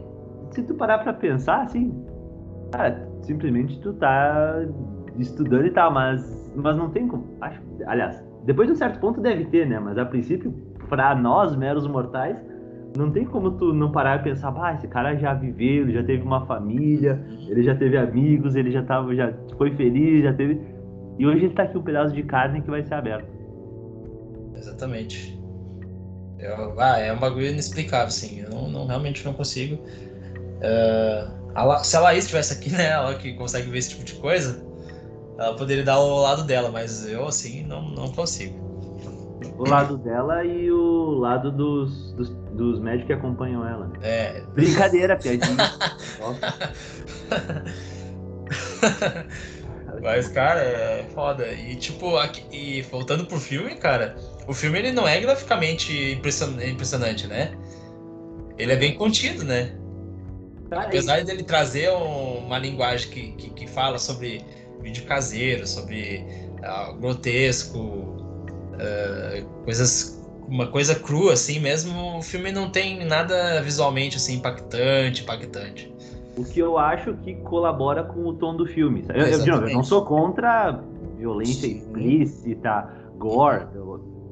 se 0.54 0.63
tu 0.63 0.76
parar 0.76 1.00
pra 1.00 1.13
pensar, 1.13 1.63
assim, 1.63 1.94
cara, 2.72 3.08
simplesmente 3.22 3.80
tu 3.82 3.94
tá 3.94 4.66
estudando 5.18 5.66
e 5.66 5.72
tal, 5.72 5.92
mas, 5.92 6.52
mas 6.56 6.76
não 6.78 6.89
tem 6.89 7.08
como. 7.08 7.26
Acho, 7.42 7.62
aliás, 7.86 8.24
depois 8.46 8.68
de 8.68 8.74
um 8.74 8.78
certo 8.78 9.00
ponto 9.00 9.22
deve 9.22 9.46
ter, 9.46 9.68
né? 9.68 9.80
Mas 9.80 9.98
a 9.98 10.06
princípio, 10.06 10.52
para 10.89 11.16
nós, 11.16 11.56
meros 11.56 11.88
mortais, 11.88 12.38
não 12.96 13.12
tem 13.12 13.26
como 13.26 13.52
tu 13.52 13.74
não 13.74 13.92
parar 13.92 14.20
e 14.20 14.24
pensar, 14.24 14.54
ah, 14.58 14.74
esse 14.74 14.88
cara 14.88 15.16
já 15.16 15.34
viveu, 15.34 15.92
já 15.92 16.04
teve 16.04 16.24
uma 16.24 16.46
família, 16.46 17.24
ele 17.48 17.63
já 17.63 17.76
teve 17.76 17.98
amigos, 17.98 18.56
ele 18.56 18.72
já 18.72 18.84
tava, 18.84 19.16
já 19.16 19.34
foi 19.58 19.72
feliz, 19.76 20.24
já 20.24 20.34
teve. 20.34 20.62
E 21.18 21.26
hoje 21.26 21.46
ele 21.46 21.54
tá 21.54 21.63
aqui 21.63 21.78
um 21.78 21.84
pedaço 21.84 22.13
de 22.13 22.24
carne 22.24 22.62
que 22.62 22.70
vai 22.70 22.84
ser 22.84 22.94
aberto. 22.94 23.28
Exatamente. 24.56 25.39
Eu, 26.39 26.80
ah, 26.80 27.00
é 27.00 27.13
um 27.13 27.20
bagulho 27.20 27.48
inexplicável, 27.48 28.08
assim. 28.08 28.42
Eu 28.42 28.50
não, 28.50 28.70
não 28.70 28.86
realmente 28.86 29.24
não 29.26 29.34
consigo. 29.34 29.82
Uh, 30.63 31.84
se 31.84 31.97
a 31.97 31.99
Laís 31.99 32.23
estivesse 32.23 32.54
aqui, 32.54 32.71
né? 32.71 32.91
Ela 32.91 33.15
que 33.15 33.34
consegue 33.34 33.69
ver 33.69 33.80
esse 33.80 33.89
tipo 33.89 34.04
de 34.04 34.13
coisa, 34.15 34.65
ela 35.38 35.56
poderia 35.56 35.84
dar 35.84 35.99
o 35.99 36.21
lado 36.21 36.43
dela, 36.43 36.71
mas 36.71 37.08
eu, 37.08 37.28
assim, 37.28 37.63
não, 37.63 37.89
não 37.89 38.12
consigo. 38.12 38.62
O 39.58 39.67
lado 39.67 39.97
dela 39.97 40.45
e 40.45 40.71
o 40.71 41.19
lado 41.19 41.52
dos, 41.52 42.13
dos, 42.13 42.30
dos 42.30 42.80
médicos 42.80 43.08
que 43.08 43.13
acompanham 43.13 43.67
ela. 43.67 43.91
É. 44.02 44.41
Brincadeira, 44.54 45.17
piadinha. 45.17 45.58
Mas, 50.02 50.28
cara, 50.30 50.60
é 50.60 51.06
foda. 51.13 51.47
E, 51.52 51.76
tipo, 51.76 52.17
aqui, 52.17 52.43
e 52.52 52.82
voltando 52.84 53.26
pro 53.26 53.39
filme, 53.39 53.76
cara, 53.76 54.15
o 54.47 54.54
filme 54.54 54.80
ele 54.80 54.91
não 54.91 55.08
é 55.08 55.19
graficamente 55.19 56.13
impressionante, 56.13 57.28
né? 57.28 57.56
Ele 58.58 58.71
é 58.71 58.76
bem 58.76 58.95
contido, 58.95 59.43
né? 59.43 59.76
Apesar 60.78 61.24
dele 61.24 61.44
trazer 61.44 61.90
uma 61.90 62.58
linguagem 62.58 63.10
que, 63.10 63.32
que, 63.34 63.50
que, 63.52 63.68
fala 63.68 63.98
sobre 63.98 64.44
vídeo 64.82 65.06
caseiro, 65.06 65.66
sobre 65.66 66.26
uh, 66.60 66.94
grotesco, 66.96 67.80
uh, 67.80 69.46
coisas 69.64 70.22
uma 70.48 70.68
coisa 70.68 70.94
crua 70.96 71.34
assim 71.34 71.60
mesmo, 71.60 72.18
o 72.18 72.22
filme 72.22 72.52
não 72.52 72.70
tem 72.70 73.06
nada 73.06 73.62
visualmente 73.62 74.18
assim 74.18 74.36
impactante, 74.36 75.24
impactante. 75.24 75.94
O 76.38 76.44
que 76.44 76.60
eu 76.60 76.78
acho 76.78 77.14
que 77.18 77.36
colabora 77.36 78.04
com 78.04 78.26
o 78.26 78.34
tom 78.34 78.56
do 78.56 78.66
filme. 78.66 79.06
Eu, 79.14 79.26
eu, 79.26 79.46
eu 79.46 79.70
não 79.70 79.84
sou 79.84 80.04
contra 80.06 80.80
violência 81.18 81.68
Sim. 81.68 81.78
explícita, 81.78 82.90
gore, 83.18 83.68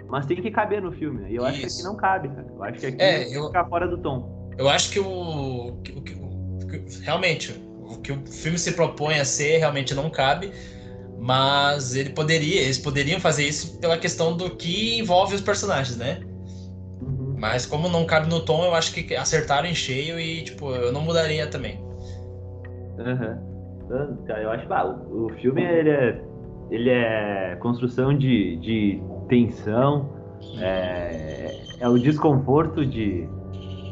mas 0.07 0.25
tem 0.25 0.41
que 0.41 0.51
caber 0.51 0.81
no 0.81 0.91
filme, 0.91 1.21
né? 1.21 1.31
E 1.31 1.35
eu 1.35 1.43
Isso. 1.43 1.51
acho 1.51 1.59
que 1.59 1.65
aqui 1.67 1.83
não 1.83 1.95
cabe, 1.95 2.27
cara. 2.29 2.47
Eu 2.53 2.63
acho 2.63 2.79
que 2.79 2.85
aqui 2.87 3.01
é, 3.01 3.37
eu, 3.37 3.47
ficar 3.47 3.65
fora 3.65 3.87
do 3.87 3.97
tom. 3.97 4.51
Eu 4.57 4.67
acho 4.67 4.91
que 4.91 4.99
o, 4.99 5.67
o, 5.69 6.01
que, 6.01 6.15
realmente 7.01 7.53
o 7.77 7.97
que 7.97 8.11
o 8.11 8.25
filme 8.25 8.57
se 8.57 8.71
propõe 8.73 9.19
a 9.19 9.25
ser 9.25 9.57
realmente 9.57 9.93
não 9.93 10.09
cabe, 10.09 10.51
mas 11.19 11.95
ele 11.95 12.11
poderia, 12.11 12.61
eles 12.61 12.77
poderiam 12.77 13.19
fazer 13.19 13.47
isso 13.47 13.79
pela 13.79 13.97
questão 13.97 14.35
do 14.35 14.49
que 14.55 14.97
envolve 14.99 15.35
os 15.35 15.41
personagens, 15.41 15.97
né? 15.97 16.19
Uhum. 17.01 17.35
Mas 17.37 17.65
como 17.65 17.89
não 17.89 18.05
cabe 18.05 18.29
no 18.29 18.39
tom, 18.39 18.63
eu 18.63 18.73
acho 18.73 18.93
que 18.93 19.15
acertaram 19.15 19.67
em 19.67 19.75
cheio 19.75 20.19
e 20.19 20.43
tipo 20.43 20.71
eu 20.71 20.91
não 20.91 21.01
mudaria 21.01 21.47
também. 21.47 21.79
Uhum. 22.97 23.51
Eu 24.27 24.51
acho 24.51 24.65
que 24.65 24.73
ah, 24.73 24.85
o, 24.85 25.25
o 25.25 25.29
filme 25.41 25.61
ele 25.61 25.89
é, 25.89 26.21
ele 26.69 26.89
é 26.89 27.57
construção 27.59 28.17
de, 28.17 28.55
de 28.57 29.03
tensão, 29.27 30.09
é, 30.59 31.59
é 31.79 31.87
o 31.89 31.99
desconforto 31.99 32.85
de 32.85 33.27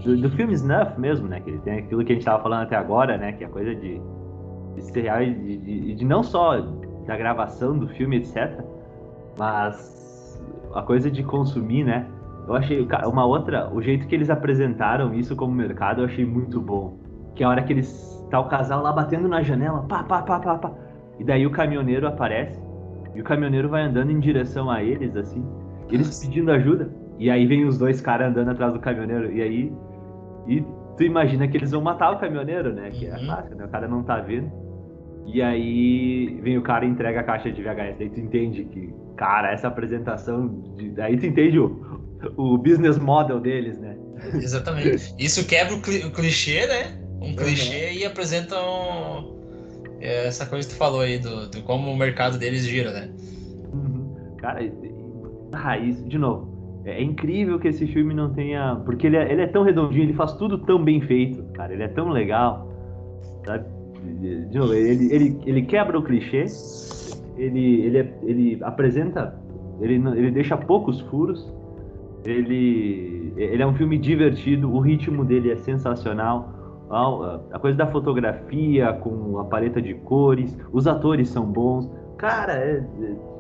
do, 0.03 0.17
do 0.17 0.29
filme 0.31 0.53
Snuff 0.53 0.99
mesmo, 0.99 1.27
né? 1.27 1.39
Que 1.39 1.49
ele 1.51 1.59
tem 1.59 1.79
aquilo 1.79 2.03
que 2.03 2.11
a 2.11 2.15
gente 2.15 2.21
estava 2.21 2.41
falando 2.41 2.63
até 2.63 2.75
agora, 2.75 3.17
né? 3.17 3.33
Que 3.33 3.43
é 3.43 3.47
a 3.47 3.49
coisa 3.49 3.75
de, 3.75 4.01
de 4.75 4.81
ser 4.81 5.01
real 5.01 5.21
e 5.21 5.33
de, 5.33 5.57
de, 5.57 5.95
de, 5.95 6.05
não 6.05 6.23
só 6.23 6.59
da 7.05 7.17
gravação 7.17 7.77
do 7.77 7.87
filme, 7.87 8.17
etc. 8.17 8.59
Mas 9.37 10.41
a 10.73 10.81
coisa 10.81 11.09
de 11.09 11.23
consumir, 11.23 11.83
né? 11.83 12.05
Eu 12.47 12.55
achei 12.55 12.87
uma 13.05 13.25
outra, 13.25 13.69
o 13.71 13.81
jeito 13.81 14.07
que 14.07 14.15
eles 14.15 14.29
apresentaram 14.29 15.13
isso 15.13 15.35
como 15.35 15.53
mercado, 15.53 16.01
eu 16.01 16.05
achei 16.05 16.25
muito 16.25 16.59
bom. 16.59 16.97
Que 17.35 17.43
é 17.43 17.45
a 17.45 17.49
hora 17.49 17.61
que 17.61 17.73
eles 17.73 18.09
tá 18.31 18.39
o 18.39 18.47
casal 18.47 18.81
lá 18.81 18.91
batendo 18.91 19.27
na 19.27 19.41
janela, 19.41 19.83
pá, 19.83 20.03
pá, 20.03 20.21
pá, 20.21 20.39
pá, 20.39 20.57
pá. 20.57 20.71
E 21.19 21.23
daí 21.23 21.45
o 21.45 21.51
caminhoneiro 21.51 22.07
aparece 22.07 22.59
e 23.15 23.21
o 23.21 23.23
caminhoneiro 23.23 23.69
vai 23.69 23.83
andando 23.83 24.11
em 24.11 24.19
direção 24.19 24.69
a 24.69 24.83
eles, 24.83 25.15
assim, 25.15 25.43
eles 25.91 26.19
pedindo 26.23 26.51
ajuda. 26.51 26.89
E 27.17 27.29
aí 27.29 27.45
vem 27.45 27.65
os 27.65 27.77
dois 27.77 27.99
caras 27.99 28.29
andando 28.29 28.51
atrás 28.51 28.71
do 28.71 28.79
caminhoneiro. 28.79 29.31
E 29.31 29.41
aí 29.41 29.73
e 30.47 30.63
tu 30.97 31.03
imagina 31.03 31.47
que 31.47 31.57
eles 31.57 31.71
vão 31.71 31.81
matar 31.81 32.11
o 32.11 32.19
caminhoneiro, 32.19 32.73
né? 32.73 32.89
Que 32.91 33.07
é 33.07 33.13
a 33.13 33.17
uhum. 33.17 33.25
clássica, 33.25 33.55
né? 33.55 33.65
O 33.65 33.69
cara 33.69 33.87
não 33.87 34.03
tá 34.03 34.19
vendo. 34.19 34.51
E 35.25 35.41
aí 35.41 36.39
vem 36.41 36.57
o 36.57 36.61
cara 36.61 36.85
e 36.85 36.89
entrega 36.89 37.19
a 37.19 37.23
caixa 37.23 37.51
de 37.51 37.61
VHS. 37.61 37.97
Daí 37.99 38.09
tu 38.09 38.19
entende 38.19 38.65
que, 38.65 38.93
cara, 39.15 39.51
essa 39.51 39.67
apresentação. 39.67 40.47
De... 40.75 40.89
Daí 40.91 41.17
tu 41.17 41.25
entende 41.25 41.59
o, 41.59 42.01
o 42.35 42.57
business 42.57 42.97
model 42.97 43.39
deles, 43.39 43.79
né? 43.79 43.95
Exatamente. 44.35 45.13
Isso 45.17 45.45
quebra 45.47 45.75
o, 45.75 45.81
cli 45.81 46.05
o 46.05 46.11
clichê, 46.11 46.65
né? 46.67 46.99
Um 47.21 47.27
uhum. 47.27 47.35
clichê 47.35 47.93
e 47.93 48.05
apresenta 48.05 48.55
um... 48.59 49.37
É, 50.01 50.27
essa 50.27 50.45
coisa 50.45 50.67
que 50.67 50.73
tu 50.73 50.77
falou 50.77 51.01
aí, 51.01 51.19
do, 51.19 51.49
do 51.49 51.61
como 51.63 51.91
o 51.91 51.97
mercado 51.97 52.37
deles 52.37 52.65
gira, 52.65 52.91
né? 52.91 53.09
Uhum. 53.73 54.35
Cara, 54.37 54.61
raiz, 55.53 56.03
de 56.05 56.17
novo, 56.17 56.48
é 56.85 57.01
incrível 57.01 57.59
que 57.59 57.67
esse 57.67 57.85
filme 57.87 58.13
não 58.13 58.31
tenha. 58.33 58.81
Porque 58.85 59.07
ele 59.07 59.17
é, 59.17 59.31
ele 59.31 59.41
é 59.41 59.47
tão 59.47 59.63
redondinho, 59.63 60.03
ele 60.03 60.13
faz 60.13 60.33
tudo 60.33 60.57
tão 60.59 60.83
bem 60.83 61.01
feito, 61.01 61.43
cara. 61.53 61.73
Ele 61.73 61.83
é 61.83 61.87
tão 61.87 62.09
legal. 62.09 62.67
Sabe? 63.45 63.65
De 64.19 64.57
novo, 64.57 64.73
ele, 64.73 65.13
ele, 65.13 65.41
ele 65.45 65.61
quebra 65.63 65.99
o 65.99 66.03
clichê, 66.03 66.45
ele, 67.37 67.81
ele, 67.81 67.97
é, 67.97 68.13
ele 68.23 68.57
apresenta. 68.61 69.35
Ele, 69.81 69.95
ele 69.95 70.31
deixa 70.31 70.57
poucos 70.57 71.01
furos. 71.01 71.53
Ele, 72.25 73.33
ele 73.37 73.61
é 73.61 73.67
um 73.67 73.73
filme 73.73 73.97
divertido, 73.97 74.73
o 74.73 74.79
ritmo 74.79 75.23
dele 75.23 75.51
é 75.51 75.55
sensacional. 75.55 76.53
A 76.89 77.59
coisa 77.59 77.77
da 77.77 77.87
fotografia 77.87 78.93
com 78.93 79.37
a 79.39 79.45
paleta 79.45 79.81
de 79.81 79.93
cores, 79.93 80.57
os 80.73 80.87
atores 80.87 81.29
são 81.29 81.45
bons. 81.45 81.89
Cara, 82.17 82.53
é, 82.53 82.83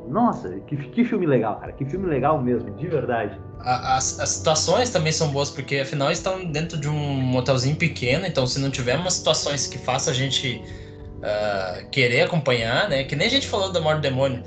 nossa, 0.09 0.49
que, 0.61 0.75
que 0.75 1.05
filme 1.05 1.25
legal, 1.25 1.57
cara. 1.59 1.71
Que 1.71 1.85
filme 1.85 2.07
legal 2.07 2.41
mesmo, 2.41 2.71
de 2.71 2.87
verdade. 2.87 3.39
As, 3.59 4.19
as 4.19 4.29
situações 4.29 4.89
também 4.89 5.11
são 5.11 5.29
boas, 5.31 5.49
porque 5.49 5.77
afinal 5.77 6.11
estão 6.11 6.43
dentro 6.45 6.79
de 6.79 6.89
um 6.89 6.93
motelzinho 6.93 7.75
pequeno, 7.75 8.25
então 8.25 8.47
se 8.47 8.59
não 8.59 8.71
tiver 8.71 8.95
umas 8.97 9.13
situações 9.13 9.67
que 9.67 9.77
faça 9.77 10.09
a 10.11 10.13
gente 10.13 10.63
uh, 11.17 11.89
querer 11.89 12.21
acompanhar, 12.21 12.89
né? 12.89 13.03
Que 13.03 13.15
nem 13.15 13.27
a 13.27 13.29
gente 13.29 13.47
falou 13.47 13.71
da 13.71 13.79
Morte 13.79 13.97
do 13.97 14.01
Demônio. 14.01 14.43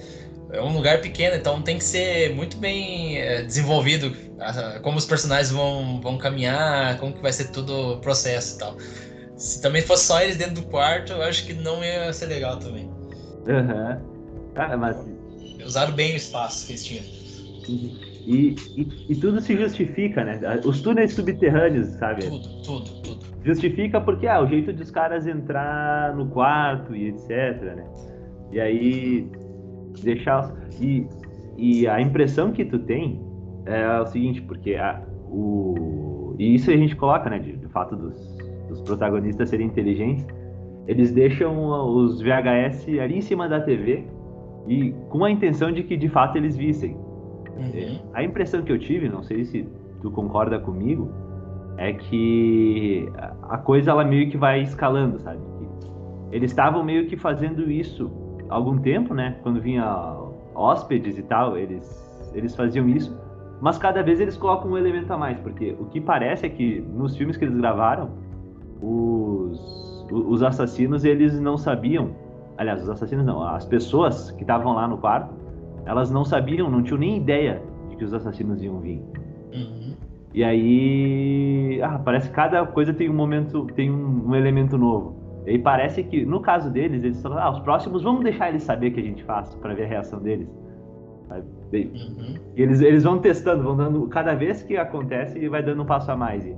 É 0.51 0.61
um 0.61 0.73
lugar 0.73 1.01
pequeno, 1.01 1.37
então 1.37 1.63
tem 1.63 1.79
que 1.79 1.85
ser 1.85 2.35
muito 2.35 2.57
bem 2.57 3.19
uh, 3.23 3.47
desenvolvido 3.47 4.09
uh, 4.09 4.81
como 4.83 4.99
os 4.99 5.07
personagens 5.07 5.51
vão, 5.51 6.01
vão 6.01 6.19
caminhar, 6.19 6.99
como 6.99 7.13
que 7.13 7.23
vai 7.23 7.33
ser 7.33 7.51
todo 7.51 7.93
o 7.93 8.01
processo 8.01 8.57
e 8.57 8.59
tal. 8.59 8.77
Se 9.37 9.63
também 9.63 9.83
fosse 9.83 10.05
só 10.07 10.21
eles 10.21 10.37
dentro 10.37 10.55
do 10.55 10.63
quarto, 10.65 11.13
eu 11.13 11.23
acho 11.23 11.47
que 11.47 11.55
não 11.55 11.83
ia 11.85 12.13
ser 12.13 12.27
legal 12.27 12.59
também. 12.59 12.91
Aham. 13.49 14.01
Uhum. 14.01 14.13
Cara, 14.55 14.77
mas 14.77 14.97
usaram 15.65 15.93
bem 15.93 16.13
o 16.13 16.17
espaço 16.17 16.67
que 16.67 16.73
eles 16.73 16.85
tinham. 16.85 17.05
E, 18.27 18.55
e, 18.77 18.89
e, 19.09 19.17
tudo 19.17 19.41
se 19.41 19.57
justifica, 19.57 20.25
né? 20.25 20.41
Os 20.65 20.81
túneis 20.81 21.13
subterrâneos, 21.13 21.89
sabe? 21.95 22.23
Tudo, 22.23 22.49
tudo, 22.63 23.03
tudo. 23.03 23.27
Justifica 23.45 24.01
porque, 24.01 24.27
ah, 24.29 24.41
o 24.41 24.47
jeito 24.47 24.73
dos 24.73 24.91
caras 24.91 25.27
entrar 25.27 26.15
no 26.15 26.27
quarto 26.27 26.95
e 26.95 27.09
etc, 27.09 27.29
né? 27.75 27.85
E 28.53 28.61
aí, 28.61 29.31
deixar... 30.03 30.55
E, 30.81 31.07
e 31.57 31.87
a 31.89 32.01
impressão 32.01 32.53
que 32.53 32.65
tu 32.65 32.79
tem 32.79 33.21
é 33.67 34.01
o 34.01 34.07
seguinte, 34.07 34.41
porque 34.43 34.75
a, 34.75 35.03
o... 35.29 36.35
E 36.39 36.55
isso 36.55 36.71
a 36.71 36.77
gente 36.77 36.95
coloca, 36.95 37.29
né, 37.29 37.39
de, 37.39 37.57
de 37.57 37.69
fato 37.69 37.97
dos, 37.97 38.15
dos 38.69 38.81
protagonistas 38.83 39.51
serem 39.51 39.67
inteligentes, 39.67 40.25
eles 40.87 41.13
deixam 41.13 41.57
os 41.97 42.21
VHS 42.21 42.89
ali 43.01 43.19
em 43.19 43.21
cima 43.21 43.49
da 43.49 43.61
TV 43.61 44.05
e 44.67 44.93
com 45.09 45.25
a 45.25 45.31
intenção 45.31 45.73
de 45.73 45.83
que 45.83 45.97
de 45.97 46.09
fato 46.09 46.37
eles 46.37 46.57
vissem. 46.57 46.97
Uhum. 47.57 47.71
É, 47.75 48.01
a 48.15 48.23
impressão 48.23 48.63
que 48.63 48.73
eu 48.73 48.79
tive, 48.79 49.09
não 49.09 49.23
sei 49.23 49.45
se 49.45 49.69
tu 50.01 50.11
concorda 50.11 50.59
comigo, 50.59 51.11
é 51.77 51.93
que 51.93 53.09
a 53.43 53.59
coisa 53.59 53.91
ela 53.91 54.05
meio 54.05 54.31
que 54.31 54.37
vai 54.37 54.63
escalando, 54.63 55.19
sabe? 55.21 55.41
Eles 56.31 56.51
estavam 56.51 56.83
meio 56.83 57.07
que 57.07 57.17
fazendo 57.17 57.71
isso 57.71 58.11
há 58.49 58.55
algum 58.55 58.79
tempo, 58.79 59.15
né? 59.15 59.37
Quando 59.43 59.61
vinha 59.61 60.17
hóspedes 60.55 61.19
e 61.19 61.23
tal, 61.23 61.57
eles 61.57 62.11
eles 62.35 62.57
faziam 62.57 62.89
isso, 62.89 63.15
mas 63.61 63.77
cada 63.77 64.03
vez 64.03 64.19
eles 64.19 64.37
colocam 64.37 64.71
um 64.71 64.79
elemento 64.79 65.13
a 65.13 65.19
mais, 65.19 65.39
porque 65.41 65.77
o 65.79 65.85
que 65.87 66.01
parece 66.01 66.47
é 66.47 66.49
que 66.49 66.81
nos 66.81 67.17
filmes 67.17 67.37
que 67.37 67.45
eles 67.45 67.57
gravaram, 67.57 68.11
os, 68.81 70.07
os 70.11 70.43
assassinos 70.43 71.05
eles 71.05 71.39
não 71.39 71.59
sabiam 71.59 72.11
Aliás, 72.59 72.83
os 72.83 72.89
assassinos 72.89 73.25
não, 73.25 73.43
as 73.43 73.65
pessoas 73.65 74.31
que 74.33 74.43
estavam 74.43 74.75
lá 74.75 74.87
no 74.87 74.99
quarto, 74.99 75.35
elas 75.87 76.11
não 76.11 76.25
sabiam, 76.25 76.71
não 76.71 76.83
tinham 76.83 76.99
nem 76.99 77.17
ideia 77.17 77.63
de 77.89 77.97
que 77.97 78.05
os 78.05 78.15
assassinos 78.15 78.63
iam 78.63 78.79
vir. 78.81 79.03
Uhum. 79.53 79.95
E 80.35 80.43
aí, 80.43 81.81
ah, 81.83 81.99
parece 81.99 82.29
que 82.29 82.35
cada 82.35 82.65
coisa 82.67 82.95
tem 82.95 83.11
um 83.11 83.15
momento, 83.15 83.67
tem 83.75 83.91
um, 83.91 84.29
um, 84.29 84.35
elemento 84.35 84.79
novo. 84.79 85.17
E 85.47 85.51
aí 85.51 85.59
parece 85.59 86.03
que, 86.03 86.25
no 86.25 86.41
caso 86.41 86.71
deles, 86.71 87.05
eles 87.05 87.21
falaram, 87.21 87.43
ah, 87.43 87.51
os 87.51 87.61
próximos 87.61 88.03
vamos 88.03 88.23
deixar 88.23 88.49
eles 88.49 88.63
saber 88.63 88.93
que 88.93 89.01
a 89.01 89.03
gente 89.03 89.23
faz, 89.25 89.55
para 89.57 89.75
ver 89.75 89.85
a 89.85 89.89
reação 89.89 90.21
deles. 90.21 90.49
Uhum. 91.73 92.35
Eles, 92.55 92.81
eles 92.81 93.05
vão 93.05 93.19
testando, 93.19 93.63
vão 93.63 93.77
dando. 93.77 94.07
Cada 94.09 94.35
vez 94.35 94.63
que 94.63 94.77
acontece, 94.77 95.39
e 95.39 95.49
vai 95.49 95.63
dando 95.63 95.83
um 95.83 95.87
passo 95.87 96.11
a 96.11 96.17
mais. 96.17 96.45
E 96.45 96.55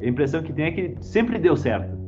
a 0.00 0.08
impressão 0.08 0.42
que 0.42 0.52
tem 0.52 0.64
é 0.66 0.70
que 0.70 0.96
sempre 1.00 1.38
deu 1.38 1.56
certo. 1.56 2.03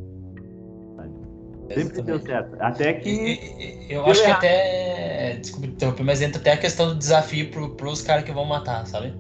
Sempre 1.73 2.03
deu 2.03 2.21
certo. 2.21 2.57
Até 2.61 2.93
que. 2.95 3.11
E, 3.11 3.87
eu 3.93 4.05
acho 4.07 4.23
que 4.23 4.31
até. 4.31 5.37
Desculpa 5.41 5.67
interromper, 5.67 6.03
mas 6.05 6.23
entra 6.23 6.41
até 6.41 6.53
a 6.53 6.57
questão 6.57 6.89
do 6.89 6.95
desafio 6.95 7.51
pro, 7.51 7.71
pros 7.71 8.03
caras 8.03 8.25
que 8.25 8.33
vão 8.33 8.45
matar, 8.45 8.87
sabe? 8.87 9.15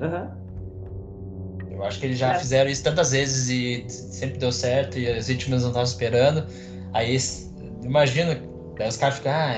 Uhum. 0.00 0.44
Eu 1.70 1.84
acho 1.84 1.98
que 1.98 2.06
eles 2.06 2.18
já 2.18 2.34
é. 2.34 2.38
fizeram 2.38 2.70
isso 2.70 2.82
tantas 2.82 3.10
vezes 3.10 3.48
e 3.48 3.84
sempre 3.88 4.38
deu 4.38 4.52
certo 4.52 4.98
e 4.98 5.08
as 5.08 5.28
vítimas 5.28 5.62
não 5.62 5.70
estavam 5.70 5.88
esperando. 5.88 6.46
Aí, 6.92 7.16
imagina, 7.82 8.40
daí 8.78 8.88
os 8.88 8.96
caras 8.96 9.16
ficam, 9.16 9.32
ah, 9.32 9.56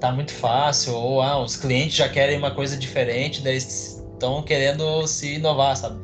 tá 0.00 0.12
muito 0.12 0.32
fácil, 0.32 0.94
ou 0.94 1.22
ah, 1.22 1.42
os 1.42 1.56
clientes 1.56 1.96
já 1.96 2.08
querem 2.08 2.38
uma 2.38 2.50
coisa 2.50 2.76
diferente, 2.76 3.42
daí 3.42 3.56
estão 3.56 4.42
querendo 4.42 5.06
se 5.06 5.34
inovar, 5.36 5.76
sabe? 5.76 5.98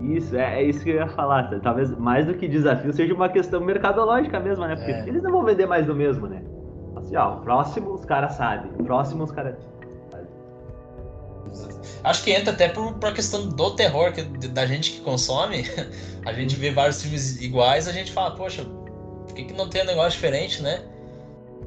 Isso, 0.00 0.36
é, 0.36 0.60
é, 0.60 0.62
isso 0.62 0.82
que 0.82 0.90
eu 0.90 0.96
ia 0.96 1.08
falar. 1.08 1.50
Talvez 1.60 1.90
mais 1.98 2.26
do 2.26 2.34
que 2.34 2.46
desafio 2.46 2.92
seja 2.92 3.14
uma 3.14 3.28
questão 3.28 3.60
mercadológica 3.60 4.38
mesmo, 4.38 4.64
né? 4.66 4.76
Porque 4.76 4.92
é. 4.92 5.08
eles 5.08 5.22
não 5.22 5.32
vão 5.32 5.44
vender 5.44 5.66
mais 5.66 5.86
do 5.86 5.94
mesmo, 5.94 6.26
né? 6.26 6.42
Assim, 6.96 7.16
ó, 7.16 7.34
o 7.34 7.40
próximo 7.40 7.92
os 7.92 8.04
caras 8.04 8.34
sabem, 8.34 8.70
o 8.78 8.84
próximo 8.84 9.24
os 9.24 9.32
caras. 9.32 9.56
Acho 12.04 12.22
que 12.22 12.30
entra 12.30 12.52
até 12.52 12.68
por, 12.68 12.92
por 12.94 13.08
a 13.08 13.12
questão 13.12 13.48
do 13.48 13.70
terror 13.74 14.12
que, 14.12 14.22
da 14.48 14.66
gente 14.66 14.92
que 14.92 15.00
consome. 15.00 15.64
A 16.26 16.32
gente 16.32 16.56
vê 16.56 16.70
vários 16.70 17.00
filmes 17.00 17.40
iguais, 17.40 17.88
a 17.88 17.92
gente 17.92 18.12
fala, 18.12 18.32
poxa, 18.32 18.62
por 18.62 19.34
que, 19.34 19.44
que 19.44 19.54
não 19.54 19.66
tem 19.66 19.82
um 19.82 19.86
negócio 19.86 20.10
diferente, 20.10 20.62
né? 20.62 20.84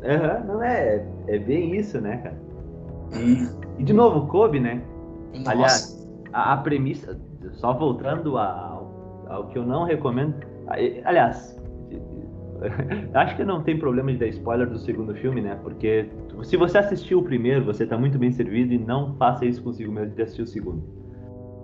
Aham, 0.03 0.38
uhum, 0.38 0.45
não 0.45 0.63
é. 0.63 1.03
É 1.27 1.39
bem 1.39 1.75
isso, 1.75 1.99
né, 1.99 2.17
cara? 2.17 2.38
E, 3.17 3.82
e 3.82 3.84
de 3.84 3.91
novo, 3.91 4.27
Kobe, 4.27 4.59
né? 4.59 4.84
Nossa. 5.34 5.51
Aliás, 5.51 6.07
a, 6.32 6.53
a 6.53 6.57
premissa 6.57 7.17
só 7.51 7.73
voltando 7.73 8.37
ao, 8.37 9.25
ao 9.27 9.47
que 9.47 9.57
eu 9.57 9.65
não 9.65 9.83
recomendo. 9.83 10.35
Aliás, 11.03 11.59
acho 13.13 13.35
que 13.35 13.43
não 13.43 13.63
tem 13.63 13.77
problema 13.77 14.11
de 14.11 14.19
dar 14.19 14.27
spoiler 14.27 14.69
do 14.69 14.77
segundo 14.77 15.13
filme, 15.15 15.41
né? 15.41 15.59
Porque 15.61 16.09
se 16.43 16.57
você 16.57 16.77
assistiu 16.77 17.19
o 17.19 17.23
primeiro, 17.23 17.65
você 17.65 17.85
tá 17.85 17.97
muito 17.97 18.17
bem 18.17 18.31
servido 18.31 18.73
e 18.73 18.77
não 18.77 19.15
faça 19.15 19.45
isso 19.45 19.63
consigo 19.63 19.91
mesmo 19.91 20.15
de 20.15 20.21
assistir 20.21 20.43
o 20.43 20.47
segundo. 20.47 20.83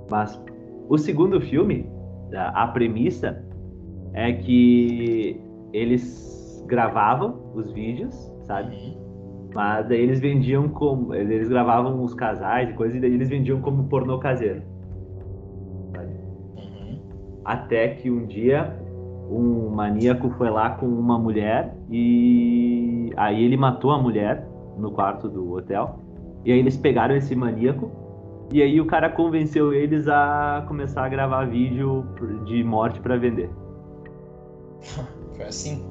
Mas 0.09 0.41
o 0.89 0.97
segundo 0.97 1.39
filme, 1.41 1.89
a 2.33 2.67
premissa 2.67 3.43
é 4.13 4.33
que 4.33 5.39
eles 5.73 6.63
gravavam 6.67 7.51
os 7.53 7.71
vídeos, 7.71 8.15
sabe? 8.43 8.75
Uhum. 8.75 9.07
Mas 9.53 9.87
daí 9.87 10.01
eles 10.01 10.19
vendiam 10.19 10.67
como. 10.69 11.13
Eles 11.13 11.49
gravavam 11.49 12.03
os 12.03 12.13
casais 12.13 12.69
e 12.69 12.73
coisas, 12.73 12.97
e 12.97 12.99
daí 12.99 13.13
eles 13.13 13.29
vendiam 13.29 13.61
como 13.61 13.87
pornô 13.87 14.19
caseiro. 14.19 14.61
Até 17.47 17.87
que 17.87 18.11
um 18.11 18.25
dia 18.25 18.77
um 19.31 19.69
maníaco 19.69 20.29
foi 20.31 20.49
lá 20.49 20.71
com 20.71 20.85
uma 20.85 21.17
mulher 21.17 21.73
e 21.89 23.09
aí 23.15 23.41
ele 23.41 23.55
matou 23.55 23.91
a 23.91 23.97
mulher 23.97 24.45
no 24.77 24.91
quarto 24.91 25.29
do 25.29 25.53
hotel. 25.53 25.99
E 26.43 26.51
aí 26.51 26.59
eles 26.59 26.75
pegaram 26.75 27.15
esse 27.15 27.33
maníaco 27.35 27.89
e 28.51 28.61
aí 28.61 28.81
o 28.81 28.85
cara 28.85 29.09
convenceu 29.09 29.73
eles 29.73 30.09
a 30.09 30.65
começar 30.67 31.05
a 31.05 31.09
gravar 31.09 31.45
vídeo 31.45 32.05
de 32.45 32.61
morte 32.65 32.99
para 32.99 33.15
vender. 33.15 33.49
Foi 35.35 35.45
assim. 35.45 35.85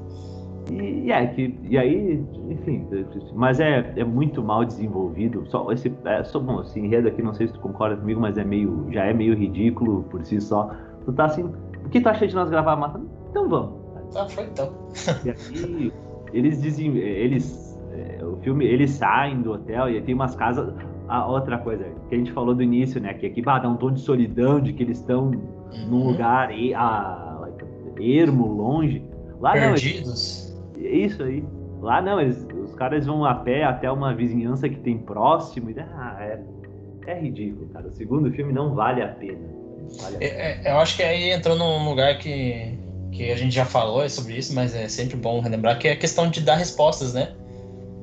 E, 0.71 1.11
é, 1.11 1.25
que, 1.27 1.57
e 1.63 1.77
aí, 1.77 2.23
enfim, 2.49 2.85
mas 3.33 3.59
é, 3.59 3.93
é 3.95 4.03
muito 4.03 4.43
mal 4.43 4.63
desenvolvido. 4.63 5.43
Só 5.47 5.71
esse, 5.71 5.91
é, 6.05 6.23
só, 6.23 6.39
bom, 6.39 6.61
esse 6.61 6.79
enredo 6.79 7.07
aqui, 7.07 7.23
não 7.23 7.33
sei 7.33 7.47
se 7.47 7.53
tu 7.53 7.59
concorda 7.61 7.95
comigo, 7.95 8.19
mas 8.19 8.37
é 8.37 8.43
meio, 8.43 8.85
já 8.91 9.05
é 9.05 9.13
meio 9.13 9.33
ridículo 9.33 10.03
por 10.03 10.23
si 10.23 10.39
só. 10.41 10.75
Tu 11.07 11.13
tá 11.13 11.23
assim, 11.23 11.43
o 11.85 11.89
que 11.89 12.01
tu 12.01 12.09
acha 12.09 12.27
de 12.27 12.35
nós 12.35 12.49
gravar 12.49 12.73
a 12.73 12.75
mata? 12.75 12.99
Então 13.29 13.47
vamos. 13.47 13.79
Ah, 14.13 14.27
foi 14.27 14.43
então. 14.43 14.73
e 15.23 15.29
aqui, 15.29 15.93
eles 16.33 16.61
dizem, 16.61 16.97
eles, 16.97 17.79
é, 17.93 18.25
o 18.25 18.35
filme, 18.41 18.65
eles 18.65 18.91
saem 18.91 19.41
do 19.41 19.53
hotel 19.53 19.89
e 19.89 20.01
tem 20.01 20.13
umas 20.13 20.35
casas. 20.35 20.73
A 21.07 21.25
outra 21.25 21.57
coisa 21.59 21.85
que 22.09 22.15
a 22.15 22.17
gente 22.17 22.33
falou 22.33 22.53
do 22.53 22.61
início, 22.61 22.99
né? 22.99 23.13
Que 23.13 23.27
aqui 23.27 23.41
bah, 23.41 23.59
dá 23.59 23.69
um 23.69 23.77
tom 23.77 23.93
de 23.93 24.01
solidão, 24.01 24.59
de 24.59 24.73
que 24.73 24.83
eles 24.83 24.97
estão 24.97 25.27
uhum. 25.27 25.87
num 25.89 26.07
lugar 26.07 26.51
e, 26.53 26.73
a, 26.73 27.37
like, 27.39 27.63
ermo, 28.03 28.45
longe. 28.45 29.01
Lá 29.39 29.53
Perdidos. 29.53 30.53
não. 30.75 30.75
Eles, 30.75 31.05
isso 31.05 31.23
aí. 31.23 31.41
Lá 31.79 32.01
não, 32.01 32.19
eles, 32.19 32.45
os 32.65 32.75
caras 32.75 33.05
vão 33.05 33.23
a 33.23 33.33
pé 33.33 33.63
até 33.63 33.89
uma 33.89 34.13
vizinhança 34.13 34.67
que 34.67 34.79
tem 34.81 34.97
próximo. 34.97 35.69
E, 35.69 35.79
ah, 35.79 36.17
é, 36.19 36.43
é 37.05 37.17
ridículo, 37.17 37.69
cara. 37.69 37.87
O 37.87 37.91
segundo 37.91 38.29
filme 38.33 38.51
não 38.51 38.75
vale 38.75 39.01
a 39.01 39.07
pena. 39.07 39.56
É, 40.19 40.27
é, 40.27 40.71
eu 40.71 40.77
acho 40.79 40.95
que 40.95 41.03
aí 41.03 41.31
entrou 41.31 41.55
num 41.55 41.87
lugar 41.89 42.17
que, 42.17 42.77
que 43.11 43.31
a 43.31 43.35
gente 43.35 43.53
já 43.53 43.65
falou 43.65 44.07
sobre 44.09 44.37
isso, 44.37 44.53
mas 44.53 44.75
é 44.75 44.87
sempre 44.87 45.15
bom 45.15 45.39
relembrar 45.39 45.79
que 45.79 45.87
é 45.87 45.91
a 45.91 45.95
questão 45.95 46.29
de 46.29 46.41
dar 46.41 46.55
respostas, 46.55 47.13
né? 47.13 47.33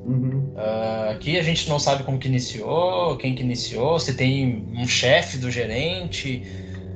Uhum. 0.05 0.53
Uh, 0.55 1.11
aqui 1.11 1.37
a 1.37 1.43
gente 1.43 1.67
não 1.67 1.79
sabe 1.79 2.03
como 2.03 2.19
que 2.19 2.27
iniciou, 2.27 3.17
quem 3.17 3.33
que 3.33 3.41
iniciou, 3.41 3.99
se 3.99 4.13
tem 4.13 4.67
um 4.75 4.87
chefe 4.87 5.37
do 5.37 5.49
gerente. 5.49 6.43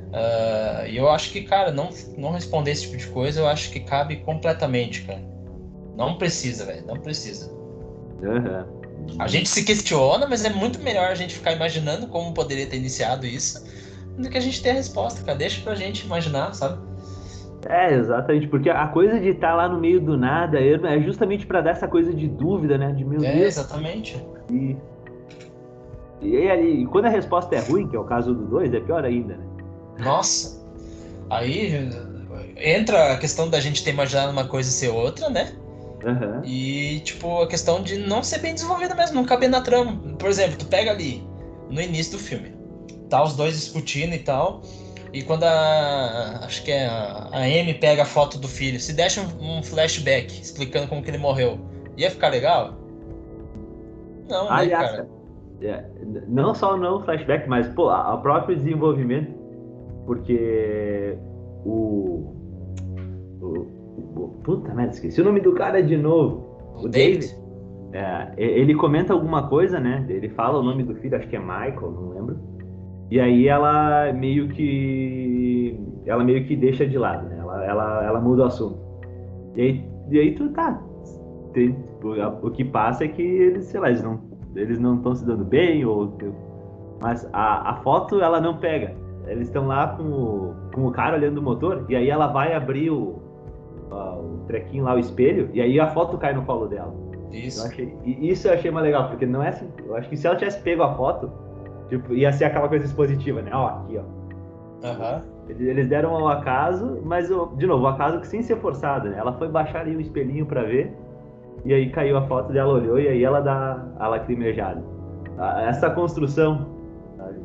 Uh, 0.09 0.87
e 0.87 0.97
eu 0.97 1.09
acho 1.09 1.31
que, 1.31 1.41
cara, 1.41 1.71
não, 1.71 1.89
não 2.17 2.31
responder 2.31 2.71
esse 2.71 2.83
tipo 2.83 2.97
de 2.97 3.07
coisa, 3.07 3.41
eu 3.41 3.47
acho 3.47 3.71
que 3.71 3.79
cabe 3.79 4.17
completamente, 4.17 5.01
cara. 5.03 5.21
Não 5.95 6.17
precisa, 6.17 6.65
velho, 6.65 6.85
não 6.85 6.97
precisa. 6.97 7.51
Uhum. 8.21 9.17
A 9.17 9.27
gente 9.27 9.49
se 9.49 9.63
questiona, 9.63 10.27
mas 10.27 10.45
é 10.45 10.49
muito 10.49 10.79
melhor 10.79 11.09
a 11.09 11.15
gente 11.15 11.33
ficar 11.33 11.51
imaginando 11.51 12.07
como 12.07 12.33
poderia 12.33 12.67
ter 12.67 12.77
iniciado 12.77 13.25
isso 13.25 13.63
do 14.20 14.30
que 14.30 14.38
a 14.38 14.41
gente 14.41 14.61
ter 14.61 14.72
a 14.72 14.74
resposta, 14.74 15.24
cara. 15.24 15.38
Deixa 15.38 15.61
pra 15.61 15.76
gente 15.76 16.05
imaginar, 16.05 16.53
sabe? 16.53 16.80
É, 17.67 17.93
exatamente, 17.93 18.47
porque 18.47 18.70
a 18.70 18.88
coisa 18.88 19.20
de 19.20 19.30
estar 19.30 19.49
tá 19.49 19.55
lá 19.55 19.70
no 19.70 19.80
meio 19.80 19.99
do 19.99 20.17
nada 20.17 20.57
é 20.59 21.01
justamente 21.01 21.45
para 21.45 21.59
dar 21.59 21.72
essa 21.72 21.88
coisa 21.88 22.13
de 22.13 22.28
dúvida, 22.28 22.78
né? 22.78 22.91
De 22.91 23.03
meu 23.03 23.22
é, 23.24 23.34
Deus. 23.34 23.47
exatamente. 23.47 24.15
E, 24.49 24.78
e, 26.22 26.36
e, 26.36 26.82
e, 26.82 26.86
quando 26.86 27.05
a 27.05 27.09
resposta 27.09 27.55
é 27.55 27.59
ruim, 27.59 27.88
que 27.88 27.95
é 27.95 27.99
o 27.99 28.05
caso 28.05 28.34
do 28.34 28.45
2, 28.45 28.74
é 28.74 28.80
pior 28.80 29.03
ainda, 29.03 29.36
né? 29.36 29.45
Nossa. 29.99 30.59
Aí 31.30 31.89
entra 32.55 33.13
a 33.13 33.17
questão 33.17 33.49
da 33.49 33.59
gente 33.59 33.84
ter 33.84 33.91
imaginado 33.91 34.32
uma 34.32 34.45
coisa 34.45 34.70
e 34.70 34.72
ser 34.72 34.89
outra, 34.89 35.30
né? 35.30 35.51
Uhum. 36.01 36.41
E, 36.45 37.01
tipo, 37.01 37.41
a 37.41 37.47
questão 37.47 37.84
de 37.84 37.97
não 37.97 38.24
ser 38.24 38.39
bem 38.39 38.53
desenvolvida 38.53 38.95
mesmo, 38.95 39.15
não 39.15 39.26
caber 39.26 39.49
na 39.49 39.59
trama. 39.59 39.99
Por 40.17 40.30
exemplo, 40.30 40.57
tu 40.57 40.65
pega 40.65 40.91
ali, 40.91 41.22
no 41.70 41.82
início 41.82 42.13
do 42.13 42.20
filme 42.24 42.59
tá 43.10 43.24
os 43.24 43.36
dois 43.36 43.53
discutindo 43.53 44.14
e 44.14 44.20
tal. 44.20 44.62
E 45.12 45.24
quando 45.24 45.43
a. 45.43 46.41
Acho 46.43 46.64
que 46.64 46.72
é 46.72 46.86
a, 46.86 47.30
a 47.32 47.39
Amy 47.39 47.74
pega 47.74 48.03
a 48.03 48.05
foto 48.05 48.38
do 48.38 48.47
filho, 48.47 48.80
se 48.80 48.93
deixa 48.93 49.22
um, 49.22 49.57
um, 49.57 49.64
flashback 49.64 50.39
explicando 50.41 50.88
como 50.88 51.01
que 51.01 51.10
ele 51.10 51.18
morreu, 51.18 51.60
ia 51.97 52.12
ficar 52.12 52.30
legal? 52.30 52.76
Não, 54.30 54.45
né, 54.45 54.49
Aliás, 54.51 54.91
cara? 54.91 55.10
É, 55.62 55.84
não 56.28 56.53
só 56.53 56.78
não 56.78 57.03
flashback, 57.03 57.49
mas 57.49 57.68
pô, 57.70 57.91
o 57.91 58.18
próprio 58.22 58.55
desenvolvimento, 58.55 59.34
porque 60.05 61.18
o, 61.66 62.34
o, 63.41 63.68
o, 64.16 64.28
Puta 64.43 64.74
merda, 64.74 64.93
esqueci 64.93 65.20
o 65.20 65.26
nome 65.26 65.41
do 65.41 65.53
cara 65.53 65.82
de 65.82 65.97
novo. 65.97 66.47
O, 66.76 66.86
o 66.86 66.89
David. 66.89 67.28
David. 67.28 67.49
É, 67.91 68.34
ele 68.38 68.76
comenta 68.76 69.12
alguma 69.14 69.49
coisa, 69.49 69.80
né? 69.80 70.05
Ele 70.07 70.30
fala 70.30 70.60
o 70.60 70.64
nome 70.64 70.84
do 70.84 70.93
filho, 70.95 71.18
acho 71.18 71.28
que 71.28 71.36
é 71.36 71.39
Michael, 71.39 71.91
não 71.91 72.10
lembro. 72.10 72.39
E 73.12 73.20
aí 73.20 73.47
ela 73.47 74.12
meio 74.14 74.47
que. 74.49 75.80
Ela 76.05 76.24
meio 76.24 76.45
que 76.45 76.55
deixa 76.55 76.86
de 76.86 76.97
lado, 76.97 77.28
né? 77.28 77.38
Ela, 77.39 77.66
ela, 77.66 78.05
ela 78.05 78.22
muda 78.22 78.43
o 78.43 78.45
assunto. 78.45 78.80
E 79.55 79.62
aí, 79.62 79.86
e 80.10 80.20
aí 80.20 80.36
tu 80.36 80.49
tá. 80.49 80.82
Tem, 81.53 81.76
o, 82.03 82.47
o 82.47 82.51
que 82.51 82.64
passa 82.64 83.05
é 83.05 83.07
que 83.07 83.22
eles, 83.22 83.66
sei 83.66 83.80
lá, 83.80 83.89
eles 83.89 84.03
não 84.03 84.30
eles 84.55 84.80
não 84.80 84.95
estão 84.95 85.16
se 85.16 85.26
dando 85.26 85.43
bem, 85.43 85.86
ou. 85.86 86.18
Mas 87.01 87.28
a, 87.34 87.72
a 87.72 87.76
foto 87.78 88.22
ela 88.22 88.41
não 88.41 88.57
pega. 88.57 88.95
Eles 89.28 89.47
estão 89.47 89.68
lá 89.68 89.88
com 89.95 90.03
o, 90.03 90.55
com 90.74 90.88
o 90.88 90.91
cara 90.91 91.16
olhando 91.16 91.38
o 91.38 91.41
motor, 91.41 91.86
e 91.88 91.95
aí 91.95 92.10
ela 92.10 92.28
vai 92.28 92.53
abrir 92.53 92.89
o, 92.89 93.22
o 93.91 94.43
trequinho 94.47 94.84
lá, 94.84 94.95
o 94.95 94.99
espelho, 94.99 95.49
e 95.53 95.62
aí 95.62 95.80
a 95.80 95.88
foto 95.88 96.18
cai 96.18 96.34
no 96.34 96.43
colo 96.43 96.68
dela. 96.68 96.93
Isso. 97.32 97.62
Eu 97.62 97.68
achei, 97.68 97.97
isso 98.05 98.47
eu 98.47 98.53
achei 98.53 98.72
mais 98.72 98.86
legal, 98.86 99.07
porque 99.07 99.26
não 99.26 99.43
é 99.43 99.49
assim. 99.49 99.70
Eu 99.86 99.95
acho 99.95 100.10
que 100.10 100.18
se 100.18 100.26
ela 100.26 100.36
tivesse 100.36 100.62
pego 100.62 100.82
a 100.82 100.95
foto, 100.95 101.32
Tipo, 101.89 102.13
ia 102.13 102.31
ser 102.31 102.45
aquela 102.45 102.69
coisa 102.69 102.85
expositiva, 102.85 103.41
né? 103.41 103.51
Ó, 103.53 103.67
aqui, 103.67 103.97
ó. 103.97 104.19
Uhum. 104.87 105.21
Eles 105.49 105.89
deram 105.89 106.15
ao 106.15 106.27
acaso, 106.27 106.99
mas, 107.03 107.27
de 107.27 107.65
novo, 107.65 107.83
o 107.83 107.87
acaso 107.87 108.19
que 108.19 108.27
sem 108.27 108.41
ser 108.43 108.57
forçado, 108.57 109.09
né? 109.09 109.17
Ela 109.17 109.33
foi 109.33 109.49
baixar 109.49 109.81
ali 109.81 109.95
o 109.95 110.01
espelhinho 110.01 110.45
para 110.45 110.63
ver, 110.63 110.95
e 111.65 111.73
aí 111.73 111.89
caiu 111.89 112.17
a 112.17 112.27
foto 112.27 112.53
dela, 112.53 112.73
olhou, 112.73 112.99
e 112.99 113.07
aí 113.07 113.23
ela 113.23 113.41
dá 113.41 113.83
a 113.97 114.07
lacrimejada. 114.07 114.81
Essa 115.67 115.89
construção, 115.89 116.67
sabe? 117.17 117.39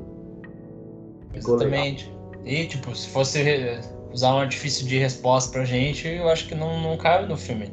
Exatamente. 1.34 2.14
E, 2.44 2.66
tipo, 2.66 2.94
se 2.94 3.08
fosse 3.08 3.80
usar 4.12 4.34
um 4.34 4.40
artifício 4.40 4.86
de 4.86 4.98
resposta 4.98 5.50
pra 5.52 5.64
gente, 5.64 6.06
eu 6.06 6.28
acho 6.28 6.46
que 6.46 6.54
não, 6.54 6.80
não 6.80 6.96
cabe 6.98 7.26
no 7.26 7.36
filme. 7.36 7.72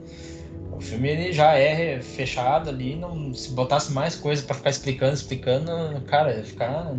O 0.82 0.84
filme 0.84 1.10
ele 1.10 1.32
já 1.32 1.54
é 1.54 2.02
fechado 2.02 2.68
ali, 2.68 2.96
não 2.96 3.36
se 3.36 3.54
botasse 3.54 3.94
mais 3.94 4.16
coisa 4.16 4.44
para 4.44 4.56
ficar 4.56 4.72
explicando, 4.72 5.14
explicando, 5.14 5.72
cara, 6.08 6.36
ia 6.36 6.44
ficar 6.44 6.96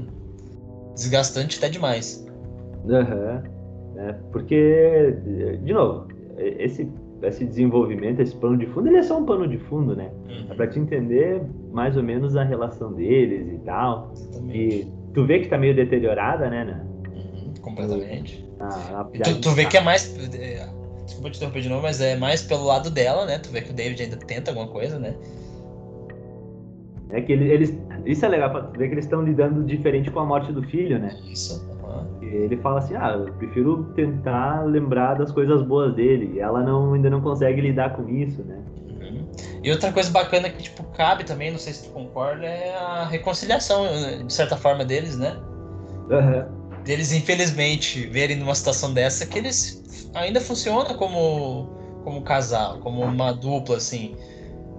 desgastante 0.94 1.58
até 1.58 1.68
demais. 1.68 2.24
Aham. 2.88 3.42
Uhum. 3.44 3.98
É, 3.98 4.12
porque, 4.30 5.16
de 5.64 5.72
novo, 5.72 6.06
esse, 6.38 6.88
esse 7.22 7.44
desenvolvimento, 7.44 8.20
esse 8.20 8.36
pano 8.36 8.56
de 8.56 8.66
fundo, 8.66 8.86
ele 8.86 8.98
é 8.98 9.02
só 9.02 9.18
um 9.18 9.26
pano 9.26 9.48
de 9.48 9.58
fundo, 9.58 9.96
né? 9.96 10.10
Uhum. 10.28 10.46
É 10.48 10.54
pra 10.54 10.68
te 10.68 10.78
entender 10.78 11.42
mais 11.72 11.96
ou 11.96 12.04
menos 12.04 12.36
a 12.36 12.44
relação 12.44 12.92
deles 12.92 13.52
e 13.52 13.58
tal. 13.64 14.12
Exatamente. 14.12 14.58
E 14.58 14.92
tu 15.12 15.26
vê 15.26 15.40
que 15.40 15.48
tá 15.48 15.58
meio 15.58 15.74
deteriorada, 15.74 16.48
né, 16.48 16.64
né? 16.64 16.86
Uhum, 17.08 17.52
completamente. 17.60 18.48
Ah, 18.60 19.04
tu, 19.24 19.40
tu 19.40 19.50
vê 19.50 19.66
que 19.66 19.76
é 19.76 19.80
mais. 19.80 20.14
Desculpa 21.12 21.30
te 21.30 21.36
interromper 21.36 21.60
de 21.60 21.68
novo, 21.68 21.82
mas 21.82 22.00
é 22.00 22.16
mais 22.16 22.42
pelo 22.42 22.64
lado 22.64 22.90
dela, 22.90 23.26
né? 23.26 23.38
Tu 23.38 23.50
vê 23.50 23.60
que 23.60 23.70
o 23.70 23.74
David 23.74 24.02
ainda 24.02 24.16
tenta 24.16 24.50
alguma 24.50 24.68
coisa, 24.68 24.98
né? 24.98 25.14
É 27.10 27.20
que 27.20 27.32
eles, 27.32 27.50
eles 27.50 27.78
isso 28.06 28.24
é 28.24 28.28
legal 28.28 28.50
pra 28.50 28.60
ver 28.60 28.88
que 28.88 28.94
eles 28.94 29.04
estão 29.04 29.22
lidando 29.22 29.62
diferente 29.64 30.10
com 30.10 30.20
a 30.20 30.24
morte 30.24 30.50
do 30.50 30.62
filho, 30.62 30.98
né? 30.98 31.14
Isso. 31.30 31.62
Uhum. 31.82 32.22
Ele 32.22 32.56
fala 32.56 32.78
assim, 32.78 32.94
ah, 32.96 33.12
eu 33.26 33.32
prefiro 33.34 33.84
tentar 33.94 34.64
lembrar 34.64 35.14
das 35.14 35.30
coisas 35.30 35.60
boas 35.62 35.94
dele. 35.94 36.32
E 36.34 36.40
ela 36.40 36.62
não, 36.62 36.94
ainda 36.94 37.10
não 37.10 37.20
consegue 37.20 37.60
lidar 37.60 37.94
com 37.94 38.08
isso, 38.08 38.42
né? 38.42 38.58
Uhum. 38.88 39.26
E 39.62 39.70
outra 39.70 39.92
coisa 39.92 40.10
bacana 40.10 40.48
que, 40.48 40.62
tipo, 40.62 40.82
cabe 40.96 41.24
também, 41.24 41.50
não 41.50 41.58
sei 41.58 41.74
se 41.74 41.84
tu 41.84 41.90
concorda, 41.90 42.46
é 42.46 42.74
a 42.74 43.04
reconciliação, 43.04 43.84
de 44.26 44.32
certa 44.32 44.56
forma, 44.56 44.82
deles, 44.82 45.18
né? 45.18 45.36
Uhum. 46.10 46.82
Deles, 46.82 47.12
infelizmente, 47.12 48.06
verem 48.06 48.38
numa 48.38 48.54
situação 48.54 48.94
dessa 48.94 49.26
que 49.26 49.38
eles 49.38 49.81
ainda 50.14 50.40
funcionam 50.40 50.94
como, 50.94 51.68
como 52.04 52.22
casal, 52.22 52.78
como 52.78 53.02
uma 53.02 53.32
dupla, 53.32 53.76
assim. 53.76 54.14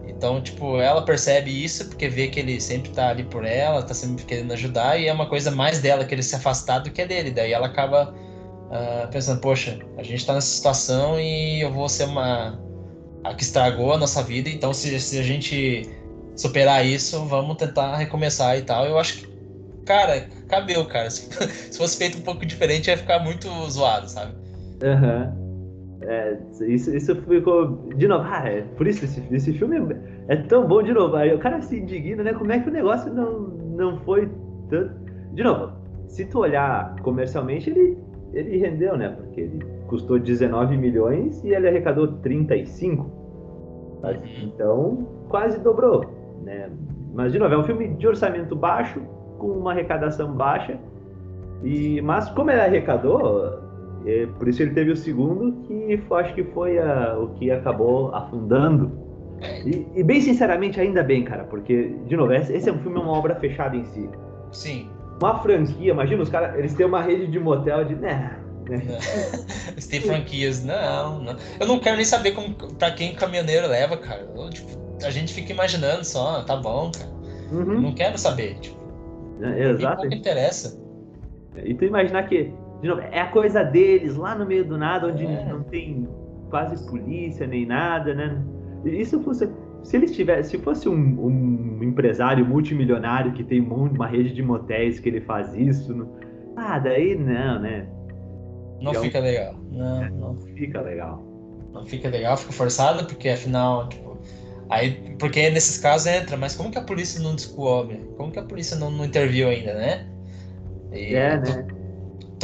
Então, 0.07 0.41
tipo, 0.41 0.79
ela 0.79 1.01
percebe 1.03 1.51
isso 1.51 1.85
porque 1.87 2.07
vê 2.07 2.27
que 2.27 2.39
ele 2.39 2.59
sempre 2.59 2.91
tá 2.91 3.09
ali 3.09 3.23
por 3.23 3.45
ela, 3.45 3.81
tá 3.83 3.93
sempre 3.93 4.23
querendo 4.25 4.51
ajudar, 4.53 4.99
e 4.99 5.07
é 5.07 5.13
uma 5.13 5.27
coisa 5.27 5.51
mais 5.51 5.79
dela 5.79 6.05
que 6.05 6.13
ele 6.13 6.23
se 6.23 6.35
afastar 6.35 6.79
do 6.79 6.91
que 6.91 7.01
é 7.01 7.05
dele. 7.05 7.31
Daí 7.31 7.51
ela 7.51 7.67
acaba 7.67 8.13
uh, 8.13 9.07
pensando, 9.11 9.39
poxa, 9.39 9.79
a 9.97 10.03
gente 10.03 10.25
tá 10.25 10.33
nessa 10.33 10.47
situação 10.47 11.19
e 11.19 11.61
eu 11.61 11.71
vou 11.71 11.89
ser 11.89 12.05
uma. 12.05 12.59
a 13.23 13.33
que 13.33 13.43
estragou 13.43 13.93
a 13.93 13.97
nossa 13.97 14.21
vida, 14.21 14.49
então 14.49 14.73
se, 14.73 14.99
se 14.99 15.17
a 15.19 15.23
gente 15.23 15.89
superar 16.35 16.85
isso, 16.85 17.25
vamos 17.25 17.57
tentar 17.57 17.95
recomeçar 17.97 18.57
e 18.57 18.61
tal. 18.61 18.85
Eu 18.85 18.99
acho 18.99 19.17
que, 19.17 19.27
cara, 19.85 20.27
cabeu, 20.47 20.85
cara. 20.85 21.09
Se 21.11 21.77
fosse 21.77 21.97
feito 21.97 22.17
um 22.17 22.21
pouco 22.21 22.45
diferente, 22.45 22.89
ia 22.89 22.97
ficar 22.97 23.19
muito 23.19 23.47
zoado, 23.69 24.09
sabe? 24.09 24.42
Aham. 24.83 25.33
Uhum. 25.37 25.43
É, 26.05 26.37
isso, 26.61 26.95
isso 26.95 27.15
ficou. 27.15 27.87
De 27.95 28.07
novo, 28.07 28.25
ah, 28.27 28.43
é, 28.47 28.61
por 28.75 28.87
isso 28.87 29.05
esse, 29.05 29.23
esse 29.31 29.53
filme 29.53 29.77
é, 30.27 30.33
é, 30.33 30.35
tão 30.35 30.67
bom, 30.67 30.83
de 30.83 30.93
novo. 30.93 31.15
Aí 31.15 31.33
o 31.33 31.39
cara 31.39 31.61
se 31.61 31.79
indigna, 31.79 32.23
né? 32.23 32.33
Como 32.33 32.51
é 32.51 32.59
que 32.59 32.69
o 32.69 32.73
negócio 32.73 33.13
não, 33.13 33.39
não 33.75 33.97
foi 33.99 34.29
tanto. 34.69 34.93
De 35.33 35.43
novo, 35.43 35.71
se 36.07 36.25
tu 36.25 36.39
olhar 36.39 36.95
comercialmente, 37.01 37.69
ele, 37.69 37.97
ele 38.33 38.57
rendeu, 38.57 38.97
né? 38.97 39.09
Porque 39.09 39.41
ele 39.41 39.65
custou 39.87 40.19
19 40.19 40.77
milhões 40.77 41.43
e 41.43 41.53
ele 41.53 41.67
arrecadou 41.67 42.07
35. 42.07 43.03
Uhum. 43.03 44.13
Então, 44.43 45.07
quase 45.29 45.59
dobrou, 45.59 46.05
né? 46.43 46.69
Mas, 47.13 47.31
de 47.31 47.39
novo, 47.39 47.53
é 47.53 47.57
um 47.57 47.63
filme 47.63 47.87
de 47.87 48.07
orçamento 48.07 48.55
baixo, 48.55 49.01
com 49.37 49.47
uma 49.47 49.71
arrecadação 49.71 50.33
baixa. 50.33 50.77
E, 51.63 52.01
mas 52.01 52.29
como 52.31 52.51
ele 52.51 52.59
arrecadou, 52.59 53.62
é, 54.05 54.25
por 54.25 54.47
isso 54.47 54.61
ele 54.61 54.71
teve 54.71 54.91
o 54.91 54.97
segundo, 54.97 55.61
que 55.63 56.01
acho 56.11 56.33
que 56.33 56.43
foi 56.43 56.77
a, 56.77 57.17
o 57.17 57.29
que 57.29 57.51
acabou 57.51 58.13
afundando. 58.13 58.91
E, 59.65 59.85
e, 59.95 60.03
bem 60.03 60.21
sinceramente, 60.21 60.79
ainda 60.79 61.03
bem, 61.03 61.23
cara, 61.23 61.43
porque, 61.43 61.95
de 62.05 62.15
novo, 62.15 62.33
esse, 62.33 62.69
é 62.69 62.71
um 62.71 62.79
filme, 62.79 62.99
uma 62.99 63.11
obra 63.11 63.35
fechada 63.35 63.75
em 63.75 63.83
si. 63.85 64.09
Sim. 64.51 64.89
Uma 65.21 65.39
franquia, 65.39 65.91
imagina 65.91 66.21
os 66.21 66.29
caras, 66.29 66.57
eles 66.57 66.73
têm 66.73 66.85
uma 66.85 67.01
rede 67.01 67.27
de 67.27 67.39
motel 67.39 67.83
de. 67.85 67.95
Né, 67.95 68.37
né? 68.69 68.81
Eles 69.71 69.87
têm 69.87 70.01
franquias, 70.01 70.63
não, 70.63 71.19
não. 71.19 71.35
Eu 71.59 71.67
não 71.67 71.79
quero 71.79 71.97
nem 71.97 72.05
saber 72.05 72.31
como, 72.31 72.53
pra 72.53 72.91
quem 72.91 73.11
o 73.11 73.15
caminhoneiro 73.15 73.67
leva, 73.67 73.97
cara. 73.97 74.25
Eu, 74.35 74.49
tipo, 74.49 74.69
a 75.03 75.09
gente 75.09 75.33
fica 75.33 75.51
imaginando 75.51 76.05
só, 76.05 76.41
tá 76.43 76.55
bom, 76.55 76.89
cara. 76.91 77.11
Uhum. 77.51 77.81
Não 77.81 77.93
quero 77.93 78.17
saber, 78.17 78.55
tipo. 78.59 78.77
É, 79.41 79.69
exato. 79.69 80.05
Não 80.05 80.13
interessa. 80.13 80.81
E 81.63 81.73
tu 81.73 81.85
imaginar 81.85 82.23
que 82.23 82.53
de 82.83 82.89
novo, 82.89 82.99
é 82.99 83.21
a 83.21 83.27
coisa 83.27 83.63
deles, 83.63 84.17
lá 84.17 84.35
no 84.35 84.45
meio 84.45 84.65
do 84.65 84.77
nada, 84.77 85.07
onde 85.07 85.25
é. 85.25 85.45
não 85.45 85.63
tem 85.63 86.05
quase 86.49 86.85
polícia 86.85 87.47
nem 87.47 87.65
nada, 87.65 88.13
né? 88.13 88.43
Isso 88.83 89.21
fosse. 89.21 89.49
Se 89.83 89.95
eles 89.95 90.13
tivessem, 90.13 90.59
se 90.59 90.63
fosse 90.65 90.89
um, 90.89 90.93
um, 90.93 91.81
empresário 91.81 92.45
multimilionário 92.45 93.31
que 93.31 93.43
tem 93.43 93.61
uma 93.61 94.05
rede 94.05 94.33
de 94.33 94.43
motéis 94.43 94.99
que 94.99 95.07
ele 95.07 95.21
faz 95.21 95.53
isso, 95.53 95.95
não, 95.95 96.13
ah, 96.57 96.77
daí 96.77 97.15
não, 97.15 97.61
né? 97.61 97.87
Não 98.81 98.91
é 98.91 98.99
fica 98.99 99.19
legal. 99.19 99.55
Não, 99.71 100.03
é, 100.03 100.09
não 100.09 100.35
fica 100.35 100.81
legal. 100.81 101.23
Não 101.71 101.85
fica 101.85 102.09
legal, 102.09 102.35
fica 102.35 102.51
forçado, 102.51 103.05
porque 103.05 103.29
afinal, 103.29 103.87
tipo, 103.87 104.17
aí, 104.69 105.15
porque 105.17 105.49
nesses 105.49 105.77
casos 105.77 106.07
entra, 106.07 106.35
mas 106.35 106.53
como 106.53 106.69
que 106.69 106.77
a 106.77 106.83
polícia 106.83 107.21
não 107.23 107.33
descobre? 107.33 108.01
Como 108.17 108.29
que 108.29 108.39
a 108.39 108.43
polícia 108.43 108.75
não, 108.75 108.91
não 108.91 109.05
interviu 109.05 109.47
ainda, 109.47 109.73
né? 109.73 110.05
E, 110.91 111.15
é, 111.15 111.37
né? 111.37 111.82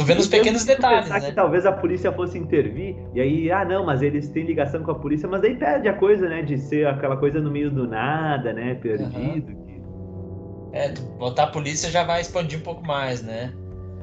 Tô 0.00 0.06
vendo 0.06 0.20
os 0.20 0.28
pequenos 0.28 0.64
detalhes, 0.64 1.10
né? 1.10 1.20
que 1.20 1.32
talvez 1.32 1.66
a 1.66 1.72
polícia 1.72 2.10
fosse 2.10 2.38
intervir, 2.38 2.96
e 3.14 3.20
aí, 3.20 3.52
ah, 3.52 3.66
não, 3.66 3.84
mas 3.84 4.00
eles 4.00 4.30
têm 4.30 4.46
ligação 4.46 4.82
com 4.82 4.92
a 4.92 4.94
polícia, 4.94 5.28
mas 5.28 5.44
aí 5.44 5.54
perde 5.54 5.88
a 5.88 5.92
coisa, 5.92 6.26
né, 6.26 6.40
de 6.40 6.56
ser 6.56 6.86
aquela 6.86 7.18
coisa 7.18 7.38
no 7.38 7.50
meio 7.50 7.70
do 7.70 7.86
nada, 7.86 8.50
né, 8.54 8.76
perdido. 8.76 9.52
Uhum. 9.52 10.70
É, 10.72 10.88
botar 11.18 11.44
a 11.44 11.46
polícia 11.48 11.90
já 11.90 12.02
vai 12.02 12.22
expandir 12.22 12.58
um 12.58 12.62
pouco 12.62 12.82
mais, 12.86 13.22
né? 13.22 13.52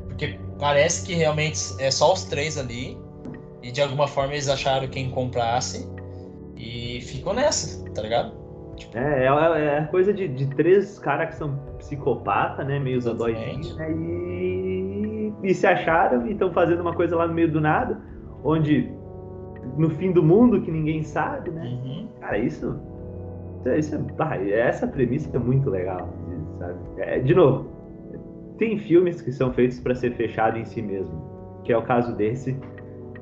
Porque 0.08 0.38
parece 0.60 1.04
que 1.04 1.16
realmente 1.16 1.60
é 1.80 1.90
só 1.90 2.14
os 2.14 2.26
três 2.26 2.60
ali, 2.60 2.96
e 3.64 3.72
de 3.72 3.82
alguma 3.82 4.08
forma 4.08 4.34
eles 4.34 4.50
acharam 4.50 4.88
quem 4.88 5.10
comprasse, 5.10 5.90
e 6.56 7.02
ficou 7.02 7.34
nessa, 7.34 7.84
tá 7.92 8.04
ligado? 8.04 8.38
Tipo... 8.76 8.96
É, 9.00 9.26
é, 9.26 9.78
é 9.80 9.82
coisa 9.90 10.14
de, 10.14 10.28
de 10.28 10.46
três 10.56 11.00
caras 11.00 11.30
que 11.30 11.38
são 11.38 11.58
psicopata, 11.80 12.64
né, 12.64 12.78
meio 12.78 13.02
doidinhos, 13.02 13.76
né, 13.78 13.92
e 13.92 15.07
e 15.44 15.54
se 15.54 15.66
acharam 15.66 16.28
e 16.28 16.32
estão 16.32 16.52
fazendo 16.52 16.82
uma 16.82 16.94
coisa 16.94 17.16
lá 17.16 17.28
no 17.28 17.34
meio 17.34 17.52
do 17.52 17.62
nada, 17.62 18.00
onde 18.44 18.92
no 19.78 19.90
fim 19.92 20.12
do 20.12 20.24
mundo 20.24 20.62
que 20.62 20.72
ninguém 20.72 21.04
sabe, 21.04 21.52
né? 21.52 21.66
Uhum. 21.66 22.08
Cara, 22.20 22.38
isso, 22.38 22.80
isso 23.78 23.96
é, 23.96 24.00
ah, 24.20 24.38
essa 24.38 24.88
premissa 24.88 25.30
é 25.36 25.40
muito 25.40 25.70
legal, 25.70 26.10
sabe? 26.60 26.80
É, 26.98 27.20
de 27.20 27.34
novo, 27.36 27.70
tem 28.58 28.78
filmes 28.80 29.22
que 29.22 29.32
são 29.32 29.52
feitos 29.54 29.80
para 29.80 29.94
ser 29.96 30.14
fechado 30.14 30.58
em 30.58 30.66
si 30.66 30.82
mesmo, 30.82 31.62
que 31.64 31.72
é 31.72 31.78
o 31.78 31.84
caso 31.84 32.16
desse, 32.16 32.58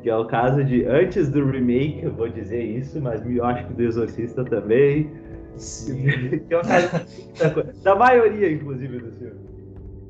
que 0.02 0.10
é 0.10 0.16
o 0.16 0.26
caso 0.26 0.64
de 0.64 0.86
antes 0.86 1.30
do 1.30 1.44
remake, 1.46 2.04
eu 2.04 2.14
vou 2.14 2.30
dizer 2.30 2.64
isso, 2.64 3.02
mas 3.02 3.26
eu 3.26 3.44
acho 3.44 3.66
que 3.68 3.74
do 3.74 3.84
Exorcista 3.84 4.44
também. 4.46 5.10
Sim. 5.58 6.06
que 6.48 6.54
é 6.54 6.58
o 6.58 6.62
caso 6.62 7.82
da 7.84 7.96
maioria, 7.96 8.52
inclusive, 8.52 9.00
dos 9.00 9.18
filmes. 9.18 9.45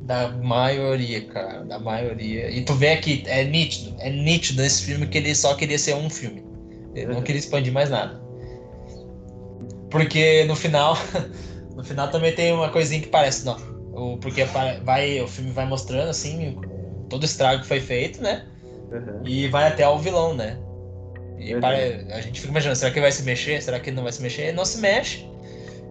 Da 0.06 0.30
maioria, 0.30 1.26
cara. 1.26 1.64
Da 1.64 1.80
maioria. 1.80 2.50
E 2.50 2.62
tu 2.64 2.74
vê 2.76 2.90
aqui, 2.90 3.24
é 3.26 3.44
nítido. 3.44 3.96
É 4.00 4.10
nítido 4.10 4.62
nesse 4.62 4.84
filme 4.84 5.08
que 5.08 5.18
ele 5.18 5.34
só 5.34 5.56
queria 5.56 5.80
ser 5.80 5.96
um 5.96 6.10
filme. 6.10 6.46
Ele 6.94 7.14
não 7.14 7.22
queria 7.22 7.40
expandir 7.40 7.74
mais 7.74 7.90
nada. 7.90 8.22
Porque 9.90 10.46
no 10.46 10.56
final. 10.56 10.96
No 11.76 11.84
final 11.84 12.08
também 12.08 12.34
tem 12.34 12.54
uma 12.54 12.70
coisinha 12.70 13.02
que 13.02 13.10
parece, 13.10 13.46
não. 13.46 13.58
O, 13.92 14.18
porque 14.18 14.46
vai, 14.46 15.20
o 15.20 15.28
filme 15.28 15.52
vai 15.52 15.66
mostrando 15.66 16.10
assim 16.10 16.58
todo 17.10 17.24
o 17.24 17.26
estrago 17.26 17.64
que 17.64 17.68
foi 17.68 17.82
feito, 17.82 18.22
né? 18.22 18.46
Uhum. 18.90 19.28
E 19.28 19.50
vai 19.50 19.68
até 19.68 19.86
o 19.86 19.98
vilão, 19.98 20.34
né? 20.34 20.58
E 21.38 21.54
uhum. 21.54 21.60
para, 21.60 21.76
a 22.16 22.22
gente 22.22 22.40
fica 22.40 22.52
imaginando, 22.52 22.78
será 22.78 22.92
que 22.92 23.02
vai 23.02 23.12
se 23.12 23.24
mexer? 23.24 23.62
Será 23.62 23.78
que 23.78 23.92
não 23.92 24.04
vai 24.04 24.14
se 24.14 24.22
mexer? 24.22 24.44
Ele 24.44 24.52
não 24.54 24.64
se 24.64 24.78
mexe. 24.78 25.28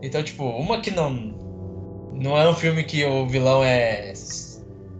Então, 0.00 0.22
tipo, 0.22 0.44
uma 0.44 0.80
que 0.80 0.90
não 0.90 1.34
não 2.14 2.36
é 2.36 2.48
um 2.48 2.54
filme 2.54 2.84
que 2.84 3.04
o 3.04 3.26
vilão 3.26 3.62
é 3.62 4.12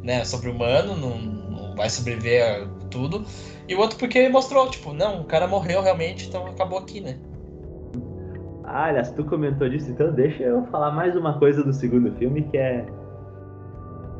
né, 0.02 0.24
sobre-humano, 0.24 0.96
não, 0.96 1.18
não 1.18 1.76
vai 1.76 1.88
sobreviver 1.88 2.44
a 2.44 2.66
tudo. 2.88 3.24
E 3.68 3.74
o 3.74 3.80
outro 3.80 3.98
porque 3.98 4.28
mostrou, 4.28 4.68
tipo, 4.68 4.92
não, 4.92 5.22
o 5.22 5.24
cara 5.24 5.46
morreu 5.46 5.80
realmente, 5.82 6.28
então 6.28 6.46
acabou 6.46 6.78
aqui, 6.78 7.00
né? 7.00 7.16
Ah, 8.64 8.86
aliás, 8.86 9.10
tu 9.12 9.24
comentou 9.24 9.68
disso, 9.68 9.90
então 9.90 10.12
deixa 10.12 10.42
eu 10.42 10.64
falar 10.66 10.90
mais 10.90 11.16
uma 11.16 11.38
coisa 11.38 11.62
do 11.62 11.72
segundo 11.72 12.12
filme, 12.16 12.42
que 12.42 12.58
é 12.58 12.84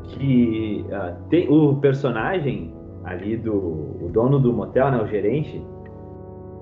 que 0.07 0.85
uh, 0.87 1.29
tem 1.29 1.49
o 1.49 1.75
personagem 1.77 2.73
ali 3.03 3.37
do 3.37 3.53
o 3.53 4.09
dono 4.11 4.39
do 4.39 4.53
motel, 4.53 4.91
né, 4.91 5.01
o 5.01 5.07
gerente, 5.07 5.61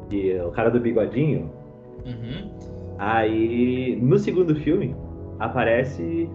que 0.09 0.39
o 0.41 0.51
cara 0.51 0.69
do 0.69 0.79
bigodinho. 0.79 1.51
Uhum. 2.05 2.51
Aí 2.97 3.97
no 4.01 4.17
segundo 4.17 4.55
filme 4.55 4.95
aparece 5.39 6.29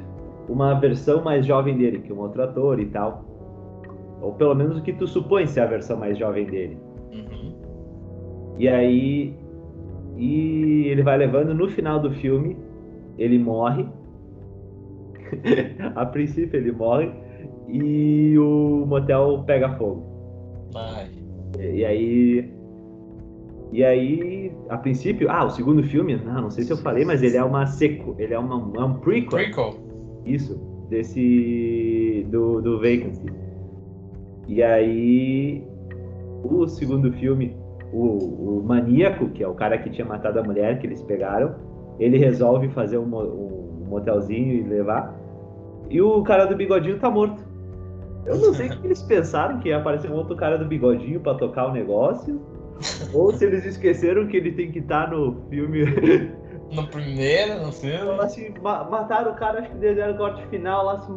uma 0.49 0.75
versão 0.75 1.23
mais 1.23 1.45
jovem 1.45 1.77
dele, 1.77 1.99
que 2.01 2.13
um 2.13 2.21
outro 2.21 2.43
ator 2.43 2.81
e 2.81 2.87
tal. 2.87 3.25
Ou 4.21 4.33
pelo 4.33 4.55
menos 4.55 4.79
o 4.79 4.83
que 4.83 4.93
tu 4.93 5.07
supõe 5.07 5.47
ser 5.47 5.61
a 5.61 5.67
versão 5.67 5.97
mais 5.97 6.19
jovem 6.19 6.47
dele. 6.47 6.79
Uhum. 7.13 7.55
E 8.59 8.69
aí. 8.69 9.35
e 10.17 10.87
ele 10.89 11.03
vai 11.03 11.17
levando. 11.17 11.55
No 11.55 11.69
final 11.69 12.01
do 12.01 12.11
filme, 12.11 12.57
ele 13.17 13.39
morre. 13.39 13.87
a 15.95 16.07
princípio, 16.07 16.59
ele 16.59 16.73
morre 16.73 17.13
e 17.69 18.37
o 18.39 18.85
motel 18.87 19.45
pega 19.47 19.77
fogo. 19.77 20.03
Ai. 20.75 21.09
E, 21.59 21.79
e 21.79 21.85
aí. 21.85 22.58
E 23.71 23.85
aí, 23.85 24.53
a 24.69 24.79
princípio, 24.79 25.31
ah, 25.31 25.45
o 25.45 25.51
segundo 25.51 25.83
filme, 25.83 26.17
não, 26.17 26.43
não 26.43 26.51
sei 26.51 26.65
se 26.65 26.73
eu 26.73 26.77
falei, 26.79 27.05
mas 27.05 27.23
ele 27.23 27.37
é 27.37 27.45
uma 27.45 27.67
seco, 27.67 28.15
ele 28.19 28.33
é, 28.33 28.39
uma, 28.39 28.81
é 28.81 28.85
um 28.85 28.95
prequel. 28.95 29.39
Prequel. 29.39 29.75
Isso, 30.25 30.59
desse 30.89 32.27
do, 32.31 32.61
do 32.63 32.79
Vacancy. 32.79 33.27
E 34.47 34.63
aí, 34.63 35.63
o 36.43 36.67
segundo 36.67 37.13
filme, 37.13 37.55
o, 37.93 38.59
o 38.59 38.65
maníaco, 38.65 39.29
que 39.29 39.43
é 39.43 39.49
o 39.49 39.55
cara 39.55 39.77
que 39.77 39.91
tinha 39.91 40.07
matado 40.07 40.41
a 40.41 40.43
mulher 40.43 40.79
que 40.79 40.87
eles 40.87 41.03
pegaram, 41.03 41.55
ele 41.99 42.17
resolve 42.17 42.69
fazer 42.69 42.97
um, 42.99 43.05
um 43.05 43.87
motelzinho 43.89 44.55
e 44.55 44.63
levar. 44.63 45.15
E 45.91 46.01
o 46.01 46.23
cara 46.23 46.47
do 46.47 46.57
bigodinho 46.57 46.99
tá 46.99 47.11
morto. 47.11 47.43
Eu 48.27 48.37
não 48.37 48.53
sei 48.53 48.69
o 48.69 48.71
que 48.71 48.87
eles 48.87 49.03
pensaram 49.03 49.59
que 49.59 49.69
ia 49.69 49.79
aparecer 49.79 50.11
um 50.11 50.15
outro 50.15 50.37
cara 50.37 50.59
do 50.59 50.67
bigodinho 50.67 51.21
para 51.21 51.35
tocar 51.35 51.67
o 51.67 51.73
negócio. 51.73 52.41
Ou 53.13 53.33
se 53.33 53.45
eles 53.45 53.65
esqueceram 53.65 54.27
que 54.27 54.37
ele 54.37 54.53
tem 54.53 54.71
que 54.71 54.79
estar 54.79 55.11
no 55.11 55.37
filme. 55.49 55.85
No 56.71 56.87
primeiro, 56.87 57.65
no 57.65 57.73
filme. 57.73 57.97
Então, 57.97 58.21
assim, 58.21 58.53
ma 58.61 58.85
mataram 58.85 59.33
o 59.33 59.35
cara, 59.37 59.61
acho 59.61 59.71
que 59.71 59.77
deram 59.77 60.13
o 60.13 60.19
corte 60.19 60.47
final 60.49 60.85
lá 60.85 60.99
assim. 60.99 61.15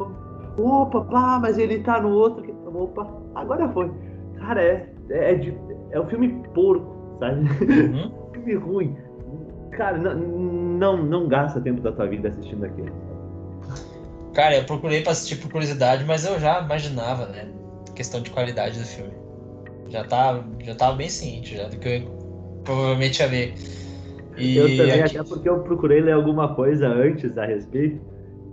Opa, 0.56 1.02
pá, 1.02 1.38
mas 1.38 1.58
ele 1.58 1.80
tá 1.80 2.00
no 2.00 2.10
outro. 2.10 2.42
Opa, 2.74 3.06
agora 3.34 3.68
foi. 3.68 3.90
Cara, 4.38 4.62
é, 4.62 4.88
é, 5.10 5.34
de, 5.34 5.54
é 5.90 6.00
um 6.00 6.06
filme 6.06 6.42
porco, 6.54 7.18
sabe? 7.18 7.40
Uhum. 7.70 8.12
filme 8.32 8.54
ruim. 8.54 8.96
Cara, 9.72 9.98
não, 9.98 10.14
não, 10.14 10.96
não 10.96 11.28
gasta 11.28 11.60
tempo 11.60 11.82
da 11.82 11.92
tua 11.92 12.06
vida 12.06 12.28
assistindo 12.28 12.64
aquilo. 12.64 12.92
Cara, 14.34 14.56
eu 14.56 14.64
procurei 14.64 15.02
pra 15.02 15.12
assistir 15.12 15.36
por 15.36 15.50
curiosidade, 15.50 16.04
mas 16.04 16.24
eu 16.24 16.38
já 16.40 16.62
imaginava, 16.62 17.26
né? 17.26 17.46
Questão 17.94 18.22
de 18.22 18.30
qualidade 18.30 18.78
do 18.78 18.84
filme. 18.86 19.21
Já 19.92 20.04
tava, 20.04 20.44
já 20.64 20.74
tava 20.74 20.96
bem 20.96 21.08
ciente 21.08 21.56
já 21.56 21.68
do 21.68 21.76
que 21.76 21.88
eu 21.88 22.62
provavelmente 22.64 23.20
ia 23.20 23.28
ver. 23.28 23.54
E 24.36 24.56
eu 24.56 24.76
também, 24.76 25.02
aqui... 25.02 25.18
até 25.18 25.28
porque 25.28 25.48
eu 25.48 25.60
procurei 25.60 26.00
ler 26.00 26.12
alguma 26.12 26.54
coisa 26.54 26.88
antes 26.88 27.36
a 27.36 27.44
respeito. 27.44 28.00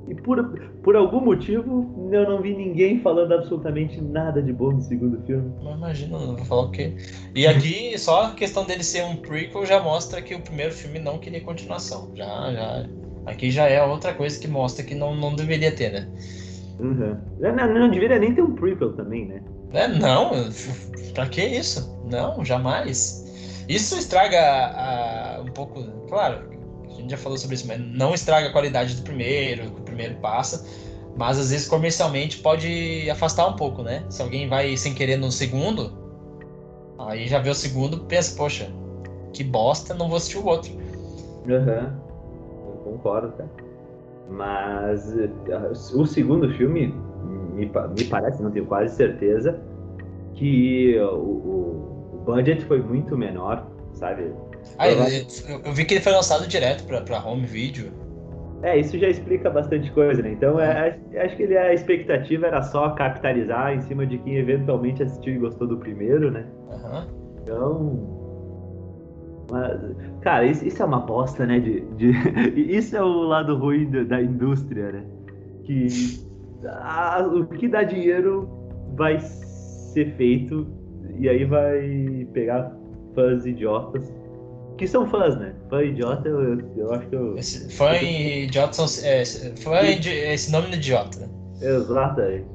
E 0.07 0.15
por, 0.15 0.43
por 0.83 0.95
algum 0.95 1.21
motivo 1.21 2.09
eu 2.11 2.27
não 2.27 2.41
vi 2.41 2.55
ninguém 2.55 2.99
falando 2.99 3.31
absolutamente 3.31 4.01
nada 4.01 4.41
de 4.41 4.51
bom 4.51 4.71
no 4.71 4.81
segundo 4.81 5.23
filme. 5.25 5.51
Não 5.63 5.75
imagina, 5.75 6.17
não 6.19 6.35
vou 6.35 6.45
falar 6.45 6.63
o 6.63 6.71
quê. 6.71 6.95
E 7.35 7.47
aqui, 7.47 7.97
só 7.97 8.25
a 8.25 8.31
questão 8.31 8.65
dele 8.65 8.83
ser 8.83 9.03
um 9.03 9.15
prequel 9.15 9.65
já 9.65 9.81
mostra 9.81 10.21
que 10.21 10.33
o 10.33 10.41
primeiro 10.41 10.73
filme 10.73 10.99
não 10.99 11.19
queria 11.19 11.41
continuação. 11.41 12.11
Já, 12.15 12.51
já 12.51 12.85
Aqui 13.29 13.51
já 13.51 13.67
é 13.67 13.83
outra 13.83 14.13
coisa 14.13 14.39
que 14.39 14.47
mostra 14.47 14.83
que 14.83 14.95
não, 14.95 15.15
não 15.15 15.35
deveria 15.35 15.71
ter, 15.71 15.91
né? 15.91 16.07
Uhum. 16.79 17.17
Não, 17.39 17.73
não, 17.73 17.89
deveria 17.89 18.19
nem 18.19 18.33
ter 18.33 18.41
um 18.41 18.55
prequel 18.55 18.93
também, 18.93 19.25
né? 19.27 19.41
É, 19.73 19.87
não, 19.87 20.31
pra 21.13 21.27
que 21.27 21.43
isso? 21.43 21.95
Não, 22.09 22.43
jamais. 22.43 23.25
Isso 23.67 23.97
estraga 23.97 24.39
a, 24.39 25.41
um 25.41 25.51
pouco, 25.51 25.83
claro, 26.07 26.49
a 26.89 26.93
gente 26.93 27.11
já 27.11 27.17
falou 27.17 27.37
sobre 27.37 27.55
isso, 27.55 27.67
mas 27.67 27.79
não 27.79 28.13
estraga 28.13 28.47
a 28.47 28.51
qualidade 28.51 28.95
do 28.95 29.03
primeiro, 29.03 29.69
que 29.71 29.81
o 29.81 29.83
primeiro 29.83 30.15
passa, 30.15 30.65
mas 31.15 31.37
às 31.37 31.51
vezes 31.51 31.67
comercialmente 31.67 32.39
pode 32.39 33.09
afastar 33.09 33.47
um 33.47 33.55
pouco, 33.55 33.83
né? 33.83 34.05
Se 34.09 34.21
alguém 34.21 34.47
vai 34.47 34.75
sem 34.75 34.93
querer 34.93 35.17
no 35.17 35.31
segundo, 35.31 35.93
aí 36.97 37.27
já 37.27 37.39
vê 37.39 37.49
o 37.49 37.55
segundo 37.55 37.99
pensa, 38.05 38.35
poxa, 38.35 38.71
que 39.33 39.43
bosta, 39.43 39.93
não 39.93 40.07
vou 40.07 40.17
assistir 40.17 40.37
o 40.37 40.45
outro. 40.45 40.71
Aham. 41.47 42.01
Uhum 42.03 42.09
concordo, 42.83 43.31
cara. 43.33 43.49
Mas 44.29 45.17
eh, 45.17 45.29
o 45.93 46.05
segundo 46.05 46.49
filme, 46.53 46.93
me, 47.53 47.65
me 47.65 48.03
parece, 48.05 48.41
não 48.41 48.51
tenho 48.51 48.65
quase 48.65 48.95
certeza, 48.95 49.59
que 50.35 50.97
o, 50.99 51.15
o, 51.15 52.11
o 52.13 52.23
budget 52.25 52.63
foi 52.65 52.81
muito 52.81 53.17
menor, 53.17 53.67
sabe? 53.93 54.31
Ah, 54.77 54.89
eu, 54.89 54.99
eu, 55.65 55.73
vi 55.73 55.85
que 55.85 55.95
ele 55.95 56.01
foi 56.01 56.11
lançado 56.11 56.47
direto 56.47 56.83
para 56.85 57.25
home 57.25 57.45
video. 57.45 57.91
É, 58.61 58.77
isso 58.77 58.97
já 58.97 59.07
explica 59.07 59.49
bastante 59.49 59.89
coisa, 59.91 60.21
né? 60.21 60.31
Então, 60.31 60.59
é, 60.59 60.99
acho 61.17 61.35
que 61.37 61.43
ele, 61.43 61.57
a 61.57 61.73
expectativa 61.73 62.47
era 62.47 62.61
só 62.61 62.89
capitalizar 62.89 63.73
em 63.73 63.81
cima 63.81 64.05
de 64.05 64.17
quem 64.19 64.35
eventualmente 64.35 65.01
assistiu 65.01 65.33
e 65.35 65.37
gostou 65.37 65.65
do 65.65 65.77
primeiro, 65.77 66.29
né? 66.29 66.45
Uhum. 66.69 67.07
Então, 67.41 68.19
mas, 69.49 69.81
cara, 70.21 70.45
isso, 70.45 70.65
isso, 70.65 70.81
é 70.81 70.85
uma 70.85 70.97
aposta, 70.97 71.45
né? 71.45 71.59
De, 71.59 71.81
de... 71.95 72.11
isso 72.55 72.95
é 72.95 73.01
o 73.01 73.23
lado 73.23 73.57
ruim 73.57 73.89
da 74.05 74.21
indústria, 74.21 74.91
né? 74.91 75.03
Que 75.63 75.87
a, 76.65 77.25
o 77.25 77.45
que 77.45 77.67
dá 77.67 77.83
dinheiro 77.83 78.49
vai 78.95 79.19
ser 79.19 80.15
feito 80.15 80.67
e 81.17 81.27
aí 81.27 81.45
vai 81.45 82.27
pegar 82.33 82.71
fãs 83.15 83.45
idiotas. 83.45 84.13
Que 84.77 84.87
são 84.87 85.05
fãs, 85.07 85.37
né? 85.37 85.53
Fã 85.69 85.83
idiota, 85.83 86.27
eu, 86.27 86.59
eu 86.77 86.93
acho 86.93 87.07
que 87.07 87.15
eu. 87.15 87.37
Esse, 87.37 87.75
fã 87.75 87.91
e 87.95 88.45
idiota 88.45 88.73
são. 88.73 89.05
É, 89.05 89.25
fã 89.25 89.81
e... 89.81 90.07
esse 90.07 90.51
nome 90.51 90.69
de 90.69 90.77
idiota, 90.77 91.19
né? 91.19 91.27
Exatamente. 91.61 92.45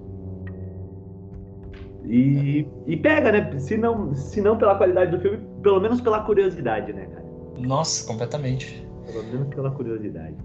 E, 2.06 2.66
e 2.86 2.96
pega, 2.96 3.32
né? 3.32 3.58
Se 3.58 3.76
não, 3.76 4.14
se 4.14 4.40
não 4.40 4.56
pela 4.56 4.74
qualidade 4.74 5.10
do 5.10 5.20
filme, 5.20 5.38
pelo 5.62 5.80
menos 5.80 6.00
pela 6.00 6.20
curiosidade, 6.20 6.92
né, 6.92 7.06
cara? 7.06 7.23
Nossa, 7.58 8.06
completamente. 8.06 8.86
Pelo 9.06 9.24
menos 9.24 9.48
pela 9.48 9.70
curiosidade. 9.70 10.36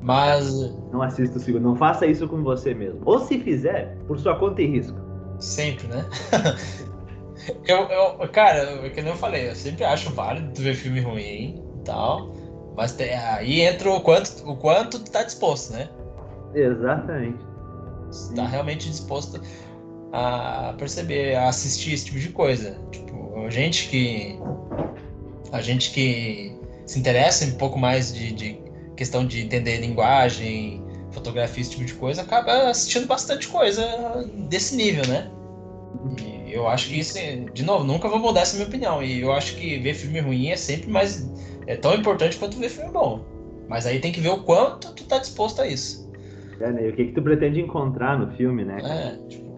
Mas. 0.00 0.52
Não 0.92 1.02
assista 1.02 1.38
o 1.38 1.40
segundo, 1.40 1.62
não 1.62 1.76
faça 1.76 2.06
isso 2.06 2.28
com 2.28 2.42
você 2.42 2.74
mesmo. 2.74 3.00
Ou 3.04 3.20
se 3.20 3.38
fizer, 3.38 3.96
por 4.06 4.18
sua 4.18 4.36
conta 4.36 4.62
e 4.62 4.66
risco. 4.66 4.98
Sempre, 5.38 5.88
né? 5.88 6.04
eu, 7.66 7.78
eu, 7.88 8.28
cara, 8.28 8.88
que 8.90 9.00
nem 9.00 9.12
eu 9.12 9.16
falei, 9.16 9.48
eu 9.48 9.54
sempre 9.54 9.84
acho 9.84 10.12
válido 10.12 10.60
ver 10.60 10.74
filme 10.74 11.00
ruim 11.00 11.62
e 11.80 11.84
tal. 11.84 12.32
Mas 12.76 12.92
tem, 12.92 13.14
aí 13.14 13.60
entra 13.60 13.90
o 13.90 14.00
quanto, 14.00 14.48
o 14.48 14.56
quanto 14.56 14.98
tu 14.98 15.10
tá 15.10 15.22
disposto, 15.22 15.72
né? 15.72 15.88
Exatamente. 16.54 17.38
Você 18.10 18.34
tá 18.34 18.46
realmente 18.46 18.88
disposto 18.88 19.40
a 20.12 20.74
perceber, 20.78 21.34
a 21.34 21.48
assistir 21.48 21.94
esse 21.94 22.06
tipo 22.06 22.18
de 22.18 22.28
coisa. 22.30 22.78
Tipo, 22.90 23.48
gente 23.50 23.88
que. 23.88 24.38
A 25.52 25.60
gente 25.60 25.90
que 25.92 26.56
se 26.86 26.98
interessa 26.98 27.44
um 27.44 27.56
pouco 27.58 27.78
mais 27.78 28.12
de, 28.12 28.32
de 28.32 28.58
questão 28.96 29.24
de 29.24 29.42
entender 29.42 29.78
linguagem, 29.78 30.82
fotografia, 31.10 31.60
esse 31.60 31.70
tipo 31.70 31.84
de 31.84 31.94
coisa, 31.94 32.22
acaba 32.22 32.70
assistindo 32.70 33.06
bastante 33.06 33.46
coisa 33.48 33.84
desse 34.48 34.74
nível, 34.74 35.06
né? 35.06 35.30
E 36.46 36.52
eu 36.52 36.66
acho 36.68 36.88
que 36.88 36.98
isso, 36.98 37.18
de 37.52 37.62
novo, 37.62 37.84
nunca 37.84 38.08
vou 38.08 38.18
mudar 38.18 38.40
essa 38.40 38.56
minha 38.56 38.68
opinião. 38.68 39.02
E 39.02 39.20
eu 39.20 39.32
acho 39.32 39.56
que 39.56 39.78
ver 39.78 39.94
filme 39.94 40.20
ruim 40.20 40.48
é 40.48 40.56
sempre 40.56 40.90
mais. 40.90 41.30
é 41.66 41.76
tão 41.76 41.94
importante 41.94 42.38
quanto 42.38 42.58
ver 42.58 42.70
filme 42.70 42.90
bom. 42.90 43.24
Mas 43.68 43.86
aí 43.86 44.00
tem 44.00 44.12
que 44.12 44.20
ver 44.20 44.30
o 44.30 44.42
quanto 44.42 44.92
tu 44.94 45.04
tá 45.04 45.18
disposto 45.18 45.62
a 45.62 45.66
isso. 45.66 46.10
É, 46.60 46.70
né? 46.72 46.86
E 46.86 46.90
o 46.90 46.92
que, 46.94 47.06
que 47.06 47.12
tu 47.12 47.22
pretende 47.22 47.60
encontrar 47.60 48.18
no 48.18 48.30
filme, 48.36 48.64
né? 48.64 48.78
É, 48.82 49.28
tipo, 49.28 49.52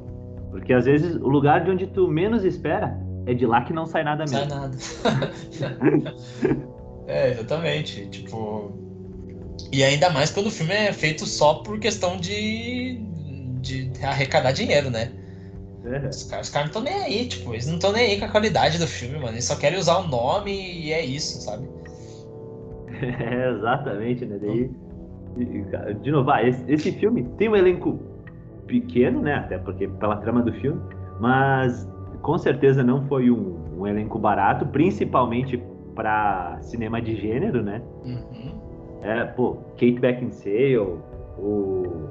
porque 0.51 0.73
às 0.73 0.85
vezes 0.85 1.17
o 1.17 1.29
lugar 1.29 1.65
de 1.65 1.71
onde 1.71 1.87
tu 1.87 2.07
menos 2.09 2.45
espera 2.45 2.97
é 3.27 3.35
de 3.35 3.47
lá 3.47 3.63
que 3.63 3.73
não 3.73 3.87
sai 3.87 4.05
nada 4.05 4.25
mesmo. 4.25 4.39
Sai 4.39 4.49
nada. 4.49 4.77
é, 7.07 7.31
exatamente. 7.31 8.07
Tipo. 8.09 8.73
E 9.73 9.83
ainda 9.83 10.11
mais 10.11 10.31
quando 10.31 10.49
o 10.49 10.51
filme 10.51 10.73
é 10.73 10.93
feito 10.93 11.27
só 11.27 11.55
por 11.55 11.79
questão 11.79 12.17
de, 12.17 12.99
de 13.61 13.91
arrecadar 14.03 14.53
dinheiro, 14.53 14.91
né? 14.91 15.13
Os 16.09 16.25
caras, 16.25 16.49
cara 16.49 16.65
não 16.65 16.69
estão 16.69 16.83
nem 16.83 16.95
aí, 16.95 17.27
tipo, 17.27 17.53
eles 17.53 17.67
não 17.67 17.75
estão 17.75 17.93
nem 17.93 18.07
aí 18.07 18.19
com 18.19 18.25
a 18.25 18.29
qualidade 18.29 18.79
do 18.79 18.87
filme, 18.87 19.17
mano. 19.17 19.33
Eles 19.33 19.45
só 19.45 19.55
querem 19.55 19.79
usar 19.79 19.99
o 19.99 20.09
nome 20.09 20.51
e 20.51 20.93
é 20.93 21.05
isso, 21.05 21.41
sabe? 21.41 21.69
É, 22.95 23.51
exatamente, 23.51 24.25
né? 24.25 24.39
Daí, 24.41 24.71
de 26.01 26.13
novo, 26.13 26.31
ah, 26.31 26.43
esse, 26.43 26.65
esse 26.69 26.93
filme 26.93 27.25
tem 27.37 27.49
um 27.49 27.57
elenco 27.57 27.99
pequeno, 28.69 29.21
né? 29.21 29.35
Até 29.35 29.59
porque 29.59 29.89
pela 29.89 30.17
trama 30.19 30.43
do 30.43 30.53
filme, 30.53 30.81
mas 31.21 31.89
com 32.25 32.39
certeza 32.39 32.83
não 32.83 33.03
foi 33.03 33.31
um, 33.31 33.55
um 33.79 33.87
elenco 33.87 34.19
barato, 34.19 34.65
principalmente 34.67 35.63
para 35.95 36.57
cinema 36.63 37.01
de 37.01 37.15
gênero, 37.15 37.63
né? 37.63 37.83
Uhum. 38.03 38.51
É, 39.03 39.25
pô, 39.25 39.59
Kate 39.73 40.01
Beckinsale, 40.01 40.79
o, 40.79 42.09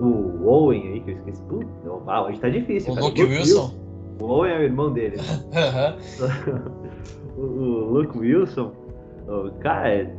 o 0.00 0.42
Owen 0.42 0.88
aí, 0.88 1.00
que 1.00 1.10
eu 1.10 1.14
esqueci. 1.16 1.42
Pô, 1.42 1.60
ah, 2.06 2.22
hoje 2.22 2.40
tá 2.40 2.48
difícil. 2.48 2.94
O 2.94 2.96
cara. 2.96 3.08
Luke 3.08 3.22
Wilson. 3.22 3.74
O 4.22 4.24
Owen 4.24 4.52
é 4.54 4.58
o 4.58 4.62
irmão 4.62 4.90
dele. 4.90 5.16
Né? 5.18 5.96
o, 7.36 7.42
o 7.42 7.92
Luke 7.92 8.18
Wilson, 8.18 8.72
o, 9.28 9.50
cara, 9.60 9.90
é 9.90 10.10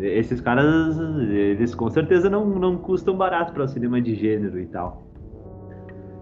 esses 0.00 0.40
caras, 0.40 0.98
eles 1.30 1.74
com 1.74 1.90
certeza 1.90 2.30
não, 2.30 2.46
não 2.46 2.78
custam 2.78 3.14
barato 3.14 3.52
para 3.52 3.64
o 3.64 3.68
cinema 3.68 4.00
de 4.00 4.14
gênero 4.14 4.58
e 4.58 4.66
tal. 4.66 5.06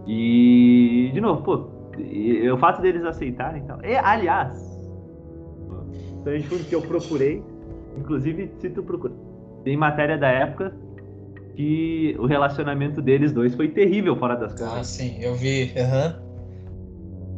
E, 0.07 1.11
de 1.15 1.21
novo, 1.21 1.43
pô, 1.43 1.74
e, 1.99 2.51
o 2.51 2.59
fato 2.59 2.81
deles 2.83 3.05
aceitarem 3.05 3.63
e 3.63 3.67
tal. 3.67 3.79
E, 3.85 3.97
aliás, 3.97 4.75
de 6.33 6.43
Fundo 6.45 6.65
que 6.65 6.75
eu 6.75 6.83
procurei. 6.83 7.43
Inclusive, 7.99 8.51
se 8.59 8.71
tu 8.71 8.83
procura. 8.83 9.13
Tem 9.63 9.77
matéria 9.77 10.19
da 10.19 10.29
época 10.29 10.75
que 11.55 12.17
o 12.19 12.27
relacionamento 12.27 13.01
deles 13.01 13.33
dois 13.33 13.55
foi 13.55 13.69
terrível 13.69 14.17
fora 14.17 14.35
das 14.35 14.55
câmeras. 14.55 14.81
Ah, 14.81 14.85
sim, 14.85 15.17
eu 15.21 15.35
vi. 15.35 15.73
Uhum. 15.77 16.25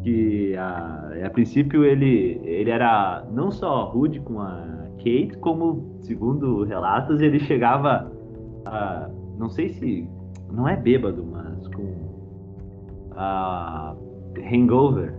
Que 0.03 0.57
a, 0.57 1.27
a 1.27 1.31
princípio 1.31 1.85
ele, 1.85 2.41
ele 2.45 2.71
era 2.71 3.25
não 3.31 3.51
só 3.51 3.85
rude 3.85 4.21
com 4.21 4.41
a 4.41 4.65
Kate, 4.99 5.37
como, 5.41 5.99
segundo 6.01 6.65
relatos, 6.65 7.21
ele 7.21 7.39
chegava 7.41 8.11
a. 8.65 9.11
Não 9.37 9.49
sei 9.49 9.69
se. 9.71 10.09
Não 10.51 10.67
é 10.67 10.77
bêbado, 10.77 11.25
mas 11.25 11.69
com. 11.69 13.13
A. 13.13 13.95
Hangover. 14.41 15.15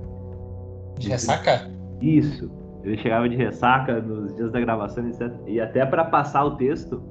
De 1.00 1.10
ressaca? 1.10 1.70
Isso. 2.02 2.52
Ele 2.84 2.98
chegava 2.98 3.28
de 3.28 3.36
ressaca 3.36 4.00
nos 4.02 4.36
dias 4.36 4.52
da 4.52 4.60
gravação, 4.60 5.08
etc. 5.08 5.32
E 5.46 5.60
até 5.60 5.86
para 5.86 6.06
passar 6.06 6.46
o 6.46 6.56
texto, 6.56 7.02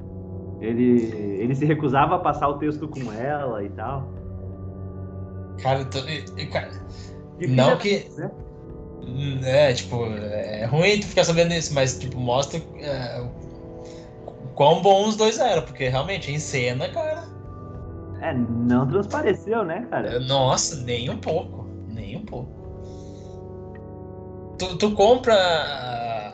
ele, 0.60 1.12
ele 1.40 1.54
se 1.54 1.64
recusava 1.64 2.16
a 2.16 2.18
passar 2.18 2.48
o 2.48 2.58
texto 2.58 2.88
com 2.88 3.12
ela 3.12 3.62
e 3.62 3.68
tal. 3.70 4.08
Cara, 5.62 5.84
tô, 5.84 5.98
cara 6.50 6.70
não 7.48 7.76
que. 7.76 8.06
Né? 8.16 8.30
É, 9.44 9.72
tipo, 9.72 10.06
é 10.06 10.64
ruim 10.64 11.00
tu 11.00 11.06
ficar 11.06 11.24
sabendo 11.24 11.52
isso, 11.52 11.74
mas 11.74 11.98
tipo, 11.98 12.18
mostra 12.18 12.60
é, 12.78 13.24
quão 14.54 14.82
bons 14.82 15.10
os 15.10 15.16
dois 15.16 15.38
eram, 15.38 15.62
porque 15.62 15.88
realmente 15.88 16.32
em 16.32 16.38
cena, 16.38 16.88
cara. 16.88 17.24
É, 18.20 18.32
não 18.34 18.86
transpareceu, 18.86 19.64
né, 19.64 19.86
cara? 19.90 20.18
Nossa, 20.20 20.76
nem 20.82 21.10
um 21.10 21.18
pouco. 21.18 21.65
Tu, 24.58 24.78
tu 24.78 24.92
compra 24.92 25.34
a, 25.34 26.32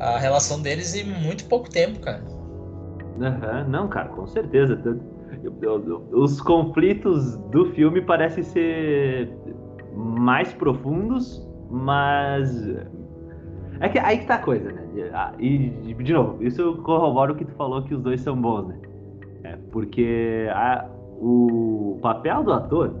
a 0.00 0.18
relação 0.18 0.60
deles 0.60 0.94
em 0.94 1.04
muito 1.04 1.44
pouco 1.46 1.70
tempo, 1.70 2.00
cara. 2.00 2.22
Uhum, 3.18 3.68
não, 3.68 3.88
cara, 3.88 4.08
com 4.08 4.26
certeza. 4.26 4.80
Os 6.12 6.40
conflitos 6.40 7.36
do 7.50 7.66
filme 7.72 8.00
parecem 8.00 8.42
ser 8.42 9.32
mais 9.94 10.52
profundos, 10.52 11.46
mas. 11.70 12.68
É 13.80 13.88
que 13.88 13.98
aí 13.98 14.18
que 14.18 14.26
tá 14.26 14.36
a 14.36 14.38
coisa, 14.38 14.72
né? 14.72 14.88
E, 15.38 15.94
de 15.94 16.12
novo, 16.12 16.42
isso 16.42 16.74
corrobora 16.82 17.32
o 17.32 17.36
que 17.36 17.44
tu 17.44 17.52
falou 17.52 17.82
que 17.82 17.94
os 17.94 18.02
dois 18.02 18.20
são 18.20 18.40
bons, 18.40 18.68
né? 18.68 18.78
É, 19.44 19.56
porque 19.70 20.48
a, 20.50 20.84
o 21.20 21.98
papel 22.02 22.42
do 22.42 22.52
ator 22.52 22.94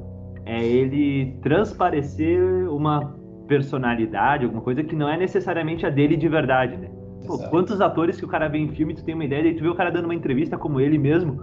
é 0.44 0.64
ele 0.64 1.38
transparecer 1.42 2.40
uma 2.70 3.16
personalidade, 3.46 4.44
alguma 4.44 4.62
coisa 4.62 4.82
que 4.82 4.94
não 4.94 5.08
é 5.08 5.16
necessariamente 5.16 5.86
a 5.86 5.90
dele 5.90 6.16
de 6.16 6.28
verdade, 6.28 6.76
né? 6.76 6.90
Pô, 7.26 7.38
quantos 7.50 7.80
atores 7.80 8.18
que 8.18 8.24
o 8.24 8.28
cara 8.28 8.48
vê 8.48 8.58
em 8.58 8.68
filme, 8.68 8.94
tu 8.94 9.04
tem 9.04 9.14
uma 9.14 9.24
ideia, 9.24 9.48
e 9.48 9.54
tu 9.54 9.62
vê 9.62 9.68
o 9.68 9.74
cara 9.74 9.90
dando 9.90 10.04
uma 10.04 10.14
entrevista 10.14 10.56
como 10.56 10.80
ele 10.80 10.98
mesmo, 10.98 11.40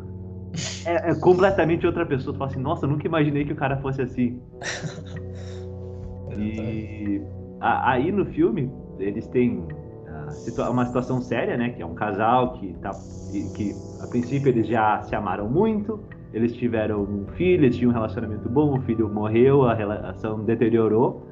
é, 0.85 1.11
é 1.11 1.15
completamente 1.15 1.85
outra 1.85 2.05
pessoa. 2.05 2.33
Tu 2.33 2.37
fala 2.37 2.51
assim, 2.51 2.61
nossa, 2.61 2.87
nunca 2.87 3.05
imaginei 3.05 3.45
que 3.45 3.53
o 3.53 3.55
cara 3.55 3.77
fosse 3.77 4.01
assim. 4.01 4.41
e 6.37 7.21
a, 7.59 7.91
aí 7.91 8.11
no 8.11 8.25
filme, 8.25 8.71
eles 8.99 9.27
têm 9.27 9.67
uma 10.69 10.85
situação 10.85 11.21
séria, 11.21 11.57
né? 11.57 11.69
Que 11.69 11.81
é 11.81 11.85
um 11.85 11.95
casal 11.95 12.53
que 12.53 12.73
tá. 12.75 12.91
que 13.55 13.75
a 14.01 14.07
princípio 14.07 14.49
eles 14.49 14.67
já 14.67 15.01
se 15.03 15.15
amaram 15.15 15.49
muito, 15.49 15.99
eles 16.35 16.53
tiveram 16.53 17.01
um 17.01 17.25
filho, 17.37 17.63
eles 17.63 17.77
tinham 17.77 17.91
um 17.91 17.93
relacionamento 17.93 18.49
bom, 18.49 18.77
o 18.77 18.81
filho 18.81 19.07
morreu, 19.07 19.63
a 19.63 19.73
relação 19.73 20.43
deteriorou. 20.43 21.25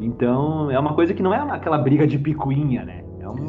Então 0.00 0.70
é 0.70 0.78
uma 0.78 0.94
coisa 0.94 1.12
que 1.12 1.22
não 1.22 1.34
é 1.34 1.38
aquela 1.38 1.76
briga 1.76 2.06
de 2.06 2.18
picuinha, 2.18 2.82
né? 2.82 3.04
É 3.20 3.28
um, 3.28 3.46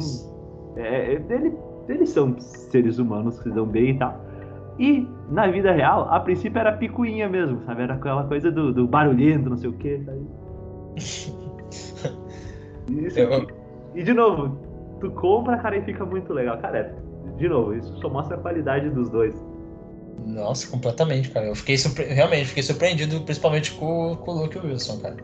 é, 0.76 1.14
é, 1.14 1.22
ele, 1.30 1.54
eles 1.88 2.10
são 2.10 2.38
seres 2.38 2.98
humanos 2.98 3.40
que 3.40 3.48
dão 3.48 3.64
bem 3.64 3.92
e 3.92 3.98
tal. 3.98 4.20
E, 4.78 5.08
na 5.30 5.46
vida 5.46 5.72
real, 5.72 6.06
a 6.10 6.20
princípio 6.20 6.60
era 6.60 6.72
picuinha 6.72 7.26
mesmo, 7.26 7.62
sabe? 7.64 7.82
Era 7.82 7.94
aquela 7.94 8.24
coisa 8.24 8.50
do, 8.50 8.70
do 8.70 8.86
barulhento, 8.86 9.48
não 9.48 9.56
sei 9.56 9.70
o 9.70 9.72
quê, 9.72 10.02
sabe? 10.04 10.20
Isso, 12.90 13.18
Eu... 13.18 13.46
E, 13.94 14.02
de 14.02 14.12
novo, 14.12 14.58
tu 15.00 15.10
compra, 15.12 15.56
cara, 15.56 15.78
e 15.78 15.82
fica 15.82 16.04
muito 16.04 16.34
legal. 16.34 16.58
Cara, 16.58 16.78
é, 16.78 16.94
de 17.38 17.48
novo, 17.48 17.74
isso 17.74 17.96
só 17.98 18.10
mostra 18.10 18.36
a 18.36 18.40
qualidade 18.40 18.90
dos 18.90 19.08
dois. 19.08 19.34
Nossa, 20.26 20.66
completamente, 20.68 21.30
cara. 21.30 21.46
Eu 21.46 21.54
fiquei 21.54 21.76
realmente 22.08 22.46
fiquei 22.46 22.62
surpreendido, 22.62 23.20
principalmente 23.22 23.72
com, 23.72 24.16
com 24.16 24.30
o 24.30 24.42
Luke 24.42 24.58
Wilson, 24.58 24.98
cara. 24.98 25.16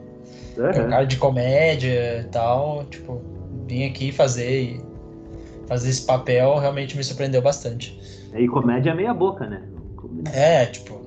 Uhum. 0.57 0.67
É 0.67 0.87
um 0.87 0.91
cara 0.91 1.05
de 1.05 1.17
comédia 1.17 2.21
e 2.21 2.25
tal, 2.31 2.85
tipo, 2.85 3.21
vim 3.67 3.85
aqui 3.85 4.13
fazer 4.13 4.63
e 4.63 4.81
fazer 5.67 5.91
esse 5.91 6.03
papel 6.03 6.59
realmente 6.59 6.97
me 6.97 7.03
surpreendeu 7.03 7.43
bastante. 7.43 7.99
E 8.35 8.47
comédia 8.49 8.91
é 8.91 8.95
meia 8.95 9.15
boca, 9.15 9.47
né? 9.47 9.63
É, 10.33 10.67
tipo. 10.67 11.03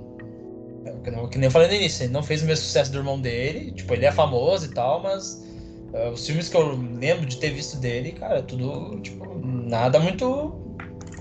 É 0.86 1.28
que 1.28 1.38
nem 1.38 1.46
eu 1.46 1.52
falei 1.52 1.68
no 1.68 1.74
início, 1.76 2.04
ele 2.04 2.14
não 2.14 2.24
fez 2.24 2.42
o 2.42 2.46
mesmo 2.46 2.66
sucesso 2.66 2.92
do 2.92 2.98
irmão 2.98 3.20
dele. 3.20 3.72
Tipo, 3.72 3.94
ele 3.94 4.06
é 4.06 4.12
famoso 4.12 4.66
e 4.66 4.70
tal, 4.70 5.02
mas 5.02 5.46
uh, 5.94 6.10
os 6.12 6.26
filmes 6.26 6.50
que 6.50 6.58
eu 6.58 6.76
lembro 6.76 7.26
de 7.26 7.38
ter 7.38 7.52
visto 7.52 7.78
dele, 7.78 8.12
cara, 8.12 8.42
tudo, 8.42 9.00
tipo, 9.00 9.40
nada 9.46 10.00
muito 10.00 10.54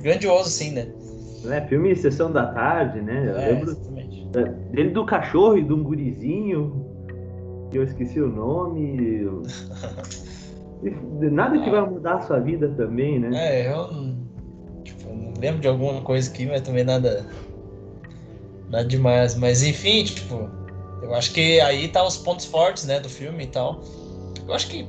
grandioso, 0.00 0.48
assim, 0.48 0.72
né? 0.72 0.88
É, 1.50 1.60
filme 1.62 1.94
Sessão 1.94 2.30
da 2.32 2.46
Tarde, 2.46 3.00
né? 3.00 3.30
Eu 3.30 3.38
é, 3.38 3.48
lembro 3.52 3.70
exatamente. 3.70 4.26
dele 4.70 4.90
do 4.90 5.04
cachorro 5.04 5.58
e 5.58 5.64
de 5.64 5.72
um 5.72 5.82
gurizinho, 5.82 6.86
que 7.70 7.78
eu 7.78 7.84
esqueci 7.84 8.20
o 8.20 8.28
nome. 8.28 9.26
Nada 11.30 11.58
que 11.58 11.70
vai 11.70 11.80
mudar 11.88 12.16
a 12.16 12.20
sua 12.20 12.38
vida 12.38 12.68
também, 12.76 13.18
né? 13.18 13.30
É, 13.32 13.72
eu 13.72 13.88
tipo, 14.84 15.08
lembro 15.40 15.60
de 15.60 15.68
alguma 15.68 16.00
coisa 16.02 16.30
aqui, 16.30 16.46
mas 16.46 16.62
também 16.62 16.84
nada. 16.84 17.24
Nada 18.68 18.84
demais. 18.84 19.34
Mas 19.34 19.62
enfim, 19.62 20.04
tipo, 20.04 20.50
eu 21.02 21.14
acho 21.14 21.32
que 21.32 21.60
aí 21.60 21.88
tá 21.88 22.04
os 22.04 22.16
pontos 22.16 22.46
fortes, 22.46 22.84
né, 22.84 23.00
do 23.00 23.08
filme 23.08 23.44
e 23.44 23.46
tal. 23.48 23.82
Eu 24.46 24.54
acho 24.54 24.68
que. 24.68 24.86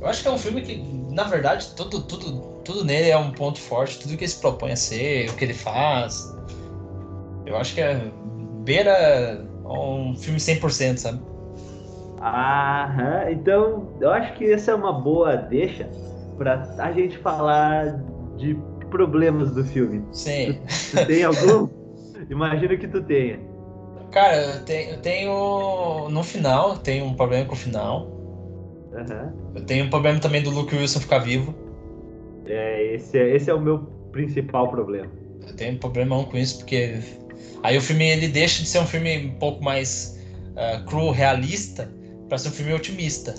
Eu 0.00 0.06
acho 0.06 0.22
que 0.22 0.28
é 0.28 0.30
um 0.30 0.38
filme 0.38 0.62
que, 0.62 0.76
na 1.10 1.24
verdade, 1.24 1.74
tudo, 1.74 2.02
tudo, 2.02 2.55
tudo 2.66 2.84
nele 2.84 3.10
é 3.10 3.16
um 3.16 3.30
ponto 3.30 3.60
forte, 3.60 4.00
tudo 4.00 4.16
que 4.16 4.24
ele 4.24 4.30
se 4.30 4.40
propõe 4.40 4.72
a 4.72 4.76
ser, 4.76 5.30
o 5.30 5.34
que 5.34 5.44
ele 5.44 5.54
faz. 5.54 6.36
Eu 7.46 7.56
acho 7.56 7.74
que 7.74 7.80
é 7.80 8.10
beira 8.64 9.46
um 9.64 10.16
filme 10.16 10.40
100%, 10.40 10.98
sabe? 10.98 11.20
Aham, 12.20 13.30
então 13.30 13.92
eu 14.00 14.10
acho 14.10 14.34
que 14.34 14.50
essa 14.50 14.72
é 14.72 14.74
uma 14.74 14.92
boa 14.92 15.36
deixa 15.36 15.88
para 16.36 16.74
a 16.78 16.90
gente 16.92 17.16
falar 17.18 18.02
de 18.36 18.58
problemas 18.90 19.52
do 19.52 19.64
filme. 19.64 20.04
Sim. 20.12 20.58
Tu, 20.90 20.96
tu 20.96 21.06
tem 21.06 21.22
algum? 21.22 21.68
Imagino 22.28 22.76
que 22.76 22.88
tu 22.88 23.02
tenha. 23.02 23.38
Cara, 24.10 24.36
eu 24.36 24.64
tenho, 24.64 24.90
eu 24.90 24.98
tenho 24.98 26.08
no 26.08 26.22
final, 26.24 26.78
tenho 26.78 27.04
um 27.04 27.14
problema 27.14 27.44
com 27.46 27.54
o 27.54 27.58
final. 27.58 28.06
Uhum. 28.92 29.52
Eu 29.54 29.64
tenho 29.64 29.84
um 29.84 29.90
problema 29.90 30.18
também 30.18 30.42
do 30.42 30.50
Luke 30.50 30.74
Wilson 30.74 31.00
ficar 31.00 31.18
vivo. 31.18 31.54
É, 32.46 32.94
esse 32.94 33.18
é, 33.18 33.34
esse 33.34 33.50
é 33.50 33.54
o 33.54 33.60
meu 33.60 33.78
principal 34.12 34.70
problema. 34.70 35.10
Eu 35.46 35.54
tenho 35.56 35.74
um 35.74 35.78
problemão 35.78 36.24
com 36.24 36.36
isso, 36.36 36.58
porque 36.58 36.98
aí 37.62 37.76
o 37.76 37.80
filme 37.80 38.08
ele 38.08 38.28
deixa 38.28 38.62
de 38.62 38.68
ser 38.68 38.78
um 38.78 38.86
filme 38.86 39.26
um 39.26 39.38
pouco 39.38 39.62
mais 39.62 40.18
uh, 40.52 40.84
cru, 40.86 41.10
realista, 41.10 41.90
para 42.28 42.38
ser 42.38 42.48
um 42.48 42.52
filme 42.52 42.72
otimista. 42.72 43.34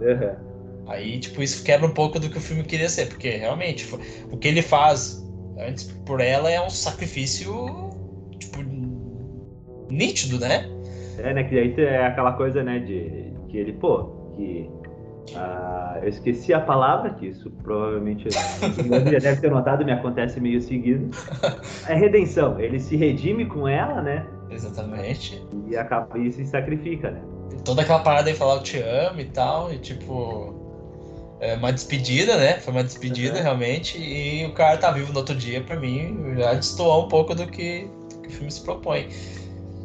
Uhum. 0.00 0.46
Aí, 0.88 1.18
tipo, 1.18 1.42
isso 1.42 1.64
quebra 1.64 1.86
um 1.86 1.92
pouco 1.92 2.20
do 2.20 2.30
que 2.30 2.38
o 2.38 2.40
filme 2.40 2.62
queria 2.62 2.88
ser, 2.88 3.08
porque 3.08 3.30
realmente 3.30 3.86
o 4.30 4.36
que 4.36 4.48
ele 4.48 4.62
faz 4.62 5.26
antes 5.58 5.84
por 6.04 6.20
ela 6.20 6.50
é 6.50 6.60
um 6.60 6.70
sacrifício, 6.70 7.50
tipo, 8.38 8.58
nítido, 9.90 10.38
né? 10.38 10.68
É, 11.18 11.32
né? 11.34 11.44
Que 11.44 11.58
aí 11.58 11.74
é 11.78 12.06
aquela 12.06 12.32
coisa, 12.32 12.62
né, 12.62 12.78
de 12.78 13.32
que 13.48 13.56
ele, 13.58 13.72
pô, 13.72 14.04
que. 14.36 14.70
Uh, 15.34 15.98
eu 16.02 16.08
esqueci 16.08 16.54
a 16.54 16.60
palavra, 16.60 17.10
que 17.10 17.26
isso 17.26 17.50
provavelmente 17.62 18.28
já 18.30 19.18
deve 19.18 19.40
ter 19.40 19.50
notado, 19.50 19.84
me 19.84 19.92
acontece 19.92 20.40
meio 20.40 20.60
seguido. 20.60 21.10
É 21.88 21.94
redenção. 21.94 22.60
Ele 22.60 22.78
se 22.78 22.96
redime 22.96 23.46
com 23.46 23.66
ela, 23.66 24.00
né? 24.00 24.26
Exatamente. 24.50 25.44
E 25.68 25.76
acaba 25.76 26.18
e 26.18 26.30
se 26.30 26.44
sacrifica, 26.46 27.10
né? 27.10 27.20
Toda 27.64 27.82
aquela 27.82 27.98
parada 28.00 28.30
de 28.30 28.38
falar 28.38 28.56
eu 28.56 28.62
te 28.62 28.78
amo 28.78 29.20
e 29.20 29.24
tal, 29.26 29.72
e 29.72 29.78
tipo. 29.78 30.54
É 31.38 31.54
uma 31.54 31.70
despedida, 31.70 32.34
né? 32.36 32.54
Foi 32.60 32.72
uma 32.72 32.82
despedida 32.82 33.36
uhum. 33.36 33.42
realmente, 33.42 33.98
e 33.98 34.46
o 34.46 34.54
cara 34.54 34.78
tá 34.78 34.90
vivo 34.90 35.12
no 35.12 35.18
outro 35.18 35.34
dia, 35.34 35.60
pra 35.60 35.78
mim, 35.78 36.34
já 36.38 36.54
destoou 36.54 37.04
um 37.04 37.08
pouco 37.08 37.34
do 37.34 37.46
que, 37.46 37.90
do 38.08 38.20
que 38.22 38.28
o 38.28 38.30
filme 38.30 38.50
se 38.50 38.62
propõe. 38.62 39.08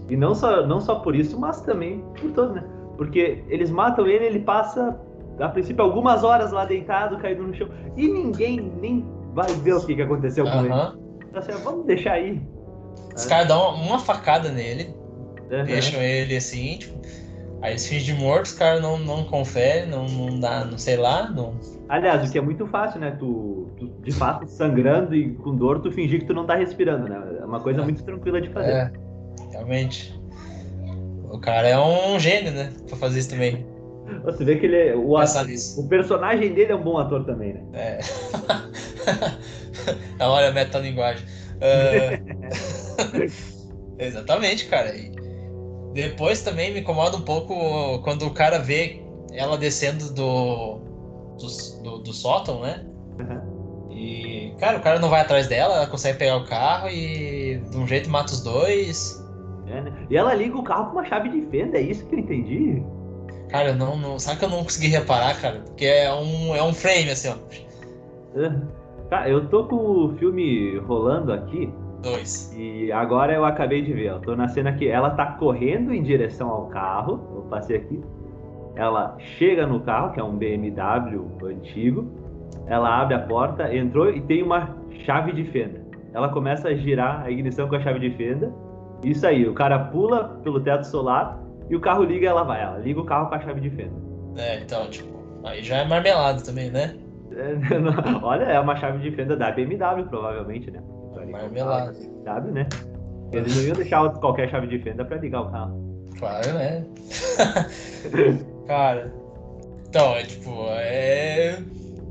E 0.07 0.15
não 0.15 0.33
só, 0.33 0.65
não 0.65 0.79
só 0.79 0.95
por 0.95 1.13
isso, 1.13 1.37
mas 1.37 1.59
também 1.61 2.01
por 2.21 2.31
todo, 2.31 2.53
né? 2.53 2.63
Porque 2.95 3.43
eles 3.49 3.69
matam 3.69 4.07
ele, 4.07 4.25
ele 4.25 4.39
passa, 4.39 4.97
a 5.41 5.49
princípio, 5.49 5.83
algumas 5.83 6.23
horas 6.23 6.51
lá 6.51 6.65
deitado, 6.65 7.17
caído 7.17 7.43
no 7.43 7.53
chão, 7.53 7.67
e 7.97 8.07
ninguém 8.07 8.59
nem 8.79 9.05
vai 9.33 9.51
ver 9.55 9.73
o 9.73 9.85
que, 9.85 9.95
que 9.95 10.01
aconteceu 10.01 10.45
com 10.45 10.51
uhum. 10.51 10.65
ele. 10.65 10.73
Então, 11.29 11.39
assim, 11.39 11.51
vamos 11.63 11.85
deixar 11.85 12.13
aí. 12.13 12.41
Os 13.15 13.25
caras 13.25 13.47
dão 13.47 13.75
uma 13.75 13.99
facada 13.99 14.49
nele, 14.49 14.93
uhum. 15.51 15.65
deixam 15.65 16.01
ele 16.01 16.35
assim, 16.35 16.77
tipo, 16.77 17.01
Aí 17.61 17.73
eles 17.73 17.87
fingem 17.87 18.15
de 18.15 18.21
morto, 18.21 18.45
os 18.45 18.53
caras 18.53 18.81
não, 18.81 18.97
não 18.97 19.23
conferem, 19.23 19.87
não, 19.87 20.07
não 20.07 20.39
dá, 20.39 20.65
não 20.65 20.79
sei 20.79 20.97
lá, 20.97 21.29
não. 21.29 21.53
Aliás, 21.87 22.27
o 22.27 22.31
que 22.31 22.37
é 22.37 22.41
muito 22.41 22.65
fácil, 22.65 22.99
né? 22.99 23.11
Tu, 23.11 23.69
tu, 23.77 23.87
de 24.01 24.11
fato, 24.11 24.47
sangrando 24.47 25.13
e 25.13 25.35
com 25.35 25.55
dor, 25.55 25.79
tu 25.79 25.91
fingir 25.91 26.21
que 26.21 26.25
tu 26.25 26.33
não 26.33 26.45
tá 26.45 26.55
respirando, 26.55 27.07
né? 27.07 27.21
É 27.39 27.45
uma 27.45 27.59
coisa 27.59 27.83
muito 27.83 28.03
tranquila 28.03 28.41
de 28.41 28.49
fazer. 28.49 28.71
É, 28.71 28.91
realmente. 29.51 30.19
O 31.29 31.37
cara 31.37 31.67
é 31.67 31.79
um 31.79 32.19
gênio, 32.19 32.51
né? 32.51 32.73
Pra 32.87 32.97
fazer 32.97 33.19
isso 33.19 33.29
também. 33.29 33.63
Você 34.23 34.43
vê 34.45 34.57
que 34.57 34.65
ele 34.65 34.89
é, 34.89 34.95
o, 34.95 35.13
o 35.13 35.87
personagem 35.87 36.53
dele 36.53 36.71
é 36.71 36.75
um 36.75 36.83
bom 36.83 36.97
ator 36.97 37.25
também, 37.25 37.53
né? 37.53 37.61
É. 37.73 37.99
Olha 40.23 40.49
a 40.49 40.51
metalinguagem. 40.51 41.25
Uh... 41.57 42.11
Exatamente, 43.97 44.65
cara. 44.65 44.95
E 44.95 45.11
depois 45.93 46.41
também 46.41 46.73
me 46.73 46.79
incomoda 46.79 47.17
um 47.17 47.21
pouco 47.21 47.99
quando 48.03 48.25
o 48.25 48.31
cara 48.31 48.57
vê 48.57 49.01
ela 49.33 49.57
descendo 49.57 50.13
do, 50.13 50.79
do, 51.37 51.83
do, 51.83 51.97
do 51.99 52.13
sótão, 52.13 52.61
né? 52.61 52.85
Uhum. 53.19 53.89
E, 53.91 54.55
cara, 54.57 54.77
o 54.77 54.81
cara 54.81 54.99
não 54.99 55.09
vai 55.09 55.21
atrás 55.21 55.47
dela, 55.47 55.75
ela 55.75 55.87
consegue 55.87 56.17
pegar 56.17 56.37
o 56.37 56.45
carro 56.45 56.89
e 56.89 57.61
de 57.69 57.77
um 57.77 57.85
jeito 57.85 58.09
mata 58.09 58.33
os 58.33 58.41
dois. 58.41 59.23
É, 59.67 59.81
né? 59.81 59.93
E 60.09 60.17
ela 60.17 60.33
liga 60.33 60.57
o 60.57 60.63
carro 60.63 60.87
com 60.87 60.93
uma 60.93 61.05
chave 61.05 61.29
de 61.29 61.41
fenda, 61.49 61.77
é 61.77 61.81
isso 61.81 62.05
que 62.07 62.15
eu 62.15 62.19
entendi. 62.19 62.83
Cara, 63.51 63.69
eu 63.69 63.75
não, 63.75 63.97
não. 63.97 64.17
Sabe 64.17 64.39
que 64.39 64.45
eu 64.45 64.49
não 64.49 64.63
consegui 64.63 64.87
reparar, 64.87 65.39
cara? 65.39 65.59
Porque 65.59 65.85
é 65.85 66.13
um, 66.13 66.55
é 66.55 66.63
um 66.63 66.73
frame, 66.73 67.11
assim, 67.11 67.29
ó. 67.29 67.35
Cara, 69.09 69.29
eu 69.29 69.45
tô 69.49 69.65
com 69.65 69.75
o 69.75 70.15
filme 70.17 70.77
rolando 70.79 71.33
aqui. 71.33 71.71
Dois. 72.01 72.51
E 72.57 72.91
agora 72.93 73.33
eu 73.33 73.43
acabei 73.43 73.81
de 73.81 73.93
ver, 73.93 74.07
eu 74.07 74.19
tô 74.21 74.35
na 74.35 74.47
cena 74.47 74.71
que 74.73 74.87
ela 74.87 75.11
tá 75.11 75.33
correndo 75.33 75.93
em 75.93 76.01
direção 76.01 76.49
ao 76.49 76.67
carro. 76.67 77.21
Eu 77.35 77.41
passei 77.43 77.77
aqui. 77.77 78.01
Ela 78.75 79.17
chega 79.37 79.67
no 79.67 79.81
carro, 79.81 80.13
que 80.13 80.19
é 80.19 80.23
um 80.23 80.37
BMW 80.37 81.27
antigo. 81.43 82.09
Ela 82.67 83.01
abre 83.01 83.15
a 83.15 83.19
porta, 83.19 83.75
entrou 83.75 84.09
e 84.09 84.21
tem 84.21 84.41
uma 84.41 84.77
chave 85.05 85.33
de 85.33 85.43
fenda. 85.51 85.81
Ela 86.13 86.29
começa 86.29 86.69
a 86.69 86.73
girar 86.73 87.23
a 87.23 87.29
ignição 87.29 87.67
com 87.67 87.75
a 87.75 87.81
chave 87.81 87.99
de 87.99 88.15
fenda. 88.15 88.51
Isso 89.03 89.27
aí, 89.27 89.47
o 89.47 89.53
cara 89.53 89.77
pula 89.77 90.39
pelo 90.41 90.59
teto 90.61 90.83
solar 90.83 91.37
e 91.71 91.75
o 91.75 91.79
carro 91.79 92.03
liga 92.03 92.25
e 92.25 92.27
ela 92.27 92.43
vai. 92.43 92.61
Ela 92.61 92.77
liga 92.79 92.99
o 92.99 93.05
carro 93.05 93.29
com 93.29 93.35
a 93.35 93.39
chave 93.39 93.61
de 93.61 93.69
fenda. 93.69 93.93
É, 94.35 94.59
então, 94.59 94.89
tipo, 94.89 95.07
aí 95.45 95.63
já 95.63 95.77
é 95.77 95.85
marmelado 95.85 96.43
também, 96.43 96.69
né? 96.69 96.97
É, 97.31 97.53
não, 97.79 98.23
olha, 98.23 98.43
é 98.43 98.59
uma 98.59 98.75
chave 98.75 98.99
de 98.99 99.15
fenda 99.15 99.37
da 99.37 99.51
BMW, 99.53 100.05
provavelmente, 100.09 100.69
né? 100.69 100.81
Marmelada. 101.31 101.93
BMW, 101.93 102.51
né? 102.51 102.67
Eles 103.31 103.55
não 103.55 103.63
iam 103.63 103.75
deixar 103.75 104.09
qualquer 104.19 104.49
chave 104.49 104.67
de 104.67 104.79
fenda 104.79 105.05
pra 105.05 105.15
ligar 105.17 105.43
o 105.43 105.51
carro. 105.51 106.05
Claro, 106.19 106.53
né? 106.53 106.85
cara. 108.67 109.13
Então, 109.87 110.13
é 110.15 110.23
tipo, 110.23 110.65
é... 110.71 111.57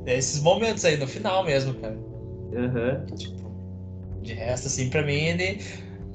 é. 0.06 0.16
esses 0.16 0.42
momentos 0.42 0.86
aí 0.86 0.96
no 0.96 1.06
final 1.06 1.44
mesmo, 1.44 1.74
cara. 1.74 1.94
Uhum. 1.94 3.04
Tipo, 3.14 3.50
de 4.22 4.32
resto, 4.32 4.68
assim, 4.68 4.88
pra 4.88 5.02
mim, 5.02 5.12
ele. 5.12 5.60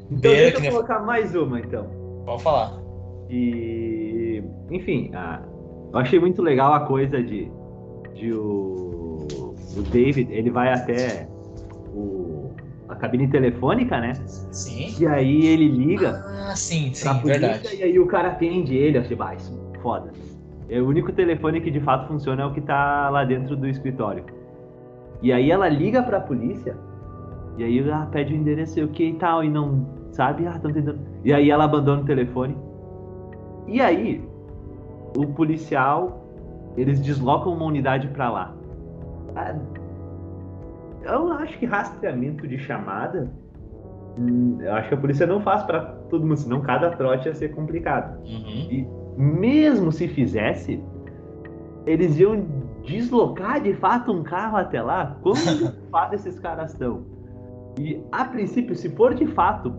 Então 0.09 0.31
Beira, 0.31 0.51
deixa 0.51 0.65
eu 0.65 0.71
colocar 0.71 0.99
mais 1.01 1.35
uma, 1.35 1.59
então. 1.59 1.87
Pode 2.25 2.41
falar. 2.41 2.84
E, 3.29 4.43
enfim, 4.71 5.11
a, 5.13 5.41
eu 5.93 5.99
achei 5.99 6.19
muito 6.19 6.41
legal 6.41 6.73
a 6.73 6.81
coisa 6.81 7.21
de, 7.21 7.51
de 8.13 8.33
o, 8.33 9.27
o 9.77 9.81
David, 9.91 10.31
ele 10.31 10.49
vai 10.49 10.73
até 10.73 11.27
o, 11.93 12.51
a 12.87 12.95
cabine 12.95 13.27
telefônica, 13.27 13.99
né? 13.99 14.13
Sim. 14.51 14.93
E 14.99 15.07
aí 15.07 15.45
ele 15.45 15.67
liga. 15.67 16.23
Ah, 16.27 16.55
sim, 16.55 16.93
sim, 16.93 17.09
verdade. 17.23 17.75
E 17.75 17.83
aí 17.83 17.99
o 17.99 18.05
cara 18.07 18.29
atende 18.29 18.75
ele, 18.75 18.97
eu 18.97 19.01
achei, 19.01 19.17
ah, 19.19 19.35
isso, 19.35 19.59
foda. 19.81 20.11
É 20.69 20.81
o 20.81 20.87
único 20.87 21.11
telefone 21.11 21.61
que 21.61 21.69
de 21.69 21.79
fato 21.79 22.07
funciona 22.07 22.43
é 22.43 22.45
o 22.45 22.53
que 22.53 22.61
tá 22.61 23.09
lá 23.09 23.23
dentro 23.23 23.55
do 23.55 23.67
escritório. 23.67 24.25
E 25.21 25.31
aí 25.31 25.49
ela 25.49 25.69
liga 25.69 26.03
pra 26.03 26.19
polícia, 26.19 26.75
e 27.57 27.63
aí 27.63 27.79
ela 27.79 28.05
pede 28.07 28.33
o 28.33 28.35
endereço 28.35 28.79
e 28.79 28.83
o 28.83 28.87
que 28.89 29.05
e 29.05 29.13
tal, 29.13 29.43
e 29.43 29.49
não 29.49 29.85
sabe, 30.11 30.45
ah, 30.47 30.55
estão 30.55 30.71
tentando. 30.71 30.99
E 31.23 31.33
aí 31.33 31.49
ela 31.49 31.63
abandona 31.63 32.01
o 32.01 32.05
telefone. 32.05 32.55
E 33.67 33.81
aí, 33.81 34.23
o 35.17 35.25
policial, 35.27 36.25
eles 36.77 36.99
deslocam 36.99 37.53
uma 37.53 37.65
unidade 37.65 38.07
para 38.09 38.29
lá. 38.29 38.55
Ah, 39.35 39.55
eu 41.03 41.31
acho 41.33 41.57
que 41.59 41.65
rastreamento 41.65 42.47
de 42.47 42.57
chamada, 42.57 43.31
hum, 44.17 44.57
eu 44.59 44.73
acho 44.73 44.89
que 44.89 44.95
a 44.95 44.97
polícia 44.97 45.27
não 45.27 45.41
faz 45.41 45.63
para 45.63 45.81
todo 46.09 46.25
mundo, 46.25 46.37
senão 46.37 46.61
cada 46.61 46.91
trote 46.91 47.27
ia 47.27 47.35
ser 47.35 47.49
complicado. 47.49 48.19
Uhum. 48.19 48.67
E 48.71 48.87
mesmo 49.17 49.91
se 49.91 50.07
fizesse, 50.07 50.83
eles 51.85 52.17
iam 52.19 52.45
deslocar 52.83 53.61
de 53.61 53.73
fato 53.73 54.11
um 54.11 54.23
carro 54.23 54.57
até 54.57 54.81
lá? 54.81 55.17
Como 55.21 55.35
de 56.09 56.15
esses 56.15 56.39
caras 56.39 56.71
estão? 56.71 57.03
E 57.79 58.01
a 58.11 58.25
princípio, 58.25 58.75
se 58.75 58.89
for 58.89 59.13
de 59.13 59.27
fato 59.27 59.73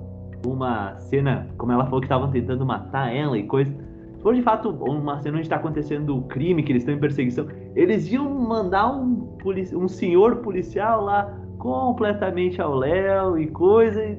uma 0.44 0.98
cena, 1.00 1.48
como 1.56 1.72
ela 1.72 1.84
falou 1.84 2.00
que 2.00 2.06
estavam 2.06 2.30
tentando 2.30 2.64
matar 2.64 3.14
ela 3.14 3.38
e 3.38 3.44
coisa. 3.44 3.70
Se 4.16 4.22
for 4.22 4.34
de 4.34 4.42
fato 4.42 4.70
uma 4.70 5.20
cena 5.20 5.36
onde 5.36 5.46
está 5.46 5.56
acontecendo 5.56 6.16
o 6.16 6.22
crime, 6.22 6.62
que 6.62 6.72
eles 6.72 6.82
estão 6.82 6.94
em 6.94 6.98
perseguição, 6.98 7.46
eles 7.74 8.10
iam 8.10 8.28
mandar 8.28 8.92
um, 8.92 9.36
um 9.74 9.88
senhor 9.88 10.36
policial 10.36 11.04
lá 11.04 11.32
completamente 11.58 12.60
ao 12.60 12.74
léu 12.74 13.38
e 13.38 13.46
coisa, 13.48 14.02
e, 14.04 14.18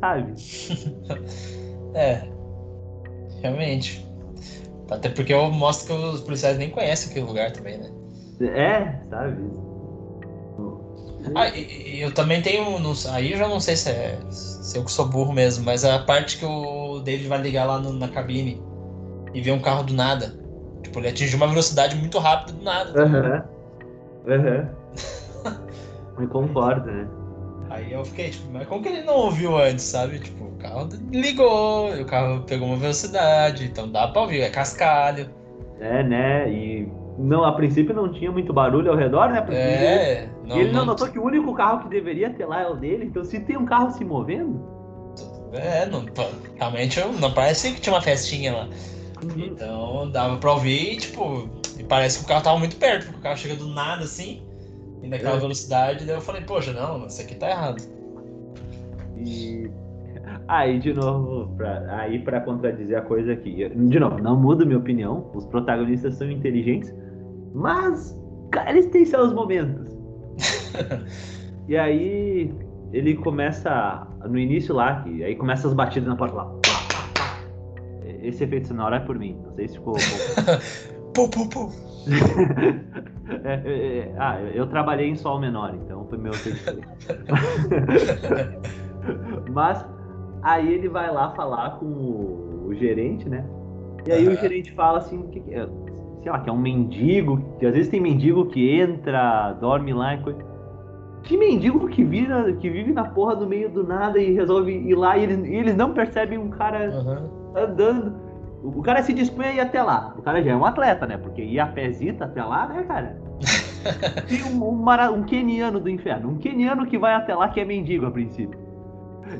sabe? 0.00 0.34
é, 1.94 2.22
realmente. 3.42 4.06
Até 4.90 5.08
porque 5.08 5.32
eu 5.32 5.50
mostro 5.50 5.94
que 5.94 6.00
os 6.00 6.20
policiais 6.20 6.58
nem 6.58 6.70
conhecem 6.70 7.10
aquele 7.10 7.26
lugar 7.26 7.50
também, 7.52 7.78
né? 7.78 7.90
É, 8.40 9.00
sabe? 9.08 9.42
Ah, 11.34 11.48
eu 11.48 12.12
também 12.12 12.40
tenho. 12.42 12.64
aí 13.10 13.32
eu 13.32 13.38
já 13.38 13.48
não 13.48 13.60
sei 13.60 13.76
se 13.76 13.90
é 13.90 14.20
se 14.30 14.76
eu 14.76 14.84
que 14.84 14.90
sou 14.92 15.06
burro 15.06 15.32
mesmo, 15.32 15.64
mas 15.64 15.84
a 15.84 15.98
parte 15.98 16.38
que 16.38 16.44
o 16.44 17.00
David 17.00 17.28
vai 17.28 17.40
ligar 17.40 17.64
lá 17.66 17.78
no, 17.78 17.92
na 17.92 18.08
cabine 18.08 18.60
e 19.32 19.40
vê 19.40 19.50
um 19.52 19.60
carro 19.60 19.84
do 19.84 19.94
nada. 19.94 20.36
Tipo, 20.82 20.98
ele 21.00 21.08
atinge 21.08 21.36
uma 21.36 21.46
velocidade 21.46 21.96
muito 21.96 22.18
rápida 22.18 22.52
do 22.52 22.64
nada. 22.64 23.02
Aham. 23.02 23.44
Uhum. 24.26 24.34
Aham. 24.34 24.68
Uhum. 25.46 25.66
Me 26.18 26.26
concordo, 26.26 26.90
né? 26.90 27.06
Aí 27.68 27.92
eu 27.92 28.04
fiquei, 28.04 28.30
tipo, 28.30 28.50
mas 28.50 28.66
como 28.66 28.82
que 28.82 28.88
ele 28.88 29.02
não 29.02 29.16
ouviu 29.16 29.56
antes, 29.58 29.84
sabe? 29.84 30.18
Tipo, 30.18 30.44
o 30.44 30.52
carro 30.52 30.88
ligou, 31.12 31.92
o 31.92 32.04
carro 32.06 32.42
pegou 32.42 32.68
uma 32.68 32.76
velocidade, 32.76 33.66
então 33.66 33.90
dá 33.90 34.08
pra 34.08 34.22
ouvir, 34.22 34.40
é 34.40 34.48
cascalho. 34.48 35.30
É, 35.78 36.02
né? 36.02 36.50
E 36.50 36.88
não, 37.18 37.44
a 37.44 37.52
princípio 37.52 37.94
não 37.94 38.12
tinha 38.12 38.30
muito 38.30 38.52
barulho 38.52 38.90
ao 38.90 38.96
redor, 38.96 39.28
né? 39.28 39.40
Porque 39.40 39.56
é, 39.56 40.22
ele, 40.22 40.30
não, 40.44 40.56
ele 40.58 40.72
não, 40.72 40.80
não 40.80 40.86
notou 40.86 41.08
que 41.08 41.18
o 41.18 41.24
único 41.24 41.54
carro 41.54 41.80
que 41.80 41.88
deveria 41.88 42.30
ter 42.30 42.46
lá 42.46 42.62
é 42.62 42.68
o 42.68 42.74
dele, 42.74 43.06
então 43.06 43.24
se 43.24 43.40
tem 43.40 43.56
um 43.56 43.64
carro 43.64 43.90
se 43.92 44.04
movendo. 44.04 44.60
É, 45.52 45.86
não, 45.86 46.04
realmente 46.56 47.00
não 47.20 47.32
parece 47.32 47.72
que 47.72 47.80
tinha 47.80 47.94
uma 47.94 48.02
festinha 48.02 48.52
lá. 48.52 48.68
Uhum. 49.22 49.44
Então 49.44 50.10
dava 50.10 50.36
pra 50.36 50.52
ouvir 50.52 50.92
e, 50.92 50.96
tipo, 50.96 51.48
e 51.78 51.84
parece 51.84 52.18
que 52.18 52.24
o 52.24 52.28
carro 52.28 52.44
tava 52.44 52.58
muito 52.58 52.76
perto, 52.76 53.06
porque 53.06 53.18
o 53.18 53.22
carro 53.22 53.36
chega 53.36 53.54
do 53.56 53.68
nada 53.68 54.04
assim, 54.04 54.42
e 55.02 55.08
naquela 55.08 55.36
é. 55.36 55.40
velocidade, 55.40 56.04
daí 56.04 56.16
eu 56.16 56.20
falei, 56.20 56.42
poxa, 56.42 56.72
não, 56.72 57.06
isso 57.06 57.20
aqui 57.22 57.34
tá 57.34 57.48
errado. 57.48 57.82
E 59.16 59.70
Aí, 60.48 60.78
de 60.78 60.92
novo, 60.92 61.52
pra, 61.56 61.84
aí 61.88 62.20
para 62.20 62.40
contradizer 62.40 62.98
a 62.98 63.02
coisa 63.02 63.32
aqui, 63.32 63.68
de 63.68 63.98
novo, 63.98 64.22
não 64.22 64.36
muda 64.36 64.64
minha 64.64 64.78
opinião, 64.78 65.28
os 65.34 65.44
protagonistas 65.46 66.14
são 66.14 66.30
inteligentes, 66.30 66.94
mas 67.52 68.16
cara, 68.52 68.70
eles 68.70 68.86
têm 68.86 69.04
seus 69.04 69.32
momentos. 69.32 69.96
e 71.66 71.76
aí 71.76 72.54
ele 72.92 73.16
começa 73.16 74.06
no 74.28 74.38
início 74.38 74.72
lá, 74.74 75.02
que 75.02 75.24
aí 75.24 75.34
começa 75.34 75.66
as 75.66 75.74
batidas 75.74 76.08
na 76.08 76.14
porta 76.14 76.36
lá. 76.36 76.52
Esse 78.22 78.44
efeito 78.44 78.68
sonoro 78.68 78.94
é 78.94 79.00
por 79.00 79.18
mim, 79.18 79.36
não 79.44 79.52
sei 79.54 79.66
se 79.66 79.74
ficou. 79.74 79.94
pô, 81.12 81.28
pô, 81.28 81.48
pô. 81.48 81.70
é, 83.44 83.62
é, 83.64 83.98
é, 83.98 84.14
ah, 84.16 84.40
eu 84.40 84.66
trabalhei 84.68 85.08
em 85.08 85.16
sol 85.16 85.40
menor, 85.40 85.74
então 85.74 86.06
foi 86.06 86.18
meu 86.18 86.32
efeito. 86.32 86.80
Mas 89.52 89.84
Aí 90.46 90.72
ele 90.72 90.88
vai 90.88 91.10
lá 91.10 91.30
falar 91.32 91.70
com 91.80 91.86
o, 91.86 92.66
o 92.68 92.74
gerente, 92.74 93.28
né? 93.28 93.44
E 94.06 94.12
aí 94.12 94.28
uhum. 94.28 94.34
o 94.34 94.36
gerente 94.36 94.72
fala 94.74 94.98
assim, 94.98 95.26
que, 95.26 95.40
é, 95.52 95.66
sei 96.22 96.30
lá, 96.30 96.38
que 96.38 96.48
é 96.48 96.52
um 96.52 96.58
mendigo, 96.58 97.42
que 97.58 97.66
às 97.66 97.74
vezes 97.74 97.90
tem 97.90 98.00
mendigo 98.00 98.46
que 98.46 98.70
entra, 98.78 99.54
dorme 99.54 99.92
lá 99.92 100.14
e 100.14 100.18
coisa. 100.18 100.38
Que 101.24 101.36
mendigo 101.36 101.88
que, 101.88 102.04
vira, 102.04 102.52
que 102.52 102.70
vive 102.70 102.92
na 102.92 103.06
porra 103.06 103.34
do 103.34 103.44
meio 103.44 103.68
do 103.68 103.82
nada 103.82 104.20
e 104.20 104.34
resolve 104.34 104.70
ir 104.70 104.94
lá 104.94 105.18
e 105.18 105.24
eles, 105.24 105.44
e 105.48 105.54
eles 105.56 105.76
não 105.76 105.92
percebem 105.92 106.38
um 106.38 106.48
cara 106.48 106.90
uhum. 106.90 107.28
andando. 107.56 108.14
O 108.62 108.82
cara 108.82 109.02
se 109.02 109.12
dispõe 109.12 109.46
a 109.46 109.52
ir 109.54 109.60
até 109.60 109.82
lá. 109.82 110.14
O 110.16 110.22
cara 110.22 110.40
já 110.44 110.52
é 110.52 110.56
um 110.56 110.64
atleta, 110.64 111.08
né? 111.08 111.16
Porque 111.16 111.42
ir 111.42 111.58
a 111.58 111.66
pezita 111.66 112.26
até 112.26 112.44
lá, 112.44 112.68
né, 112.68 112.84
cara? 112.84 113.20
Tem 114.28 114.44
um, 114.54 114.62
um, 114.62 115.12
um 115.12 115.22
keniano 115.24 115.80
do 115.80 115.90
inferno. 115.90 116.30
Um 116.30 116.36
keniano 116.36 116.86
que 116.86 116.96
vai 116.96 117.14
até 117.14 117.34
lá 117.34 117.48
que 117.48 117.58
é 117.58 117.64
mendigo 117.64 118.06
a 118.06 118.12
princípio. 118.12 118.64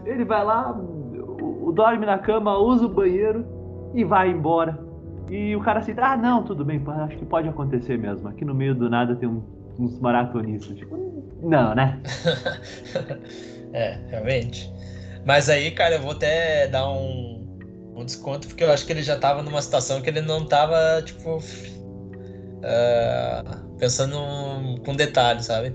Ele 0.04 0.24
vai 0.24 0.44
lá, 0.44 0.76
dorme 1.72 2.06
na 2.06 2.18
cama, 2.18 2.58
usa 2.58 2.86
o 2.86 2.88
banheiro 2.88 3.44
e 3.94 4.04
vai 4.04 4.30
embora. 4.30 4.78
E 5.30 5.56
o 5.56 5.60
cara 5.60 5.80
assim, 5.80 5.94
ah, 5.96 6.16
não, 6.16 6.44
tudo 6.44 6.64
bem, 6.64 6.82
acho 6.86 7.16
que 7.16 7.24
pode 7.24 7.48
acontecer 7.48 7.98
mesmo. 7.98 8.28
Aqui 8.28 8.44
no 8.44 8.54
meio 8.54 8.74
do 8.74 8.88
nada 8.88 9.16
tem 9.16 9.28
um, 9.28 9.42
uns 9.78 9.98
maratonistas. 9.98 10.76
Tipo, 10.76 10.96
não, 11.42 11.74
né? 11.74 12.00
é, 13.72 13.98
realmente. 14.08 14.72
Mas 15.24 15.48
aí, 15.48 15.72
cara, 15.72 15.96
eu 15.96 16.02
vou 16.02 16.12
até 16.12 16.68
dar 16.68 16.88
um, 16.88 17.44
um 17.96 18.04
desconto, 18.04 18.46
porque 18.46 18.62
eu 18.62 18.72
acho 18.72 18.86
que 18.86 18.92
ele 18.92 19.02
já 19.02 19.18
tava 19.18 19.42
numa 19.42 19.60
situação 19.60 20.00
que 20.00 20.08
ele 20.08 20.20
não 20.20 20.46
tava, 20.46 21.02
tipo, 21.02 21.38
uh, 22.58 23.76
pensando 23.78 24.16
com 24.84 24.94
detalhes, 24.94 25.46
sabe? 25.46 25.70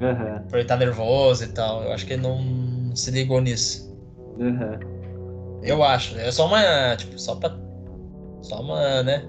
Uhum. 0.00 0.46
Por 0.48 0.58
ele 0.58 0.66
tá 0.66 0.76
nervoso 0.76 1.44
e 1.44 1.48
tal. 1.48 1.82
Eu 1.82 1.92
acho 1.92 2.06
que 2.06 2.14
ele 2.14 2.22
não 2.22 2.96
se 2.96 3.10
ligou 3.10 3.40
nisso. 3.40 3.94
Uhum. 4.38 4.97
Eu 5.62 5.82
acho. 5.82 6.16
É 6.18 6.30
só 6.30 6.46
uma. 6.46 6.96
Tipo, 6.96 7.18
só 7.18 7.34
pra. 7.36 7.56
Só 8.42 8.60
uma, 8.60 9.02
né? 9.02 9.28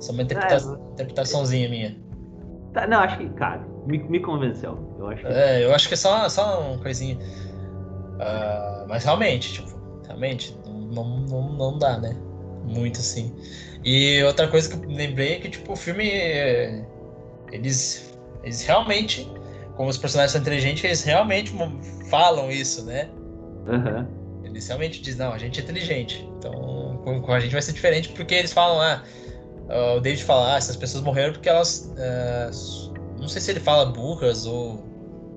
Só 0.00 0.12
uma 0.12 0.22
interpreta... 0.22 0.56
é, 0.56 0.92
interpretaçãozinha 0.92 1.68
minha. 1.68 1.96
Tá, 2.72 2.86
não, 2.86 2.98
acho 3.00 3.18
que, 3.18 3.28
cara, 3.30 3.66
me, 3.86 3.98
me 3.98 4.20
convenceu. 4.20 4.78
Eu 4.98 5.08
acho 5.08 5.22
que... 5.22 5.28
É, 5.28 5.64
eu 5.64 5.74
acho 5.74 5.88
que 5.88 5.94
é 5.94 5.96
só, 5.96 6.28
só 6.28 6.60
uma 6.60 6.78
coisinha. 6.78 7.16
Uh, 7.16 8.86
mas 8.88 9.04
realmente, 9.04 9.54
tipo, 9.54 9.70
realmente, 10.06 10.56
não, 10.66 11.20
não, 11.20 11.52
não 11.52 11.78
dá, 11.78 11.98
né? 11.98 12.16
Muito 12.64 13.00
assim. 13.00 13.34
E 13.84 14.22
outra 14.22 14.48
coisa 14.48 14.68
que 14.68 14.84
eu 14.84 14.90
lembrei 14.90 15.34
é 15.34 15.40
que, 15.40 15.50
tipo, 15.50 15.72
o 15.72 15.76
filme. 15.76 16.08
Eles, 17.52 18.16
eles 18.42 18.64
realmente, 18.64 19.30
como 19.76 19.88
os 19.88 19.98
personagens 19.98 20.32
são 20.32 20.40
inteligentes, 20.40 20.84
eles 20.84 21.02
realmente 21.02 21.52
falam 22.08 22.50
isso, 22.50 22.84
né? 22.84 23.10
Uhum. 23.66 24.19
Eles 24.50 24.66
realmente 24.66 25.00
dizem, 25.00 25.24
não, 25.24 25.32
a 25.32 25.38
gente 25.38 25.60
é 25.60 25.62
inteligente. 25.62 26.28
Então, 26.38 27.00
com, 27.04 27.20
com 27.20 27.32
a 27.32 27.40
gente 27.40 27.52
vai 27.52 27.62
ser 27.62 27.72
diferente 27.72 28.10
porque 28.10 28.34
eles 28.34 28.52
falam, 28.52 28.80
ah, 28.80 29.02
o 29.96 30.00
David 30.00 30.24
fala, 30.24 30.54
ah, 30.54 30.56
essas 30.56 30.76
pessoas 30.76 31.02
morreram 31.04 31.32
porque 31.32 31.48
elas. 31.48 31.92
Uh, 31.94 32.92
não 33.20 33.28
sei 33.28 33.40
se 33.40 33.50
ele 33.50 33.60
fala 33.60 33.86
burras 33.86 34.46
ou 34.46 34.84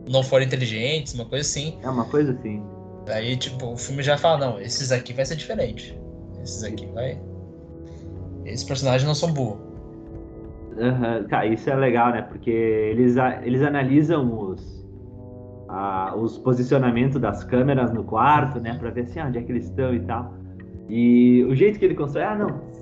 não 0.09 0.23
foram 0.23 0.45
inteligentes, 0.45 1.13
uma 1.13 1.25
coisa 1.25 1.47
assim. 1.47 1.77
É 1.83 1.89
uma 1.89 2.05
coisa 2.05 2.31
assim. 2.31 2.63
Aí, 3.07 3.35
tipo, 3.37 3.73
o 3.73 3.77
filme 3.77 4.01
já 4.01 4.17
fala, 4.17 4.45
não, 4.45 4.59
esses 4.59 4.91
aqui 4.91 5.13
vai 5.13 5.25
ser 5.25 5.35
diferente. 5.35 5.97
Esses 6.41 6.63
aqui 6.63 6.85
vai. 6.87 7.21
Esses 8.45 8.63
personagens 8.63 9.07
não 9.07 9.15
são 9.15 9.31
burros. 9.31 9.59
Uhum. 10.77 11.27
Cara, 11.27 11.45
isso 11.45 11.69
é 11.69 11.75
legal, 11.75 12.11
né? 12.11 12.23
Porque 12.23 12.49
eles, 12.49 13.15
eles 13.43 13.61
analisam 13.61 14.49
os, 14.49 14.82
a, 15.73 16.15
os 16.15 16.37
posicionamentos 16.37 17.19
das 17.19 17.43
câmeras 17.43 17.91
no 17.91 18.03
quarto, 18.03 18.59
né? 18.59 18.75
Pra 18.75 18.91
ver 18.91 19.01
assim, 19.01 19.19
onde 19.19 19.39
é 19.39 19.41
que 19.41 19.51
eles 19.51 19.65
estão 19.65 19.93
e 19.93 19.99
tal. 20.01 20.33
E 20.87 21.43
o 21.49 21.55
jeito 21.55 21.79
que 21.79 21.85
ele 21.85 21.95
constrói, 21.95 22.25
ah, 22.25 22.35
não. 22.35 22.73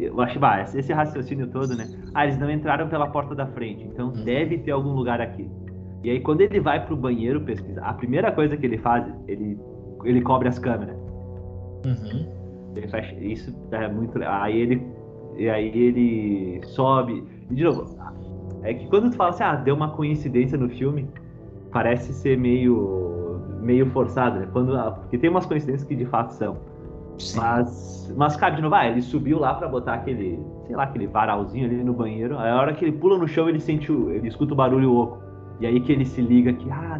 Eu 0.00 0.18
acho, 0.22 0.38
bah, 0.38 0.62
esse 0.62 0.90
raciocínio 0.94 1.46
todo, 1.48 1.76
né? 1.76 1.86
Ah, 2.14 2.24
eles 2.24 2.38
não 2.38 2.50
entraram 2.50 2.88
pela 2.88 3.06
porta 3.08 3.34
da 3.34 3.46
frente, 3.46 3.84
então 3.84 4.06
uhum. 4.06 4.24
deve 4.24 4.56
ter 4.58 4.70
algum 4.70 4.92
lugar 4.92 5.20
aqui. 5.20 5.46
E 6.02 6.10
aí, 6.10 6.20
quando 6.20 6.40
ele 6.40 6.58
vai 6.60 6.86
pro 6.86 6.96
banheiro 6.96 7.42
pesquisar, 7.42 7.84
a 7.84 7.92
primeira 7.92 8.32
coisa 8.32 8.56
que 8.56 8.64
ele 8.64 8.78
faz, 8.78 9.04
ele, 9.28 9.58
ele 10.04 10.22
cobre 10.22 10.48
as 10.48 10.58
câmeras. 10.58 10.96
Uhum. 11.84 12.26
Ele 12.74 12.88
faz, 12.88 13.14
isso 13.20 13.54
é 13.72 13.88
muito 13.88 14.18
Aí 14.22 14.56
ele, 14.58 14.86
e 15.36 15.50
aí 15.50 15.78
ele 15.78 16.60
sobe. 16.68 17.22
E 17.50 17.54
de 17.54 17.64
novo, 17.64 17.84
é 18.62 18.72
que 18.72 18.86
quando 18.88 19.10
tu 19.10 19.16
fala 19.16 19.30
assim, 19.30 19.42
ah, 19.42 19.56
deu 19.56 19.74
uma 19.74 19.90
coincidência 19.90 20.56
no 20.56 20.70
filme, 20.70 21.06
parece 21.76 22.10
ser 22.14 22.38
meio, 22.38 23.38
meio 23.60 23.84
forçado, 23.90 24.40
né? 24.40 24.48
Quando, 24.50 24.72
porque 24.94 25.18
tem 25.18 25.28
umas 25.28 25.44
coincidências 25.44 25.86
que 25.86 25.94
de 25.94 26.06
fato 26.06 26.30
são. 26.30 26.56
Sim. 27.18 27.38
Mas, 27.38 28.14
mas 28.16 28.34
cara, 28.34 28.54
de 28.54 28.62
novo, 28.62 28.74
ah, 28.74 28.88
ele 28.88 29.02
subiu 29.02 29.38
lá 29.38 29.52
para 29.52 29.68
botar 29.68 29.92
aquele, 29.92 30.42
sei 30.66 30.74
lá, 30.74 30.84
aquele 30.84 31.06
varalzinho 31.06 31.66
ali 31.66 31.84
no 31.84 31.92
banheiro. 31.92 32.38
Aí 32.38 32.48
a 32.48 32.56
hora 32.56 32.72
que 32.72 32.82
ele 32.82 32.92
pula 32.92 33.18
no 33.18 33.28
chão, 33.28 33.46
ele 33.46 33.60
sente 33.60 33.92
o, 33.92 34.10
ele 34.10 34.26
escuta 34.26 34.54
o 34.54 34.56
barulho 34.56 34.90
oco. 34.90 35.18
E 35.60 35.66
aí 35.66 35.78
que 35.78 35.92
ele 35.92 36.06
se 36.06 36.22
liga 36.22 36.50
que, 36.54 36.70
ah, 36.70 36.98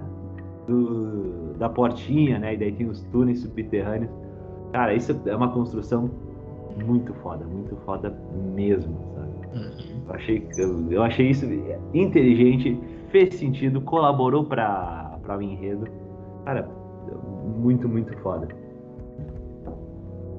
do, 0.69 1.55
da 1.59 1.71
portinha, 1.71 2.39
né? 2.39 2.53
E 2.53 2.59
daí 2.59 2.73
tem 2.73 2.87
os 2.87 3.01
túneis 3.05 3.41
subterrâneos. 3.41 4.11
Cara, 4.73 4.93
isso 4.93 5.19
é 5.25 5.35
uma 5.35 5.49
construção 5.49 6.11
muito 6.85 7.15
foda, 7.15 7.47
muito 7.47 7.75
foda 7.87 8.15
mesmo, 8.55 8.95
sabe? 9.15 9.59
Uhum. 9.59 10.03
Eu, 10.07 10.15
achei, 10.15 10.49
eu, 10.91 11.03
achei 11.03 11.31
isso 11.31 11.47
inteligente, 11.95 12.79
fez 13.11 13.35
sentido, 13.35 13.81
colaborou 13.81 14.45
para 14.45 15.19
o 15.29 15.43
enredo. 15.43 15.87
Cara, 16.45 16.69
muito, 17.59 17.89
muito 17.89 18.17
foda. 18.19 18.49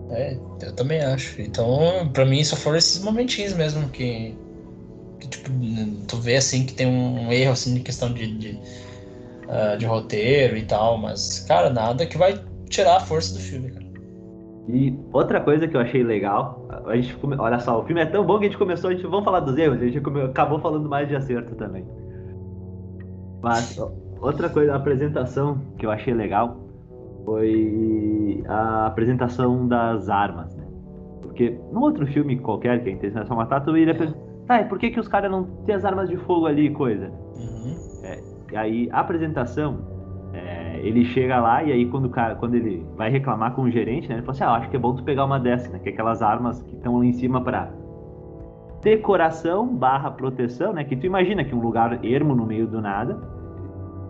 É, 0.10 0.38
eu 0.62 0.74
também 0.76 1.02
acho. 1.02 1.42
Então, 1.42 2.10
pra 2.14 2.26
mim, 2.26 2.44
só 2.44 2.56
foram 2.56 2.78
esses 2.78 3.04
momentinhos 3.04 3.54
mesmo 3.54 3.90
que, 3.90 4.36
que 5.20 5.28
tipo, 5.28 5.50
tu 6.08 6.18
vê 6.18 6.38
assim 6.38 6.66
que 6.66 6.74
tem 6.74 6.88
um 6.88 7.32
erro 7.32 7.52
assim 7.52 7.74
de 7.74 7.82
questão 7.82 8.12
de, 8.14 8.38
de, 8.38 8.60
uh, 9.48 9.78
de 9.78 9.86
roteiro 9.86 10.56
e 10.56 10.64
tal, 10.64 10.98
mas, 10.98 11.40
cara, 11.48 11.70
nada 11.70 12.06
que 12.06 12.18
vai 12.18 12.42
tirar 12.70 12.98
a 12.98 13.00
força 13.02 13.34
do 13.34 13.40
filme, 13.40 13.72
cara. 13.72 13.88
E 14.70 14.94
outra 15.14 15.40
coisa 15.40 15.68
que 15.68 15.78
eu 15.78 15.82
achei 15.82 16.04
legal, 16.04 16.68
a 16.86 16.96
gente 16.96 17.18
olha 17.38 17.60
só, 17.60 17.80
o 17.80 17.86
filme 17.86 18.02
é 18.02 18.06
tão 18.06 18.26
bom 18.26 18.38
que 18.38 18.46
a 18.46 18.50
gente 18.50 18.58
começou, 18.58 18.90
a 18.90 18.94
gente 18.94 19.08
vamos 19.08 19.24
falar 19.24 19.40
dos 19.40 19.58
erros, 19.58 19.82
a 19.82 19.86
gente 19.86 19.98
acabou 19.98 20.60
falando 20.60 20.90
mais 20.90 21.08
de 21.08 21.16
acerto 21.16 21.56
também. 21.56 21.86
Mas 23.42 23.80
outra 24.22 24.50
coisa, 24.50 24.74
a 24.74 24.76
apresentação 24.76 25.60
que 25.78 25.86
eu 25.86 25.92
achei 25.92 26.14
legal 26.14 26.58
foi 27.26 28.44
a 28.48 28.88
apresentação 28.88 29.68
das 29.68 30.10
armas, 30.10 30.56
né? 30.56 30.66
Porque 31.22 31.60
num 31.72 31.82
outro 31.82 32.08
filme 32.08 32.38
qualquer, 32.40 32.82
que 32.82 32.90
é 32.90 32.94
a 32.94 32.96
intenção 32.96 33.22
é 33.22 33.26
só 33.26 33.36
matar, 33.36 33.62
tu 33.62 33.76
iria 33.78 33.94
pensar, 33.94 34.18
tá, 34.48 34.62
e 34.62 34.66
por 34.66 34.80
que, 34.80 34.90
que 34.90 35.00
os 35.00 35.08
caras 35.08 35.30
não 35.30 35.44
têm 35.66 35.76
as 35.76 35.86
armas 35.86 36.10
de 36.10 36.18
fogo 36.18 36.46
ali 36.46 36.68
e 36.68 36.72
coisa? 36.72 37.12
Uhum. 37.36 37.76
É, 38.04 38.24
e 38.52 38.56
aí 38.56 38.90
a 38.92 39.02
apresentação 39.02 39.80
é, 40.34 40.80
ele 40.84 41.04
chega 41.06 41.40
lá 41.40 41.64
e 41.64 41.72
aí 41.72 41.86
quando, 41.88 42.10
cara, 42.10 42.36
quando 42.36 42.56
ele 42.56 42.86
vai 42.96 43.10
reclamar 43.10 43.54
com 43.54 43.64
o 43.64 43.70
gerente, 43.70 44.08
né, 44.08 44.16
ele 44.16 44.22
fala 44.22 44.32
assim, 44.32 44.44
ah, 44.44 44.54
acho 44.54 44.70
que 44.70 44.76
é 44.76 44.80
bom 44.80 44.96
tu 44.96 45.04
pegar 45.04 45.26
uma 45.26 45.40
dessas, 45.40 45.72
né, 45.72 45.80
que 45.80 45.90
é 45.90 45.92
aquelas 45.92 46.22
armas 46.22 46.62
que 46.64 46.76
estão 46.76 46.98
lá 46.98 47.06
em 47.06 47.14
cima 47.14 47.42
para 47.42 47.72
decoração 48.82 49.68
barra 49.68 50.12
proteção, 50.12 50.74
né, 50.74 50.84
que 50.84 50.96
tu 50.96 51.06
imagina 51.06 51.44
que 51.44 51.54
um 51.54 51.60
lugar 51.60 52.04
ermo 52.06 52.36
no 52.36 52.46
meio 52.46 52.68
do 52.68 52.82
nada, 52.82 53.20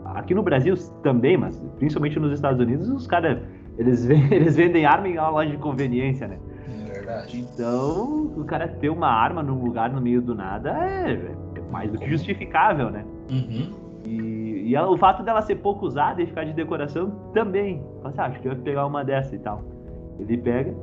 aqui 0.05 0.33
no 0.33 0.43
Brasil 0.43 0.75
também, 1.03 1.37
mas 1.37 1.59
principalmente 1.77 2.19
nos 2.19 2.33
Estados 2.33 2.59
Unidos, 2.59 2.89
os 2.89 3.07
caras, 3.07 3.39
eles, 3.77 4.07
eles 4.31 4.55
vendem 4.55 4.85
arma 4.85 5.07
em 5.07 5.17
uma 5.17 5.29
loja 5.29 5.51
de 5.51 5.57
conveniência, 5.57 6.27
né. 6.27 6.37
É 6.67 6.93
verdade. 6.93 7.39
Então, 7.39 8.31
o 8.35 8.43
cara 8.45 8.67
ter 8.67 8.89
uma 8.89 9.07
arma 9.07 9.41
num 9.41 9.63
lugar 9.63 9.91
no 9.91 10.01
meio 10.01 10.21
do 10.21 10.35
nada 10.35 10.71
é, 10.71 11.13
é 11.55 11.71
mais 11.71 11.91
do 11.91 11.97
que 11.97 12.09
justificável, 12.09 12.89
né. 12.89 13.05
Uhum. 13.29 13.87
E, 14.05 14.71
e 14.71 14.77
o 14.77 14.97
fato 14.97 15.21
dela 15.23 15.41
ser 15.41 15.55
pouco 15.55 15.85
usada 15.85 16.21
e 16.21 16.25
ficar 16.25 16.45
de 16.45 16.53
decoração 16.53 17.11
também. 17.33 17.83
Assim, 18.03 18.19
ah, 18.19 18.25
acho 18.25 18.39
que 18.39 18.47
eu 18.47 18.55
vou 18.55 18.63
pegar 18.63 18.85
uma 18.85 19.03
dessa 19.03 19.35
e 19.35 19.39
tal. 19.39 19.63
Ele 20.19 20.37
pega. 20.37 20.73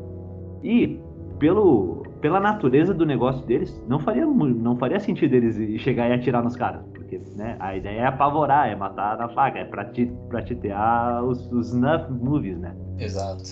E 0.63 1.01
pelo, 1.39 2.03
pela 2.25 2.41
natureza 2.41 2.95
do 2.95 3.05
negócio 3.05 3.45
deles, 3.45 3.85
não 3.87 3.99
faria, 3.99 4.25
não 4.25 4.77
faria 4.77 4.99
sentido 4.99 5.35
eles 5.35 5.79
chegar 5.83 6.09
e 6.09 6.15
atirar 6.15 6.43
nos 6.43 6.57
caras. 6.57 6.81
Porque 6.95 7.21
né, 7.37 7.55
a 7.61 7.77
ideia 7.77 8.01
é 8.01 8.07
apavorar, 8.07 8.67
é 8.67 8.75
matar 8.75 9.19
na 9.19 9.29
faca, 9.29 9.59
é 9.59 9.65
pra, 9.67 9.93
pra 10.31 10.41
tear 10.41 11.23
os, 11.23 11.53
os 11.53 11.69
snuff 11.69 12.11
movies, 12.11 12.59
né? 12.59 12.75
Exato. 12.99 13.43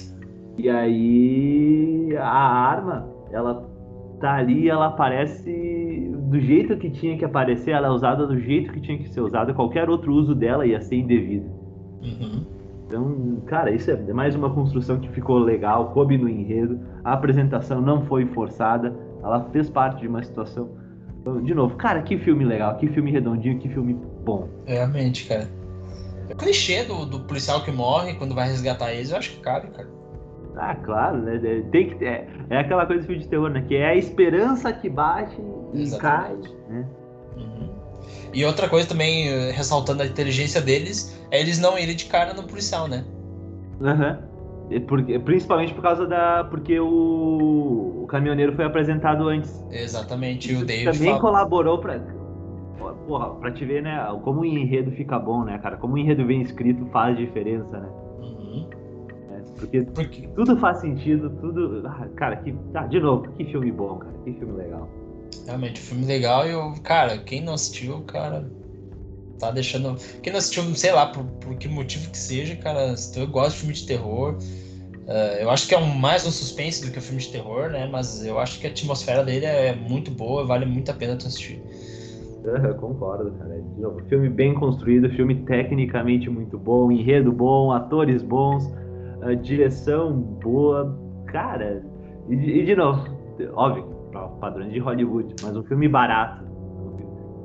E 0.57 0.71
aí 0.71 2.17
a 2.17 2.27
arma, 2.27 3.07
ela 3.31 3.63
tá 4.19 4.37
ali, 4.37 4.71
ela 4.71 4.87
aparece 4.87 6.11
do 6.31 6.41
jeito 6.41 6.75
que 6.79 6.89
tinha 6.89 7.19
que 7.19 7.27
aparecer, 7.27 7.73
ela 7.73 7.89
é 7.89 7.91
usada 7.91 8.27
do 8.27 8.41
jeito 8.41 8.73
que 8.73 8.81
tinha 8.81 8.97
que 8.97 9.11
ser 9.11 9.21
usada, 9.21 9.53
qualquer 9.53 9.91
outro 9.91 10.15
uso 10.15 10.35
dela 10.35 10.65
ia 10.65 10.81
ser 10.81 10.97
indevido. 10.97 11.51
Uhum. 12.01 12.43
Então, 12.93 13.43
cara, 13.47 13.71
isso 13.71 13.91
é 13.91 13.97
mais 14.13 14.35
uma 14.35 14.53
construção 14.53 15.01
que 15.01 15.09
ficou 15.09 15.39
legal, 15.39 15.93
coube 15.93 16.19
no 16.19 16.29
enredo, 16.29 16.79
a 17.03 17.15
apresentação 17.15 17.81
não 17.81 18.05
foi 18.05 18.27
forçada, 18.27 18.95
ela 19.23 19.49
fez 19.51 19.71
parte 19.71 20.03
de 20.03 20.09
uma 20.09 20.23
situação. 20.23 20.69
Então, 21.19 21.43
de 21.43 21.55
novo, 21.55 21.75
cara, 21.77 22.03
que 22.03 22.19
filme 22.19 22.45
legal, 22.45 22.77
que 22.77 22.87
filme 22.89 23.11
redondinho, 23.11 23.59
que 23.59 23.69
filme 23.71 23.95
bom. 24.23 24.47
Realmente, 24.67 25.27
cara. 25.27 25.49
O 26.31 26.37
clichê 26.37 26.85
do, 26.85 27.07
do 27.07 27.21
policial 27.21 27.65
que 27.65 27.73
morre 27.73 28.13
quando 28.13 28.35
vai 28.35 28.49
resgatar 28.49 28.93
eles, 28.93 29.11
eu 29.11 29.17
acho 29.17 29.31
que 29.37 29.41
cabe, 29.41 29.69
cara. 29.69 29.89
Ah, 30.57 30.75
claro, 30.75 31.17
né? 31.23 31.41
Tem 31.71 31.97
que, 31.97 32.05
é, 32.05 32.29
é 32.51 32.59
aquela 32.59 32.85
coisa 32.85 33.01
do 33.01 33.07
filme 33.07 33.23
de 33.23 33.29
terror, 33.29 33.49
né? 33.49 33.65
Que 33.67 33.77
é 33.77 33.87
a 33.87 33.95
esperança 33.95 34.71
que 34.71 34.91
bate 34.91 35.41
e 35.73 35.81
Exatamente. 35.81 36.51
cai, 36.51 36.59
né? 36.69 36.87
Uhum. 37.39 37.72
E 38.33 38.45
outra 38.45 38.69
coisa 38.69 38.89
também, 38.89 39.29
eh, 39.29 39.51
ressaltando 39.51 40.03
a 40.03 40.07
inteligência 40.07 40.61
deles, 40.61 41.19
é 41.31 41.41
eles 41.41 41.59
não 41.59 41.79
irem 41.79 41.95
de 41.95 42.07
cara 42.07 42.33
no 42.33 42.45
policial, 42.45 42.89
né? 42.89 43.05
Aham. 43.81 44.19
Uhum. 44.71 45.21
principalmente 45.25 45.75
por 45.75 45.83
causa 45.83 46.07
da. 46.07 46.45
Porque 46.45 46.79
o, 46.81 48.03
o 48.03 48.07
caminhoneiro 48.07 48.55
foi 48.55 48.65
apresentado 48.65 49.29
antes. 49.29 49.63
Exatamente, 49.71 50.53
e 50.53 50.57
o 50.57 50.65
David. 50.65 50.93
Também 50.93 51.11
fala... 51.11 51.21
colaborou 51.21 51.79
pra. 51.79 52.01
Porra, 53.07 53.31
pra 53.35 53.51
te 53.53 53.65
ver, 53.65 53.83
né? 53.83 53.99
Como 54.23 54.41
o 54.41 54.45
enredo 54.45 54.91
fica 54.93 55.19
bom, 55.19 55.45
né, 55.45 55.59
cara? 55.59 55.77
Como 55.77 55.95
o 55.95 55.99
enredo 55.99 56.25
bem 56.25 56.41
escrito 56.41 56.87
faz 56.87 57.17
diferença, 57.17 57.79
né? 57.79 57.89
Uhum. 58.21 58.67
Porque, 59.59 59.83
porque 59.83 60.29
tudo 60.35 60.57
faz 60.57 60.79
sentido, 60.79 61.31
tudo. 61.41 61.83
Ah, 61.87 62.09
cara, 62.17 62.37
que. 62.37 62.55
Ah, 62.75 62.87
de 62.87 63.01
novo, 63.01 63.29
que 63.33 63.45
filme 63.45 63.71
bom, 63.71 63.99
cara. 63.99 64.15
Que 64.25 64.33
filme 64.33 64.55
legal. 64.55 64.89
Realmente, 65.47 65.81
um 65.81 65.85
filme 65.85 66.07
legal 66.07 66.49
e 66.49 66.55
o. 66.55 66.75
Cara, 66.83 67.19
quem 67.19 67.41
não 67.41 67.55
assistiu, 67.55 68.03
cara. 68.03 68.51
Tá 69.39 69.51
deixando. 69.51 69.97
Quem 70.23 70.33
não 70.33 70.39
assistiu, 70.39 70.63
sei 70.75 70.93
lá, 70.93 71.07
por, 71.07 71.25
por 71.25 71.57
que 71.57 71.69
motivo 71.69 72.11
que 72.11 72.19
seja, 72.19 72.55
cara, 72.57 72.97
se 72.97 73.13
tu 73.13 73.27
gosta 73.27 73.51
de 73.51 73.57
filme 73.57 73.75
de 73.75 73.87
terror. 73.87 74.39
Uh, 75.07 75.37
eu 75.41 75.51
acho 75.51 75.67
que 75.67 75.75
é 75.75 75.79
um, 75.79 75.95
mais 75.95 76.25
um 76.25 76.31
suspense 76.31 76.85
do 76.85 76.93
que 76.93 76.99
um 76.99 77.03
filme 77.03 77.21
de 77.21 77.33
terror, 77.33 77.71
né? 77.71 77.89
Mas 77.91 78.25
eu 78.25 78.39
acho 78.39 78.61
que 78.61 78.69
a 78.69 78.71
atmosfera 78.71 79.25
dele 79.25 79.47
é 79.47 79.75
muito 79.75 80.13
boa, 80.13 80.47
vale 80.47 80.65
muito 80.65 80.91
a 80.91 80.95
pena 80.95 81.17
tu 81.17 81.27
assistir. 81.27 81.61
Eu 82.45 82.75
concordo, 82.77 83.33
cara. 83.33 83.61
De 83.61 83.81
novo, 83.81 84.01
filme 84.09 84.29
bem 84.29 84.55
construído, 84.55 85.11
filme 85.11 85.35
tecnicamente 85.45 86.31
muito 86.31 86.57
bom, 86.57 86.91
enredo 86.91 87.33
bom, 87.33 87.73
atores 87.73 88.23
bons, 88.23 88.65
uh, 89.23 89.35
direção 89.43 90.13
boa. 90.13 90.97
Cara, 91.27 91.83
e, 92.29 92.35
e, 92.35 92.65
de 92.65 92.77
novo, 92.77 93.09
óbvio, 93.55 93.92
padrões 94.41 94.73
de 94.73 94.79
Hollywood, 94.79 95.35
mas 95.43 95.57
um 95.57 95.63
filme 95.65 95.89
barato. 95.89 96.45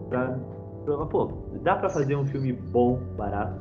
Pra, 0.09 0.37
pra, 0.85 1.05
pô, 1.05 1.31
dá 1.63 1.75
pra 1.75 1.89
fazer 1.89 2.15
um 2.15 2.25
filme 2.25 2.53
bom, 2.53 2.99
barato, 3.17 3.59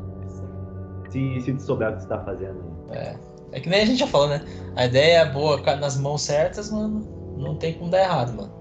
se, 1.10 1.40
se 1.40 1.52
tu 1.54 1.62
souber 1.62 1.90
o 1.90 1.96
que 1.96 2.02
você 2.02 2.08
tá 2.08 2.18
fazendo. 2.20 2.62
É. 2.90 3.16
É 3.52 3.60
que 3.60 3.68
nem 3.68 3.80
a 3.80 3.86
gente 3.86 4.00
já 4.00 4.06
falou, 4.06 4.28
né? 4.28 4.44
A 4.74 4.86
ideia 4.86 5.20
é 5.20 5.32
boa 5.32 5.58
nas 5.76 5.96
mãos 5.96 6.22
certas, 6.22 6.70
mano, 6.70 7.06
não 7.38 7.56
tem 7.56 7.74
como 7.74 7.90
dar 7.90 8.02
errado, 8.02 8.36
mano. 8.36 8.52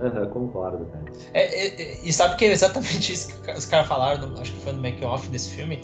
Uhum, 0.00 0.28
concordo, 0.30 0.84
cara. 0.86 1.04
É, 1.32 1.66
é, 1.66 1.98
e 2.02 2.12
sabe 2.12 2.36
que 2.36 2.44
é 2.44 2.48
exatamente 2.52 3.12
isso 3.14 3.40
que 3.40 3.50
os 3.50 3.66
caras 3.66 3.86
falaram, 3.86 4.32
acho 4.40 4.52
que 4.52 4.60
foi 4.60 4.72
no 4.72 4.82
make-off 4.82 5.28
desse 5.28 5.50
filme. 5.50 5.80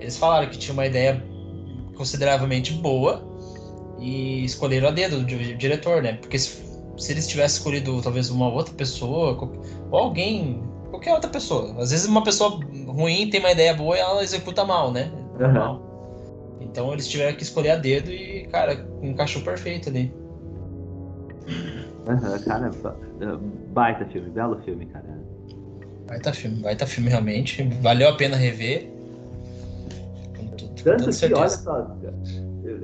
Eles 0.00 0.18
falaram 0.18 0.48
que 0.48 0.58
tinha 0.58 0.72
uma 0.72 0.86
ideia 0.86 1.24
consideravelmente 1.96 2.74
boa 2.74 3.22
e 3.98 4.44
escolheram 4.44 4.88
a 4.88 4.90
dedo 4.90 5.20
do 5.20 5.24
diretor, 5.24 6.02
né? 6.02 6.14
Porque 6.14 6.38
se, 6.38 6.65
se 6.98 7.12
eles 7.12 7.26
tivessem 7.26 7.58
escolhido 7.58 8.00
talvez 8.02 8.30
uma 8.30 8.48
outra 8.48 8.74
pessoa, 8.74 9.36
ou 9.90 9.98
alguém, 9.98 10.62
qualquer 10.90 11.12
outra 11.12 11.30
pessoa. 11.30 11.74
Às 11.78 11.90
vezes 11.90 12.06
uma 12.06 12.22
pessoa 12.22 12.60
ruim 12.86 13.28
tem 13.30 13.40
uma 13.40 13.52
ideia 13.52 13.74
boa 13.74 13.96
e 13.96 14.00
ela 14.00 14.22
executa 14.22 14.64
mal, 14.64 14.92
né? 14.92 15.10
Uhum. 15.38 15.80
Então 16.60 16.92
eles 16.92 17.08
tiveram 17.08 17.36
que 17.36 17.42
escolher 17.42 17.70
a 17.70 17.76
dedo 17.76 18.10
e, 18.10 18.46
cara, 18.46 18.86
encaixou 19.02 19.42
perfeito 19.42 19.88
ali. 19.88 20.12
Uhum, 22.06 22.38
cara, 22.44 22.70
baita 23.72 24.04
filme, 24.06 24.30
belo 24.30 24.56
filme, 24.62 24.86
cara. 24.86 25.04
Baita 26.06 26.32
filme, 26.32 26.62
baita 26.62 26.86
filme 26.86 27.10
realmente. 27.10 27.62
Valeu 27.82 28.08
a 28.08 28.12
pena 28.14 28.36
rever. 28.36 28.88
Com 30.36 30.46
tudo, 30.48 30.82
Tanto 30.82 31.04
com 31.04 31.10
que, 31.10 31.34
olha 31.34 31.48
só, 31.48 31.96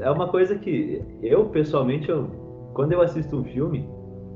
é 0.01 0.11
uma 0.11 0.29
coisa 0.29 0.57
que 0.57 1.03
eu, 1.23 1.47
pessoalmente, 1.47 2.09
eu, 2.09 2.29
quando 2.75 2.93
eu 2.93 3.01
assisto 3.01 3.37
um 3.37 3.45
filme, 3.45 3.89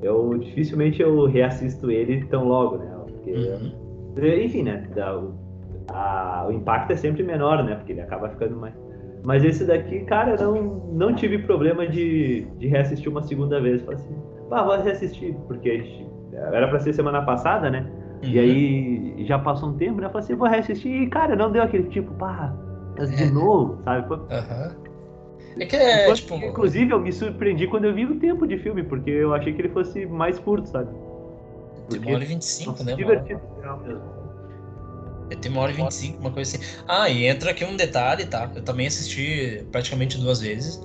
eu 0.02 0.38
dificilmente 0.38 1.00
eu 1.00 1.26
reassisto 1.26 1.90
ele 1.90 2.24
tão 2.26 2.44
logo, 2.44 2.78
né? 2.78 2.90
Porque, 3.04 3.32
uhum. 3.32 4.44
enfim, 4.44 4.62
né? 4.62 4.88
o, 4.96 5.34
a, 5.92 6.46
o 6.48 6.52
impacto 6.52 6.92
é 6.92 6.96
sempre 6.96 7.22
menor, 7.22 7.64
né? 7.64 7.74
Porque 7.76 7.92
ele 7.92 8.00
acaba 8.00 8.28
ficando 8.28 8.56
mais. 8.56 8.74
Mas 9.24 9.44
esse 9.44 9.64
daqui, 9.64 10.00
cara, 10.00 10.36
não, 10.36 10.62
não 10.92 11.14
tive 11.14 11.38
problema 11.38 11.86
de, 11.86 12.46
de 12.58 12.68
reassistir 12.68 13.10
uma 13.10 13.22
segunda 13.22 13.60
vez. 13.60 13.82
Falei 13.82 13.98
assim, 13.98 14.14
ah, 14.50 14.62
vou 14.62 14.80
reassistir, 14.80 15.34
porque 15.48 16.06
era 16.32 16.68
pra 16.68 16.78
ser 16.78 16.92
semana 16.92 17.22
passada, 17.22 17.68
né? 17.70 17.90
Uhum. 18.22 18.30
E 18.30 18.38
aí 18.38 19.24
já 19.26 19.38
passou 19.38 19.70
um 19.70 19.74
tempo, 19.74 20.00
né? 20.00 20.06
Eu 20.06 20.10
falei 20.10 20.24
assim, 20.24 20.36
vou 20.36 20.48
reassistir 20.48 21.02
e, 21.02 21.06
cara, 21.08 21.34
não 21.34 21.50
deu 21.50 21.62
aquele 21.62 21.88
tipo, 21.88 22.12
pá, 22.14 22.54
de 22.96 23.24
é. 23.24 23.30
novo, 23.30 23.82
sabe? 23.82 24.12
Uhum. 24.12 24.85
É 25.58 25.66
que 25.66 25.76
é, 25.76 26.12
tipo... 26.12 26.34
Inclusive, 26.36 26.92
eu 26.92 27.00
me 27.00 27.12
surpreendi 27.12 27.66
quando 27.66 27.84
eu 27.84 27.94
vi 27.94 28.04
o 28.04 28.18
tempo 28.18 28.46
de 28.46 28.58
filme, 28.58 28.82
porque 28.82 29.10
eu 29.10 29.32
achei 29.32 29.52
que 29.52 29.62
ele 29.62 29.70
fosse 29.70 30.04
mais 30.06 30.38
curto, 30.38 30.68
sabe? 30.68 30.90
Porque, 31.88 31.98
Tem 31.98 32.00
uma 32.00 32.16
hora 32.16 32.24
e 32.24 32.26
25, 32.26 32.84
né, 32.84 32.94
divertido 32.94 33.40
mesmo. 33.82 34.16
Tem 35.40 35.50
uma 35.50 35.62
hora 35.62 35.72
e 35.72 35.74
25, 35.74 36.20
uma 36.20 36.30
coisa 36.30 36.56
assim. 36.56 36.66
Ah, 36.86 37.08
e 37.08 37.26
entra 37.26 37.50
aqui 37.50 37.64
um 37.64 37.76
detalhe, 37.76 38.26
tá? 38.26 38.50
Eu 38.54 38.62
também 38.62 38.86
assisti 38.86 39.64
praticamente 39.72 40.18
duas 40.18 40.40
vezes. 40.40 40.80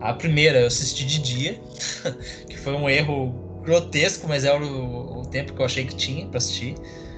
A 0.00 0.12
primeira 0.12 0.60
eu 0.60 0.66
assisti 0.66 1.06
de 1.06 1.18
dia, 1.20 1.60
que 2.48 2.58
foi 2.58 2.74
um 2.74 2.88
erro 2.88 3.62
grotesco, 3.62 4.28
mas 4.28 4.44
era 4.44 4.62
o, 4.62 5.20
o 5.20 5.26
tempo 5.26 5.54
que 5.54 5.60
eu 5.60 5.64
achei 5.64 5.84
que 5.86 5.94
tinha 5.94 6.26
para 6.26 6.38
assistir. 6.38 6.74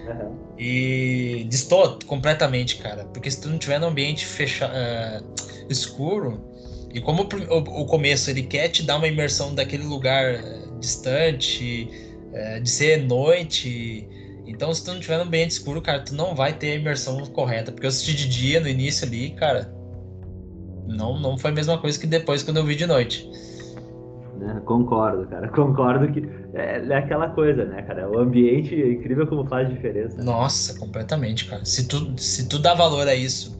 Uhum. 0.06 0.36
E 0.56 1.46
distou 1.48 1.98
completamente, 2.06 2.76
cara. 2.76 3.04
Porque 3.06 3.30
se 3.30 3.40
tu 3.40 3.48
não 3.48 3.58
tiver 3.58 3.80
no 3.80 3.88
ambiente 3.88 4.24
fecha, 4.24 4.68
uh, 4.68 5.24
escuro, 5.68 6.40
e 6.96 7.00
como 7.02 7.24
o, 7.24 7.58
o, 7.82 7.84
começo 7.84 8.30
ele 8.30 8.42
quer 8.42 8.70
te 8.70 8.82
dar 8.82 8.96
uma 8.96 9.06
imersão 9.06 9.54
daquele 9.54 9.84
lugar 9.84 10.32
eh, 10.32 10.62
distante, 10.80 11.90
uh, 12.32 12.58
de 12.58 12.70
ser 12.70 13.02
noite. 13.06 14.08
Então, 14.46 14.72
se 14.72 14.82
tu 14.82 14.94
não 14.94 14.98
tiver 14.98 15.18
no 15.18 15.24
ambiente 15.24 15.50
escuro, 15.50 15.82
cara, 15.82 16.00
tu 16.00 16.14
não 16.14 16.34
vai 16.34 16.54
ter 16.54 16.72
a 16.72 16.74
imersão 16.76 17.22
correta. 17.26 17.70
Porque 17.70 17.84
eu 17.84 17.90
assisti 17.90 18.16
de 18.16 18.26
dia 18.26 18.60
no 18.60 18.66
início 18.66 19.06
ali, 19.06 19.28
cara, 19.32 19.70
não, 20.86 21.20
não 21.20 21.36
foi 21.36 21.50
a 21.50 21.54
mesma 21.54 21.76
coisa 21.76 22.00
que 22.00 22.06
depois 22.06 22.42
quando 22.42 22.56
eu 22.56 22.64
vi 22.64 22.74
de 22.74 22.86
noite. 22.86 23.28
É, 24.40 24.60
concordo, 24.60 25.26
cara. 25.26 25.48
Concordo 25.52 26.10
que 26.10 26.26
é, 26.54 26.78
é, 26.78 26.94
aquela 26.96 27.28
coisa, 27.28 27.66
né, 27.66 27.82
cara? 27.82 28.08
O 28.08 28.18
ambiente 28.18 28.74
é 28.74 28.92
incrível 28.92 29.26
como 29.26 29.46
faz 29.46 29.68
diferença. 29.68 30.24
Nossa, 30.24 30.78
completamente, 30.78 31.44
cara. 31.44 31.62
Se 31.62 31.86
tu, 31.86 32.14
se 32.16 32.48
tu 32.48 32.58
dá 32.58 32.72
valor 32.72 33.06
a 33.06 33.14
isso, 33.14 33.54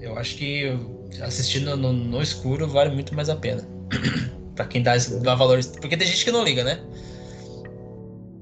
eu 0.00 0.18
acho 0.18 0.36
que 0.36 0.76
assistindo 1.20 1.76
no, 1.76 1.92
no 1.92 2.22
escuro 2.22 2.66
vale 2.68 2.90
muito 2.90 3.14
mais 3.14 3.28
a 3.28 3.36
pena. 3.36 3.62
pra 4.54 4.64
quem 4.66 4.82
dá, 4.82 4.92
dá 5.22 5.34
valor. 5.34 5.58
Porque 5.80 5.96
tem 5.96 6.06
gente 6.06 6.24
que 6.24 6.30
não 6.30 6.44
liga, 6.44 6.64
né? 6.64 6.80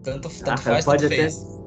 Tanto, 0.03 0.29
tanto 0.29 0.51
ah, 0.51 0.57
faz, 0.57 0.85
pode 0.85 1.03
tanto 1.03 1.15
até... 1.15 1.23
fez. 1.23 1.59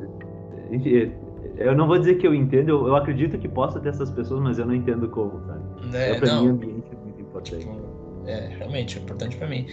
Eu 1.57 1.75
não 1.75 1.87
vou 1.87 1.99
dizer 1.99 2.15
que 2.15 2.25
eu 2.25 2.33
entendo, 2.33 2.69
eu, 2.69 2.87
eu 2.87 2.95
acredito 2.95 3.37
que 3.37 3.47
possa 3.47 3.79
ter 3.79 3.89
essas 3.89 4.09
pessoas, 4.09 4.41
mas 4.41 4.57
eu 4.57 4.65
não 4.65 4.73
entendo 4.73 5.07
como, 5.09 5.41
sabe? 5.45 5.95
É, 5.95 6.15
pra 6.15 6.27
não. 6.27 6.43
mim, 6.43 6.49
ambiente 6.49 6.87
é 6.91 6.95
muito 6.95 7.21
importante. 7.21 7.59
Tipo, 7.59 8.25
é, 8.25 8.47
realmente, 8.57 8.97
é 8.97 9.01
importante 9.01 9.37
pra 9.37 9.47
mim. 9.47 9.67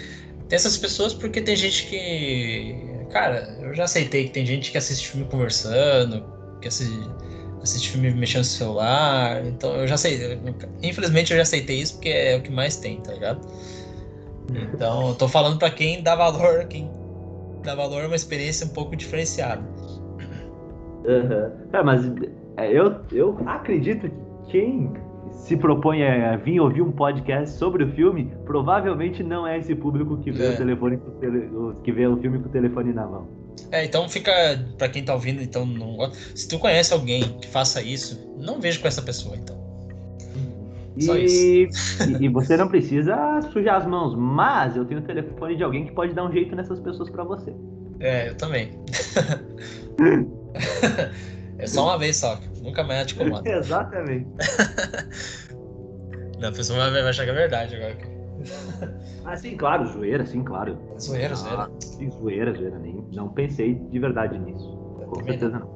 Tem 0.48 0.56
essas 0.56 0.76
pessoas 0.76 1.14
porque 1.14 1.40
tem 1.40 1.56
gente 1.56 1.86
que. 1.86 3.06
Cara, 3.10 3.58
eu 3.60 3.74
já 3.74 3.84
aceitei 3.84 4.24
que 4.24 4.30
tem 4.30 4.44
gente 4.44 4.70
que 4.70 4.78
assiste 4.78 5.08
filme 5.08 5.26
conversando, 5.30 6.24
que 6.60 6.68
assiste, 6.68 7.08
assiste 7.62 7.90
filme 7.90 8.10
mexendo 8.10 8.40
no 8.40 8.44
celular. 8.44 9.44
Então 9.46 9.74
eu 9.74 9.86
já 9.86 9.96
sei. 9.96 10.38
Infelizmente 10.82 11.32
eu 11.32 11.36
já 11.36 11.42
aceitei 11.42 11.80
isso 11.80 11.94
porque 11.94 12.08
é 12.08 12.36
o 12.36 12.42
que 12.42 12.50
mais 12.50 12.76
tem, 12.76 13.00
tá 13.00 13.12
ligado? 13.12 13.40
Então 14.72 15.08
eu 15.08 15.14
tô 15.14 15.28
falando 15.28 15.58
pra 15.58 15.70
quem 15.70 16.02
dá 16.02 16.16
valor, 16.16 16.64
quem 16.66 16.90
dá 17.62 17.74
valor 17.74 18.04
a 18.04 18.06
uma 18.06 18.16
experiência 18.16 18.66
um 18.66 18.70
pouco 18.70 18.96
diferenciada. 18.96 19.62
Uhum. 21.04 21.68
É, 21.72 21.82
mas 21.82 22.10
é, 22.56 22.72
eu, 22.72 22.96
eu 23.12 23.38
acredito 23.46 24.08
que 24.08 24.50
quem 24.50 24.92
se 25.30 25.56
propõe 25.56 26.02
a 26.04 26.36
vir 26.36 26.60
ouvir 26.60 26.82
um 26.82 26.90
podcast 26.90 27.56
sobre 27.56 27.84
o 27.84 27.92
filme, 27.92 28.32
provavelmente 28.44 29.22
não 29.22 29.46
é 29.46 29.58
esse 29.58 29.74
público 29.74 30.16
que 30.18 30.30
vê 30.30 30.46
é. 30.46 30.50
o 30.50 30.56
telefone 30.56 30.98
que 31.84 31.92
vê 31.92 32.06
o 32.06 32.16
filme 32.16 32.38
com 32.38 32.48
o 32.48 32.52
telefone 32.52 32.92
na 32.92 33.06
mão. 33.06 33.37
É, 33.70 33.84
então 33.84 34.08
fica 34.08 34.32
para 34.76 34.88
quem 34.88 35.04
tá 35.04 35.14
ouvindo, 35.14 35.42
então 35.42 35.66
não, 35.66 36.10
se 36.34 36.48
tu 36.48 36.58
conhece 36.58 36.92
alguém 36.92 37.22
que 37.40 37.48
faça 37.48 37.82
isso, 37.82 38.18
não 38.38 38.60
veja 38.60 38.78
com 38.78 38.88
essa 38.88 39.02
pessoa, 39.02 39.36
então. 39.36 39.58
E, 40.96 41.68
e, 42.20 42.28
você 42.28 42.56
não 42.56 42.68
precisa 42.68 43.40
sujar 43.52 43.80
as 43.80 43.86
mãos, 43.86 44.16
mas 44.16 44.76
eu 44.76 44.84
tenho 44.84 45.00
o 45.00 45.04
telefone 45.04 45.56
de 45.56 45.62
alguém 45.62 45.86
que 45.86 45.92
pode 45.92 46.12
dar 46.12 46.24
um 46.24 46.32
jeito 46.32 46.56
nessas 46.56 46.80
pessoas 46.80 47.08
para 47.08 47.22
você. 47.22 47.54
É, 48.00 48.30
eu 48.30 48.36
também. 48.36 48.72
é 51.58 51.66
só 51.66 51.84
uma 51.84 51.98
vez 51.98 52.16
só, 52.16 52.40
nunca 52.62 52.82
mais 52.82 53.06
te 53.06 53.14
incomoda. 53.14 53.48
Exatamente. 53.58 54.26
Não, 56.40 56.48
a 56.48 56.52
pessoa 56.52 56.90
vai 56.90 57.02
achar 57.02 57.24
que 57.24 57.30
é 57.30 57.34
verdade 57.34 57.76
agora. 57.76 58.17
Ah, 59.24 59.36
sim, 59.36 59.56
claro, 59.58 59.86
zoeira, 59.86 60.24
sim, 60.24 60.42
claro. 60.42 60.78
Zoeira, 60.98 61.34
ah, 61.34 61.36
zoeira. 61.36 61.70
Sim, 61.80 62.10
zoeira, 62.10 62.52
zoeira. 62.54 62.78
Nem, 62.78 63.04
não 63.12 63.28
pensei 63.28 63.74
de 63.74 63.98
verdade 63.98 64.38
nisso. 64.38 64.74
Com 65.06 65.22
certeza 65.22 65.58
não. 65.58 65.68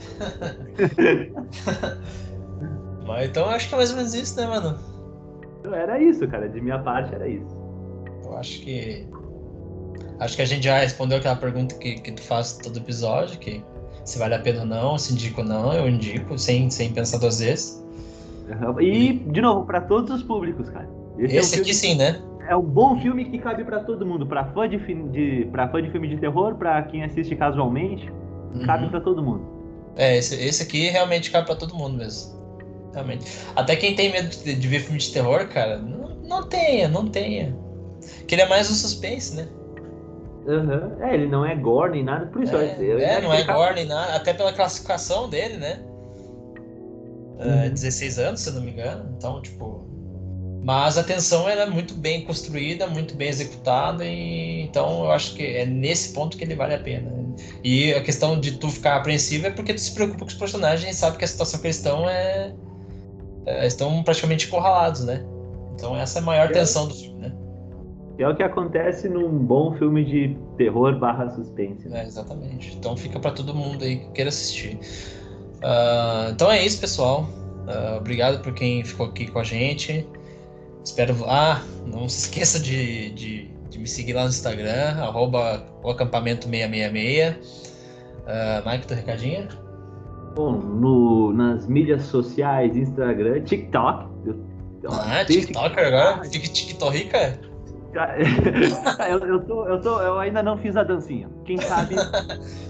Mas 3.04 3.28
então 3.28 3.48
acho 3.48 3.68
que 3.68 3.74
é 3.74 3.78
mais 3.78 3.90
ou 3.90 3.96
menos 3.96 4.14
isso, 4.14 4.36
né, 4.36 4.46
mano? 4.46 4.78
Era 5.72 6.00
isso, 6.00 6.28
cara. 6.28 6.48
De 6.48 6.60
minha 6.60 6.78
parte 6.78 7.12
era 7.12 7.28
isso. 7.28 7.50
Eu 8.24 8.36
acho 8.36 8.60
que. 8.60 9.08
Acho 10.20 10.36
que 10.36 10.42
a 10.42 10.46
gente 10.46 10.62
já 10.64 10.78
respondeu 10.78 11.18
aquela 11.18 11.34
pergunta 11.34 11.74
que, 11.76 11.96
que 11.96 12.12
tu 12.12 12.22
faz 12.22 12.58
todo 12.58 12.78
episódio, 12.78 13.40
que 13.40 13.60
se 14.04 14.18
vale 14.18 14.34
a 14.34 14.38
pena 14.38 14.60
ou 14.60 14.66
não, 14.66 14.98
se 14.98 15.14
indico 15.14 15.40
ou 15.40 15.46
não, 15.46 15.72
eu 15.72 15.88
indico, 15.88 16.38
sem, 16.38 16.70
sem 16.70 16.92
pensar 16.92 17.18
duas 17.18 17.40
vezes. 17.40 17.82
E, 18.80 19.14
de 19.14 19.40
novo, 19.40 19.64
para 19.64 19.80
todos 19.80 20.14
os 20.14 20.22
públicos, 20.22 20.68
cara. 20.68 20.99
Esse, 21.24 21.36
Esse 21.36 21.54
é 21.54 21.58
um 21.58 21.62
aqui 21.62 21.74
sim, 21.74 21.94
né? 21.96 22.20
É 22.48 22.56
um 22.56 22.62
bom 22.62 23.00
filme 23.00 23.24
que 23.26 23.38
cabe 23.38 23.64
para 23.64 23.80
todo 23.80 24.04
mundo, 24.04 24.26
para 24.26 24.44
fã 24.52 24.68
de, 24.68 24.78
de 24.78 25.48
para 25.52 25.68
fã 25.68 25.82
de 25.82 25.90
filme 25.90 26.08
de 26.08 26.16
terror, 26.16 26.56
para 26.56 26.82
quem 26.84 27.04
assiste 27.04 27.36
casualmente, 27.36 28.10
uhum. 28.54 28.66
cabe 28.66 28.88
para 28.88 29.00
todo 29.00 29.22
mundo. 29.22 29.46
É, 29.96 30.16
esse, 30.16 30.34
esse 30.34 30.62
aqui 30.62 30.88
realmente 30.88 31.30
cabe 31.30 31.46
para 31.46 31.56
todo 31.56 31.74
mundo 31.74 31.98
mesmo. 31.98 32.40
Realmente. 32.92 33.26
Até 33.54 33.76
quem 33.76 33.94
tem 33.94 34.10
medo 34.10 34.28
de, 34.28 34.54
de, 34.54 34.68
ver 34.68 34.80
filme 34.80 34.98
de 34.98 35.12
terror, 35.12 35.46
cara, 35.48 35.78
não, 35.78 36.16
Não 36.24 36.48
tenha, 36.48 36.88
não 36.88 37.06
tenha. 37.06 37.56
Que 38.26 38.34
ele 38.34 38.42
é 38.42 38.48
mais 38.48 38.70
um 38.70 38.74
suspense, 38.74 39.36
né? 39.36 39.48
Uhum. 40.46 41.04
É, 41.04 41.14
ele 41.14 41.26
não 41.26 41.44
é 41.44 41.54
gore 41.54 41.92
nem 41.92 42.04
nada, 42.04 42.26
por 42.26 42.42
isso. 42.42 42.56
É, 42.56 42.76
eu, 42.80 42.98
é 42.98 43.20
não 43.20 43.32
é 43.32 43.44
gore 43.44 43.74
nem 43.74 43.86
nada, 43.86 44.14
até 44.14 44.32
pela 44.32 44.52
classificação 44.52 45.28
dele, 45.28 45.56
né? 45.58 45.80
Uhum. 47.38 47.66
Uh, 47.66 47.70
16 47.70 48.18
anos, 48.18 48.40
se 48.40 48.50
eu 48.50 48.54
não 48.54 48.62
me 48.62 48.72
engano. 48.72 49.14
Então, 49.16 49.40
tipo. 49.40 49.89
Mas 50.62 50.98
a 50.98 51.02
tensão 51.02 51.48
era 51.48 51.62
é 51.62 51.66
muito 51.66 51.94
bem 51.94 52.24
construída, 52.24 52.86
muito 52.86 53.14
bem 53.14 53.28
executada, 53.28 54.04
e 54.04 54.62
então 54.62 55.04
eu 55.04 55.10
acho 55.10 55.34
que 55.34 55.42
é 55.42 55.64
nesse 55.64 56.12
ponto 56.12 56.36
que 56.36 56.44
ele 56.44 56.54
vale 56.54 56.74
a 56.74 56.78
pena. 56.78 57.10
E 57.64 57.94
a 57.94 58.02
questão 58.02 58.38
de 58.38 58.58
tu 58.58 58.68
ficar 58.68 58.96
apreensivo 58.96 59.46
é 59.46 59.50
porque 59.50 59.72
tu 59.72 59.80
se 59.80 59.94
preocupa 59.94 60.20
com 60.20 60.26
os 60.26 60.34
personagens 60.34 60.94
e 60.94 60.98
sabe 60.98 61.16
que 61.16 61.24
a 61.24 61.28
situação 61.28 61.60
que 61.60 61.66
eles 61.66 61.76
estão 61.76 62.08
é. 62.08 62.52
é 63.46 63.66
estão 63.66 64.02
praticamente 64.02 64.46
encurralados, 64.46 65.04
né? 65.04 65.24
Então 65.74 65.96
essa 65.96 66.18
é 66.18 66.22
a 66.22 66.24
maior 66.24 66.50
é. 66.50 66.52
tensão 66.52 66.86
do 66.88 66.94
filme, 66.94 67.20
né? 67.20 67.32
É 68.18 68.28
o 68.28 68.36
que 68.36 68.42
acontece 68.42 69.08
num 69.08 69.30
bom 69.30 69.74
filme 69.76 70.04
de 70.04 70.36
terror 70.58 70.98
barra 70.98 71.30
suspense. 71.30 71.88
Né? 71.88 72.02
É, 72.02 72.06
exatamente. 72.06 72.76
Então 72.76 72.94
fica 72.94 73.18
para 73.18 73.30
todo 73.30 73.54
mundo 73.54 73.82
aí 73.82 73.96
que 73.96 74.10
queira 74.10 74.28
assistir. 74.28 74.78
Uh, 75.56 76.30
então 76.30 76.50
é 76.52 76.62
isso, 76.62 76.78
pessoal. 76.78 77.26
Uh, 77.66 77.96
obrigado 77.96 78.42
por 78.42 78.52
quem 78.52 78.84
ficou 78.84 79.06
aqui 79.06 79.26
com 79.26 79.38
a 79.38 79.44
gente. 79.44 80.06
Espero. 80.84 81.14
Ah, 81.26 81.62
não 81.86 82.08
se 82.08 82.26
esqueça 82.26 82.58
de, 82.58 83.10
de, 83.10 83.48
de 83.68 83.78
me 83.78 83.86
seguir 83.86 84.14
lá 84.14 84.22
no 84.22 84.28
Instagram, 84.28 84.96
arroba 85.00 85.64
o 85.82 85.90
acampamento 85.90 86.48
666. 86.48 87.70
Uh, 88.20 88.68
Mike, 88.68 88.86
teu 88.86 88.96
recadinho? 88.96 89.48
Bom, 90.34 90.52
no, 90.52 91.32
nas 91.32 91.66
mídias 91.66 92.02
sociais, 92.02 92.76
Instagram, 92.76 93.42
TikTok. 93.42 94.08
Eu, 94.82 94.90
ah, 94.92 95.24
TikToker 95.24 95.86
agora? 95.86 96.24
Fica 96.24 96.48
TikTok, 96.48 97.04
cara? 97.06 97.38
eu, 99.10 99.18
eu, 99.18 99.40
tô, 99.40 99.66
eu, 99.66 99.80
tô, 99.80 100.00
eu 100.00 100.18
ainda 100.18 100.42
não 100.42 100.56
fiz 100.56 100.76
a 100.76 100.84
dancinha. 100.84 101.28
Quem 101.44 101.58
sabe 101.58 101.96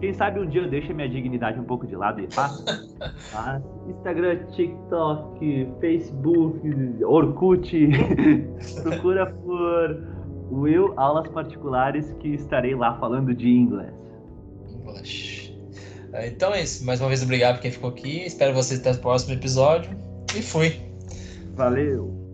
Quem 0.00 0.12
sabe 0.12 0.40
um 0.40 0.46
dia 0.46 0.62
eu 0.62 0.70
deixo 0.70 0.92
a 0.92 0.94
minha 0.94 1.08
dignidade 1.08 1.58
um 1.58 1.64
pouco 1.64 1.86
de 1.86 1.96
lado 1.96 2.20
e 2.20 2.32
faço. 2.32 2.64
Tá? 2.64 3.60
Instagram, 3.88 4.38
TikTok, 4.52 5.68
Facebook, 5.80 7.04
Orkut. 7.04 7.88
Procura 8.82 9.26
por 9.26 10.02
Will 10.50 10.92
Aulas 10.96 11.28
Particulares 11.28 12.12
que 12.20 12.34
estarei 12.34 12.74
lá 12.74 12.98
falando 12.98 13.34
de 13.34 13.48
inglês. 13.48 13.94
English. 15.06 15.56
Então 16.24 16.54
é 16.54 16.62
isso. 16.62 16.84
Mais 16.84 17.00
uma 17.00 17.08
vez, 17.08 17.22
obrigado 17.22 17.56
por 17.56 17.62
quem 17.62 17.70
ficou 17.70 17.90
aqui. 17.90 18.24
Espero 18.24 18.54
vocês 18.54 18.80
até 18.80 18.92
o 18.92 18.98
próximo 18.98 19.34
episódio. 19.34 19.96
E 20.36 20.42
fui. 20.42 20.80
Valeu. 21.54 22.25